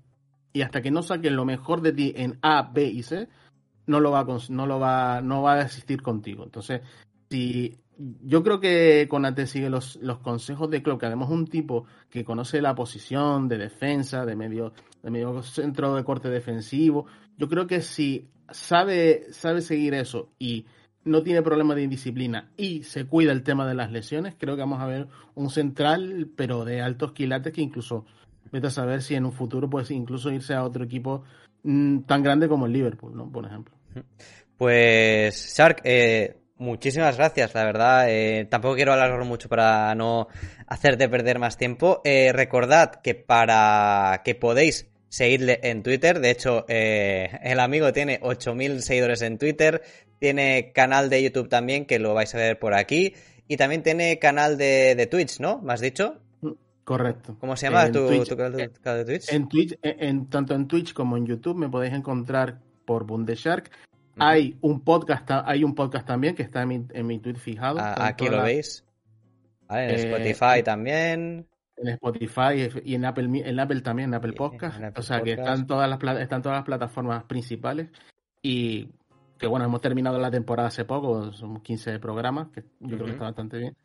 y 0.56 0.62
hasta 0.62 0.80
que 0.80 0.90
no 0.90 1.02
saquen 1.02 1.36
lo 1.36 1.44
mejor 1.44 1.82
de 1.82 1.92
ti 1.92 2.14
en 2.16 2.38
A, 2.40 2.62
B 2.72 2.86
y 2.86 3.02
C, 3.02 3.28
no 3.86 4.00
lo 4.00 4.10
va 4.10 4.20
a, 4.20 4.26
no 4.48 4.66
lo 4.66 4.80
va, 4.80 5.20
no 5.20 5.42
va 5.42 5.56
a 5.56 5.60
asistir 5.60 6.00
contigo. 6.00 6.44
Entonces, 6.44 6.80
si 7.28 7.76
yo 8.22 8.42
creo 8.42 8.58
que 8.58 9.06
Conate 9.10 9.46
sigue 9.46 9.68
los, 9.68 9.96
los 9.96 10.20
consejos 10.20 10.70
de 10.70 10.82
Klopp, 10.82 11.00
que 11.00 11.06
además 11.06 11.28
un 11.28 11.46
tipo 11.46 11.84
que 12.08 12.24
conoce 12.24 12.62
la 12.62 12.74
posición 12.74 13.48
de 13.48 13.58
defensa, 13.58 14.24
de 14.24 14.34
medio, 14.34 14.72
de 15.02 15.10
medio 15.10 15.42
centro 15.42 15.94
de 15.94 16.04
corte 16.04 16.30
defensivo. 16.30 17.04
Yo 17.36 17.50
creo 17.50 17.66
que 17.66 17.82
si 17.82 18.30
sabe, 18.50 19.26
sabe 19.32 19.60
seguir 19.60 19.92
eso 19.92 20.30
y 20.38 20.64
no 21.04 21.22
tiene 21.22 21.42
problema 21.42 21.74
de 21.74 21.82
indisciplina 21.82 22.50
y 22.56 22.82
se 22.84 23.04
cuida 23.04 23.32
el 23.32 23.42
tema 23.42 23.68
de 23.68 23.74
las 23.74 23.92
lesiones, 23.92 24.36
creo 24.38 24.56
que 24.56 24.62
vamos 24.62 24.80
a 24.80 24.86
ver 24.86 25.08
un 25.34 25.50
central, 25.50 26.30
pero 26.34 26.64
de 26.64 26.80
altos 26.80 27.12
quilates 27.12 27.52
que 27.52 27.60
incluso 27.60 28.06
Vete 28.52 28.68
a 28.68 28.70
saber 28.70 29.02
si 29.02 29.14
en 29.14 29.24
un 29.24 29.32
futuro 29.32 29.68
puede 29.68 29.92
incluso 29.94 30.30
irse 30.30 30.54
a 30.54 30.64
otro 30.64 30.84
equipo 30.84 31.24
mm, 31.62 32.00
tan 32.00 32.22
grande 32.22 32.48
como 32.48 32.66
el 32.66 32.72
Liverpool, 32.72 33.16
¿no? 33.16 33.30
Por 33.30 33.46
ejemplo. 33.46 33.74
Pues, 34.56 35.54
Shark, 35.56 35.82
eh, 35.84 36.36
muchísimas 36.56 37.16
gracias, 37.16 37.54
la 37.54 37.64
verdad. 37.64 38.06
Eh, 38.08 38.46
tampoco 38.50 38.74
quiero 38.74 38.92
alargar 38.92 39.24
mucho 39.24 39.48
para 39.48 39.94
no 39.94 40.28
hacerte 40.66 41.08
perder 41.08 41.38
más 41.38 41.56
tiempo. 41.56 42.00
Eh, 42.04 42.32
recordad 42.32 43.00
que 43.02 43.14
para 43.14 44.22
que 44.24 44.34
podéis 44.34 44.88
seguirle 45.08 45.60
en 45.62 45.82
Twitter, 45.82 46.20
de 46.20 46.30
hecho, 46.30 46.66
el 46.68 47.60
amigo 47.60 47.92
tiene 47.92 48.20
8.000 48.20 48.80
seguidores 48.80 49.22
en 49.22 49.38
Twitter, 49.38 49.82
tiene 50.18 50.72
canal 50.74 51.08
de 51.08 51.22
YouTube 51.22 51.48
también, 51.48 51.86
que 51.86 51.98
lo 51.98 52.12
vais 52.12 52.34
a 52.34 52.38
ver 52.38 52.58
por 52.58 52.74
aquí, 52.74 53.14
y 53.48 53.56
también 53.56 53.82
tiene 53.82 54.18
canal 54.18 54.58
de, 54.58 54.94
de 54.94 55.06
Twitch, 55.06 55.40
¿no? 55.40 55.60
¿Me 55.62 55.72
has 55.72 55.80
dicho? 55.80 56.20
Correcto. 56.86 57.36
¿Cómo 57.40 57.56
se 57.56 57.66
llama 57.66 57.90
tu, 57.90 58.06
canal 58.36 58.52
de, 58.56 58.68
Twitch? 59.04 59.32
En 59.32 59.48
Twitch, 59.48 59.76
en, 59.82 60.30
tanto 60.30 60.54
en 60.54 60.68
Twitch 60.68 60.94
como 60.94 61.16
en 61.16 61.26
YouTube 61.26 61.56
me 61.56 61.68
podéis 61.68 61.92
encontrar 61.92 62.60
por 62.84 63.04
Bundeshark. 63.04 63.72
Hay 64.20 64.56
un 64.60 64.82
podcast, 64.82 65.28
hay 65.28 65.64
un 65.64 65.74
podcast 65.74 66.06
también 66.06 66.36
que 66.36 66.44
está 66.44 66.62
en 66.62 66.68
mi, 66.68 66.86
en 66.90 67.06
mi 67.08 67.18
tweet 67.18 67.34
fijado. 67.34 67.80
Ah, 67.80 68.06
aquí 68.06 68.28
lo 68.28 68.40
veis. 68.40 68.84
en 69.68 69.90
eh, 69.90 69.94
Spotify 69.96 70.62
también. 70.62 71.48
En 71.76 71.88
Spotify 71.88 72.70
y 72.84 72.94
en 72.94 73.04
Apple, 73.04 73.42
en 73.44 73.58
Apple 73.58 73.80
también, 73.80 74.10
en 74.10 74.14
Apple 74.14 74.34
Podcast. 74.34 74.80
o 74.96 75.02
sea 75.02 75.22
que 75.22 75.32
están 75.32 75.66
todas 75.66 75.90
las 75.90 76.20
están 76.20 76.40
todas 76.40 76.58
las 76.58 76.64
plataformas 76.64 77.24
principales. 77.24 77.90
Y 78.42 78.90
que 79.40 79.48
bueno, 79.48 79.64
hemos 79.64 79.80
terminado 79.80 80.20
la 80.20 80.30
temporada 80.30 80.68
hace 80.68 80.84
poco, 80.84 81.32
son 81.32 81.60
15 81.62 81.98
programas, 81.98 82.46
que 82.50 82.62
yo 82.78 82.94
creo 82.94 83.06
que 83.06 83.12
está 83.12 83.24
bastante 83.24 83.58
bien. 83.58 83.76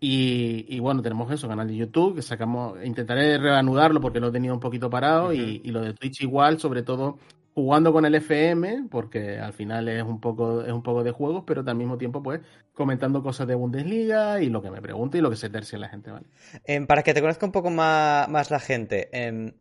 Y, 0.00 0.78
bueno, 0.80 1.00
tenemos 1.00 1.30
eso, 1.32 1.48
canal 1.48 1.66
de 1.66 1.76
YouTube, 1.76 2.16
que 2.16 2.22
sacamos, 2.22 2.76
intentaré 2.84 3.38
reanudarlo 3.38 4.00
porque 4.00 4.20
lo 4.20 4.28
he 4.28 4.32
tenido 4.32 4.52
un 4.52 4.60
poquito 4.60 4.90
parado 4.90 5.32
y, 5.32 5.60
lo 5.70 5.80
de 5.80 5.94
Twitch 5.94 6.22
igual, 6.22 6.58
sobre 6.58 6.82
todo 6.82 7.18
jugando 7.54 7.92
con 7.92 8.04
el 8.04 8.14
FM, 8.16 8.88
porque 8.90 9.38
al 9.38 9.52
final 9.52 9.88
es 9.88 10.02
un 10.02 10.20
poco, 10.20 10.62
es 10.62 10.72
un 10.72 10.82
poco 10.82 11.04
de 11.04 11.12
juegos, 11.12 11.44
pero 11.46 11.62
al 11.64 11.76
mismo 11.76 11.96
tiempo, 11.96 12.22
pues, 12.22 12.40
comentando 12.72 13.22
cosas 13.22 13.46
de 13.46 13.54
Bundesliga 13.54 14.42
y 14.42 14.50
lo 14.50 14.60
que 14.60 14.70
me 14.70 14.82
pregunte 14.82 15.18
y 15.18 15.20
lo 15.20 15.30
que 15.30 15.36
se 15.36 15.48
tercia 15.50 15.78
la 15.78 15.88
gente, 15.88 16.10
¿vale? 16.10 16.26
Em, 16.64 16.86
para 16.86 17.02
que 17.02 17.14
te 17.14 17.20
conozca 17.20 17.46
un 17.46 17.52
poco 17.52 17.70
más, 17.70 18.28
más 18.28 18.50
la 18.50 18.58
gente, 18.58 19.08
em, 19.12 19.52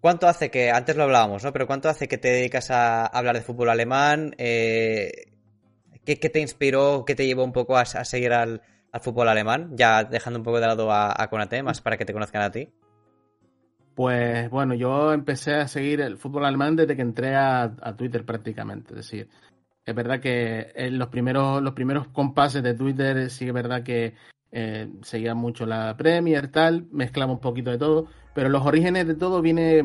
¿cuánto 0.00 0.28
hace 0.28 0.50
que, 0.50 0.70
antes 0.70 0.94
lo 0.94 1.04
hablábamos, 1.04 1.42
¿no? 1.42 1.52
Pero 1.54 1.66
¿cuánto 1.66 1.88
hace 1.88 2.06
que 2.06 2.18
te 2.18 2.28
dedicas 2.28 2.70
a 2.70 3.06
hablar 3.06 3.34
de 3.34 3.42
fútbol 3.42 3.70
alemán? 3.70 4.34
Eh, 4.36 5.32
¿qué, 6.04 6.16
te 6.16 6.40
inspiró, 6.40 7.04
qué 7.06 7.14
te 7.14 7.26
llevó 7.26 7.44
un 7.44 7.52
poco 7.52 7.78
a 7.78 7.86
seguir 7.86 8.34
al, 8.34 8.60
al 8.96 9.02
fútbol 9.02 9.28
alemán, 9.28 9.72
ya 9.76 10.04
dejando 10.04 10.38
un 10.38 10.44
poco 10.44 10.58
de 10.58 10.66
lado 10.66 10.90
a, 10.90 11.14
a 11.16 11.28
Konate, 11.28 11.62
más 11.62 11.80
para 11.80 11.96
que 11.96 12.06
te 12.06 12.12
conozcan 12.14 12.42
a 12.42 12.50
ti? 12.50 12.68
Pues 13.94 14.50
bueno, 14.50 14.74
yo 14.74 15.12
empecé 15.12 15.54
a 15.54 15.68
seguir 15.68 16.00
el 16.00 16.18
fútbol 16.18 16.44
alemán 16.44 16.76
desde 16.76 16.96
que 16.96 17.02
entré 17.02 17.34
a, 17.34 17.74
Twitter 17.96 18.24
prácticamente. 18.26 18.92
Es 18.92 18.96
decir, 18.96 19.28
es 19.84 19.94
verdad 19.94 20.20
que 20.20 20.72
en 20.74 20.98
los 20.98 21.08
primeros, 21.08 21.62
los 21.62 21.74
primeros 21.74 22.08
compases 22.08 22.62
de 22.62 22.74
Twitter 22.74 23.30
sí 23.30 23.46
es 23.46 23.54
verdad 23.54 23.82
que 23.82 24.14
eh, 24.52 24.90
seguía 25.02 25.34
mucho 25.34 25.66
la 25.66 25.96
Premier, 25.96 26.48
tal, 26.48 26.86
mezclaba 26.90 27.32
un 27.32 27.40
poquito 27.40 27.70
de 27.70 27.78
todo, 27.78 28.06
pero 28.34 28.48
los 28.48 28.64
orígenes 28.66 29.06
de 29.06 29.14
todo 29.14 29.42
viene, 29.42 29.82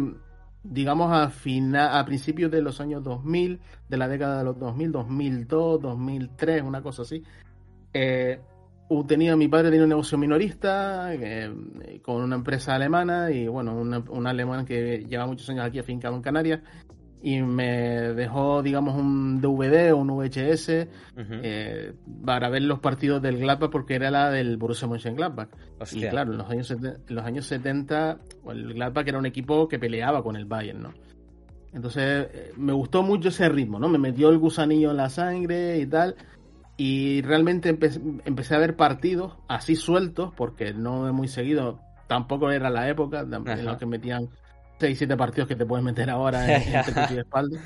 digamos, 0.63 1.11
a, 1.13 1.29
final, 1.29 1.97
a 1.97 2.05
principios 2.05 2.51
de 2.51 2.61
los 2.61 2.81
años 2.81 3.03
2000, 3.03 3.59
de 3.89 3.97
la 3.97 4.07
década 4.07 4.39
de 4.39 4.43
los 4.43 4.59
2000, 4.59 4.91
2002, 4.91 5.81
2003, 5.81 6.63
una 6.63 6.81
cosa 6.81 7.03
así. 7.03 7.23
Eh, 7.93 8.41
tenía 9.07 9.35
mi 9.35 9.47
padre 9.47 9.69
tenía 9.69 9.83
un 9.83 9.89
negocio 9.89 10.17
minorista 10.17 11.13
eh, 11.13 11.99
con 12.01 12.21
una 12.21 12.35
empresa 12.35 12.75
alemana 12.75 13.31
y 13.31 13.47
bueno, 13.47 13.73
un 13.75 14.27
alemán 14.27 14.65
que 14.65 15.05
lleva 15.07 15.25
muchos 15.25 15.49
años 15.49 15.65
aquí 15.65 15.79
afincado 15.79 16.15
en 16.15 16.21
Canarias 16.21 16.59
y 17.23 17.41
me 17.41 18.13
dejó, 18.13 18.63
digamos, 18.63 18.95
un 18.95 19.39
DVD 19.39 19.93
o 19.93 19.97
un 19.97 20.07
VHS 20.07 20.69
eh, 21.17 21.93
para 22.25 22.49
ver 22.49 22.63
los 22.63 22.79
partidos 22.79 23.21
del 23.21 23.37
Gladbach 23.37 23.69
porque 23.69 23.95
era 23.95 24.09
la 24.09 24.31
del 24.31 24.57
Borussia 24.57 24.87
Mönchengladbach. 24.87 25.49
Y 25.91 26.01
claro, 26.07 26.31
en 26.31 26.39
los 26.39 26.49
años, 26.49 26.71
en 26.71 26.97
los 27.07 27.23
años 27.23 27.45
70 27.45 28.17
el 28.49 28.73
Gladbach 28.73 29.07
era 29.07 29.19
un 29.19 29.25
equipo 29.27 29.67
que 29.67 29.77
peleaba 29.77 30.23
con 30.23 30.35
el 30.35 30.45
Bayern, 30.45 30.81
¿no? 30.81 30.93
Entonces 31.73 32.27
eh, 32.33 32.51
me 32.57 32.73
gustó 32.73 33.03
mucho 33.03 33.29
ese 33.29 33.47
ritmo, 33.49 33.79
¿no? 33.79 33.87
Me 33.87 33.99
metió 33.99 34.29
el 34.29 34.39
gusanillo 34.39 34.91
en 34.91 34.97
la 34.97 35.09
sangre 35.09 35.79
y 35.79 35.85
tal. 35.85 36.15
Y 36.77 37.21
realmente 37.21 37.69
empecé, 37.69 38.55
a 38.55 38.59
ver 38.59 38.75
partidos 38.75 39.33
así 39.47 39.75
sueltos, 39.75 40.33
porque 40.35 40.73
no 40.73 41.07
es 41.07 41.13
muy 41.13 41.27
seguido, 41.27 41.79
tampoco 42.07 42.51
era 42.51 42.69
la 42.69 42.89
época 42.89 43.21
en 43.21 43.65
la 43.65 43.77
que 43.77 43.85
metían 43.85 44.29
6, 44.79 44.97
7 44.97 45.17
partidos 45.17 45.47
que 45.47 45.55
te 45.55 45.65
puedes 45.65 45.83
meter 45.83 46.09
ahora 46.09 46.57
en, 46.57 46.73
en 46.73 47.15
de 47.15 47.21
espalda. 47.21 47.59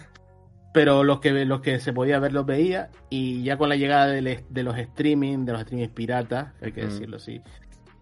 Pero 0.74 1.06
los 1.06 1.22
que, 1.22 1.46
los 1.46 1.62
que 1.62 1.80
se 1.80 1.94
podía 1.94 2.20
ver 2.20 2.34
los 2.34 2.46
veía 2.46 2.90
y 3.10 3.44
ya 3.44 3.58
con 3.58 3.70
la 3.70 3.78
llegada 3.78 4.08
de, 4.08 4.44
de 4.50 4.64
los 4.64 4.78
streaming, 4.78 5.46
de 5.46 5.54
los 5.54 5.62
streamings 5.62 5.94
piratas, 5.94 6.54
hay 6.62 6.74
que 6.74 6.84
mm. 6.84 6.90
decirlo 6.90 7.16
así, 7.16 7.42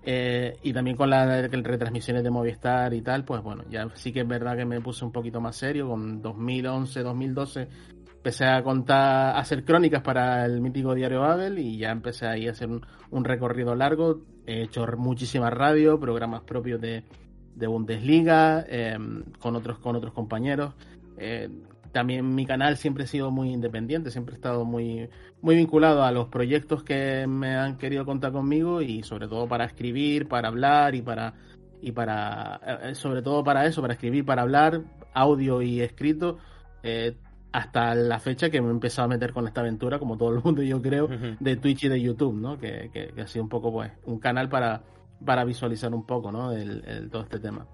eh, 0.06 0.58
y 0.64 0.74
también 0.74 0.98
con 0.98 1.10
las 1.10 1.50
retransmisiones 1.50 2.24
de 2.24 2.30
Movistar 2.30 2.94
y 2.94 3.02
tal, 3.02 3.24
pues 3.24 3.42
bueno, 3.42 3.64
ya 3.70 3.88
sí 3.94 4.12
que 4.12 4.22
es 4.22 4.28
verdad 4.28 4.58
que 4.58 4.66
me 4.66 4.82
puse 4.82 5.06
un 5.06 5.12
poquito 5.12 5.40
más 5.40 5.56
serio. 5.56 5.88
Con 5.88 6.22
2011, 6.22 7.04
2012 7.04 7.68
empecé 8.24 8.46
a 8.46 8.64
contar, 8.64 9.36
a 9.36 9.40
hacer 9.40 9.66
crónicas 9.66 10.02
para 10.02 10.46
el 10.46 10.62
mítico 10.62 10.96
diario 10.96 11.20
Babel 11.20 11.60
y 11.60 11.78
ya 11.78 11.92
empecé 11.92 12.26
ahí 12.26 12.48
a 12.48 12.52
hacer 12.52 12.70
un, 12.70 13.26
recorrido 13.26 13.76
largo. 13.76 14.22
He 14.48 14.62
hecho 14.62 14.88
muchísima 14.96 15.50
radio, 15.50 16.00
programas 16.00 16.42
propios 16.44 16.80
de, 16.80 17.04
de 17.54 17.68
Bundesliga, 17.68 18.64
em, 18.70 19.26
con, 19.40 19.58
otros, 19.58 19.78
con 19.80 19.98
otros 19.98 20.14
compañeros. 20.14 20.74
Eh, 21.18 21.50
también 21.92 22.34
mi 22.34 22.46
canal 22.46 22.78
siempre 22.78 23.04
ha 23.04 23.08
sido 23.08 23.30
muy 23.30 23.50
independiente, 23.50 24.10
siempre 24.10 24.36
he 24.36 24.38
estado 24.38 24.64
muy, 24.64 25.10
muy 25.42 25.58
vinculado 25.58 26.04
a 26.04 26.12
los 26.14 26.30
proyectos 26.30 26.82
que 26.82 27.28
me 27.28 27.58
han 27.58 27.78
querido 27.78 28.06
contar 28.06 28.32
conmigo 28.32 28.82
y 28.82 29.04
sobre 29.04 29.28
todo 29.28 29.50
para 29.50 29.66
escribir, 29.66 30.30
para 30.30 30.48
hablar 30.48 30.96
y 30.96 31.02
para 31.02 31.34
y 31.82 31.92
para 31.92 32.62
eh, 32.84 32.96
sobre 32.96 33.22
todo 33.22 33.44
para 33.44 33.66
eso, 33.66 33.82
para 33.82 33.96
escribir, 33.96 34.24
para 34.24 34.44
hablar, 34.44 34.82
audio 35.14 35.62
y 35.62 35.82
escrito, 35.82 36.38
eh, 36.84 37.18
hasta 37.54 37.94
la 37.94 38.20
fecha 38.20 38.50
que 38.50 38.60
me 38.62 38.68
he 38.68 38.72
empezado 38.72 39.06
a 39.06 39.10
meter 39.10 39.32
con 39.32 39.48
esta 39.48 39.62
aventura, 39.62 40.00
como 40.00 40.18
todo 40.18 40.34
el 40.34 40.44
mundo 40.44 40.64
yo 40.64 40.82
creo, 40.82 41.08
de 41.40 41.56
Twitch 41.56 41.84
y 41.84 41.88
de 41.88 42.02
YouTube, 42.02 42.34
¿no? 42.36 42.58
Que, 42.58 42.90
que, 42.92 43.22
ha 43.22 43.28
sido 43.28 43.44
un 43.44 43.50
poco 43.50 43.72
pues 43.72 43.92
un 44.06 44.20
canal 44.20 44.50
para, 44.50 44.82
para 45.24 45.46
visualizar 45.46 45.94
un 45.94 46.06
poco, 46.06 46.32
¿no? 46.32 46.52
el, 46.52 47.10
todo 47.12 47.22
este 47.22 47.40
tema. 47.40 47.68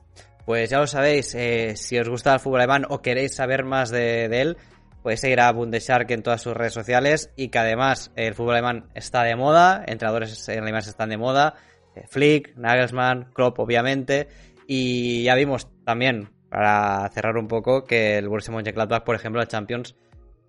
Pues 0.46 0.70
ya 0.70 0.80
lo 0.80 0.88
sabéis, 0.88 1.34
eh, 1.34 1.76
si 1.78 1.98
os 1.98 2.10
gusta 2.10 2.34
el 2.34 2.40
fútbol 2.42 2.60
alemán 2.60 2.86
o 2.90 3.02
queréis 3.02 3.36
saber 3.36 3.64
más 3.64 3.90
de, 3.90 4.26
él, 4.26 4.58
podéis 5.02 5.22
seguir 5.22 5.40
a 5.40 5.52
Bundeshark 5.52 6.12
en 6.12 6.24
todas 6.24 6.42
sus 6.42 6.54
redes 6.54 6.74
sociales 6.74 7.32
y 7.38 7.48
que 7.48 7.60
además 7.60 8.12
el 8.18 8.34
fútbol 8.34 8.56
alemán 8.56 8.90
está 8.96 9.24
de 9.24 9.38
moda, 9.38 9.84
entrenadores 9.88 10.50
alemanes 10.50 10.88
están 10.88 11.10
de 11.10 11.18
moda, 11.18 11.54
eh, 11.96 12.04
Flick, 12.10 12.56
Nagelsmann, 12.58 13.32
Klopp 13.34 13.60
obviamente, 13.60 14.28
y 14.68 15.24
ya 15.24 15.36
vimos 15.36 15.70
también, 15.86 16.30
para 16.50 17.08
cerrar 17.10 17.38
un 17.38 17.47
poco, 17.47 17.84
que 17.84 18.18
el 18.18 18.28
Borussia 18.28 18.54
Mönchengladbach, 18.54 19.04
por 19.04 19.16
ejemplo, 19.16 19.41
el 19.41 19.47
Champions, 19.47 19.95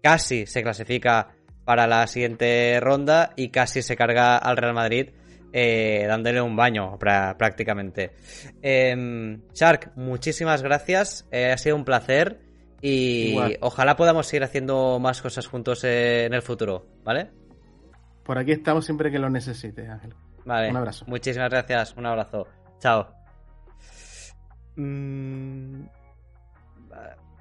casi 0.03 0.47
se 0.47 0.63
clasifica 0.63 1.29
para 1.65 1.87
la 1.87 2.07
siguiente 2.07 2.79
ronda 2.81 3.33
y 3.37 3.51
casi 3.51 3.83
se 3.83 3.97
carga 3.97 4.39
al 4.39 4.57
Real 4.57 4.75
Madrid 4.75 5.11
eh, 5.53 6.05
dándole 6.07 6.41
un 6.41 6.55
baño 6.57 6.99
prácticamente. 6.99 8.13
Em, 8.63 9.43
Shark, 9.53 9.93
muchísimas 9.97 10.63
gracias, 10.63 11.27
eh, 11.31 11.51
ha 11.53 11.59
sido 11.59 11.77
un 11.77 11.85
placer 11.85 12.41
y 12.81 13.37
ojalá 13.61 13.97
podamos 13.97 14.27
seguir 14.27 14.45
haciendo 14.45 14.99
más 15.01 15.21
cosas 15.21 15.47
juntos 15.47 15.85
en 15.85 16.33
el 16.33 16.43
futuro, 16.43 16.87
¿vale? 17.05 17.31
Por 18.25 18.39
aquí 18.39 18.53
estamos 18.53 18.85
siempre 18.85 19.11
que 19.11 19.19
lo 19.19 19.29
necesites, 19.29 19.89
Ángel. 19.89 20.15
Vale. 20.45 20.71
Un 20.71 20.77
abrazo. 20.77 21.05
Muchísimas 21.09 21.51
gracias, 21.51 21.95
un 21.97 22.07
abrazo. 22.07 22.47
Chao. 22.79 23.20
Mm, 24.81 25.87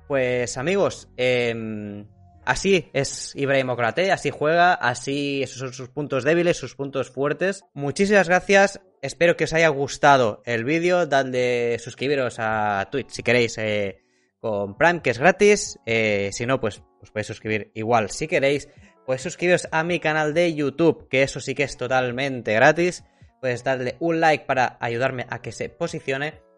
pues 0.07 0.57
amigos, 0.57 1.09
eh, 1.17 2.05
Así 2.49 2.89
es 2.93 3.35
Ibrahim 3.35 3.69
Okrate, 3.69 4.11
así 4.11 4.31
juega, 4.31 4.73
así 4.73 5.43
esos 5.43 5.59
son 5.59 5.71
sus 5.71 5.89
puntos 5.89 6.23
débiles, 6.23 6.57
sus 6.57 6.73
puntos 6.73 7.11
fuertes. 7.11 7.63
Muchísimas 7.75 8.27
gracias, 8.27 8.81
espero 9.03 9.37
que 9.37 9.43
os 9.43 9.53
haya 9.53 9.67
gustado 9.67 10.41
el 10.47 10.63
vídeo, 10.63 11.05
dadle 11.05 11.77
suscribiros 11.77 12.37
a 12.39 12.87
Twitch 12.91 13.11
si 13.11 13.21
queréis 13.21 13.55
eh, 13.59 14.01
con 14.39 14.75
Prime, 14.79 15.03
que 15.03 15.11
es 15.11 15.19
gratis, 15.19 15.79
eh, 15.85 16.31
si 16.33 16.47
no, 16.47 16.59
pues 16.59 16.81
os 17.03 17.11
podéis 17.11 17.27
suscribir 17.27 17.71
igual 17.75 18.09
si 18.09 18.27
queréis. 18.27 18.67
Pues 19.05 19.21
suscribiros 19.21 19.67
a 19.71 19.83
mi 19.83 19.99
canal 19.99 20.33
de 20.33 20.51
YouTube, 20.55 21.07
que 21.07 21.21
eso 21.21 21.39
sí 21.39 21.53
que 21.53 21.63
es 21.63 21.77
totalmente 21.77 22.51
gratis. 22.53 23.03
Puedes 23.41 23.63
darle 23.63 23.95
un 23.99 24.21
like 24.21 24.45
para 24.45 24.75
ayudarme 24.79 25.27
a 25.29 25.43
que 25.43 25.51
se 25.51 25.69
posicione. 25.69 26.48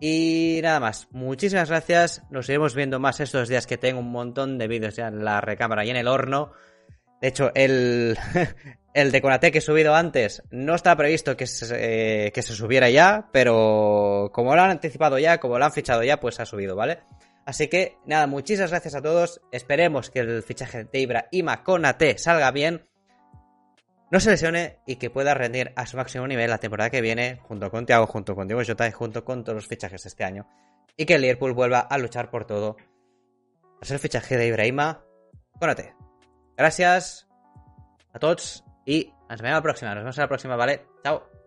Y 0.00 0.60
nada 0.62 0.80
más, 0.80 1.08
muchísimas 1.10 1.68
gracias. 1.68 2.22
Nos 2.30 2.48
iremos 2.48 2.74
viendo 2.74 2.98
más 2.98 3.20
estos 3.20 3.48
días 3.48 3.66
que 3.66 3.76
tengo 3.76 4.00
un 4.00 4.10
montón 4.10 4.56
de 4.56 4.66
vídeos 4.66 4.96
ya 4.96 5.08
en 5.08 5.24
la 5.24 5.42
recámara 5.42 5.84
y 5.84 5.90
en 5.90 5.96
el 5.96 6.08
horno. 6.08 6.52
De 7.20 7.28
hecho, 7.28 7.52
el, 7.54 8.16
el 8.94 9.12
de 9.12 9.20
Conate 9.20 9.52
que 9.52 9.58
he 9.58 9.60
subido 9.60 9.94
antes 9.94 10.42
no 10.50 10.74
estaba 10.74 10.96
previsto 10.96 11.36
que 11.36 11.46
se, 11.46 12.32
que 12.32 12.42
se 12.42 12.54
subiera 12.54 12.88
ya, 12.88 13.28
pero 13.30 14.30
como 14.32 14.56
lo 14.56 14.62
han 14.62 14.70
anticipado 14.70 15.18
ya, 15.18 15.38
como 15.38 15.58
lo 15.58 15.66
han 15.66 15.72
fichado 15.72 16.02
ya, 16.02 16.18
pues 16.18 16.40
ha 16.40 16.46
subido, 16.46 16.76
¿vale? 16.76 17.00
Así 17.44 17.68
que 17.68 17.98
nada, 18.06 18.26
muchísimas 18.26 18.70
gracias 18.70 18.94
a 18.94 19.02
todos. 19.02 19.42
Esperemos 19.52 20.08
que 20.08 20.20
el 20.20 20.42
fichaje 20.42 20.84
de 20.84 20.98
Ibra 20.98 21.28
y 21.30 21.44
Conate 21.62 22.16
salga 22.16 22.50
bien 22.52 22.88
no 24.10 24.20
se 24.20 24.30
lesione 24.30 24.78
y 24.86 24.96
que 24.96 25.10
pueda 25.10 25.34
rendir 25.34 25.72
a 25.76 25.86
su 25.86 25.96
máximo 25.96 26.26
nivel 26.26 26.50
la 26.50 26.58
temporada 26.58 26.90
que 26.90 27.00
viene, 27.00 27.38
junto 27.42 27.70
con 27.70 27.86
Thiago, 27.86 28.06
junto 28.06 28.34
con 28.34 28.48
Diego 28.48 28.62
Jota 28.66 28.88
y 28.88 28.92
junto 28.92 29.24
con 29.24 29.44
todos 29.44 29.56
los 29.56 29.66
fichajes 29.66 30.02
de 30.02 30.08
este 30.08 30.24
año. 30.24 30.48
Y 30.96 31.06
que 31.06 31.14
el 31.14 31.22
Liverpool 31.22 31.52
vuelva 31.52 31.80
a 31.80 31.98
luchar 31.98 32.30
por 32.30 32.44
todo. 32.44 32.76
A 33.80 33.84
ser 33.84 33.94
el 33.94 34.00
fichaje 34.00 34.36
de 34.36 34.46
Ibrahima, 34.46 35.04
Cónate. 35.60 35.94
Gracias 36.56 37.28
a 38.12 38.18
todos 38.18 38.64
y 38.86 39.12
nos 39.28 39.42
vemos 39.42 39.58
la 39.58 39.62
próxima. 39.62 39.94
Nos 39.94 40.02
vemos 40.02 40.18
en 40.18 40.22
la 40.22 40.28
próxima, 40.28 40.56
¿vale? 40.56 40.86
Chao. 41.04 41.39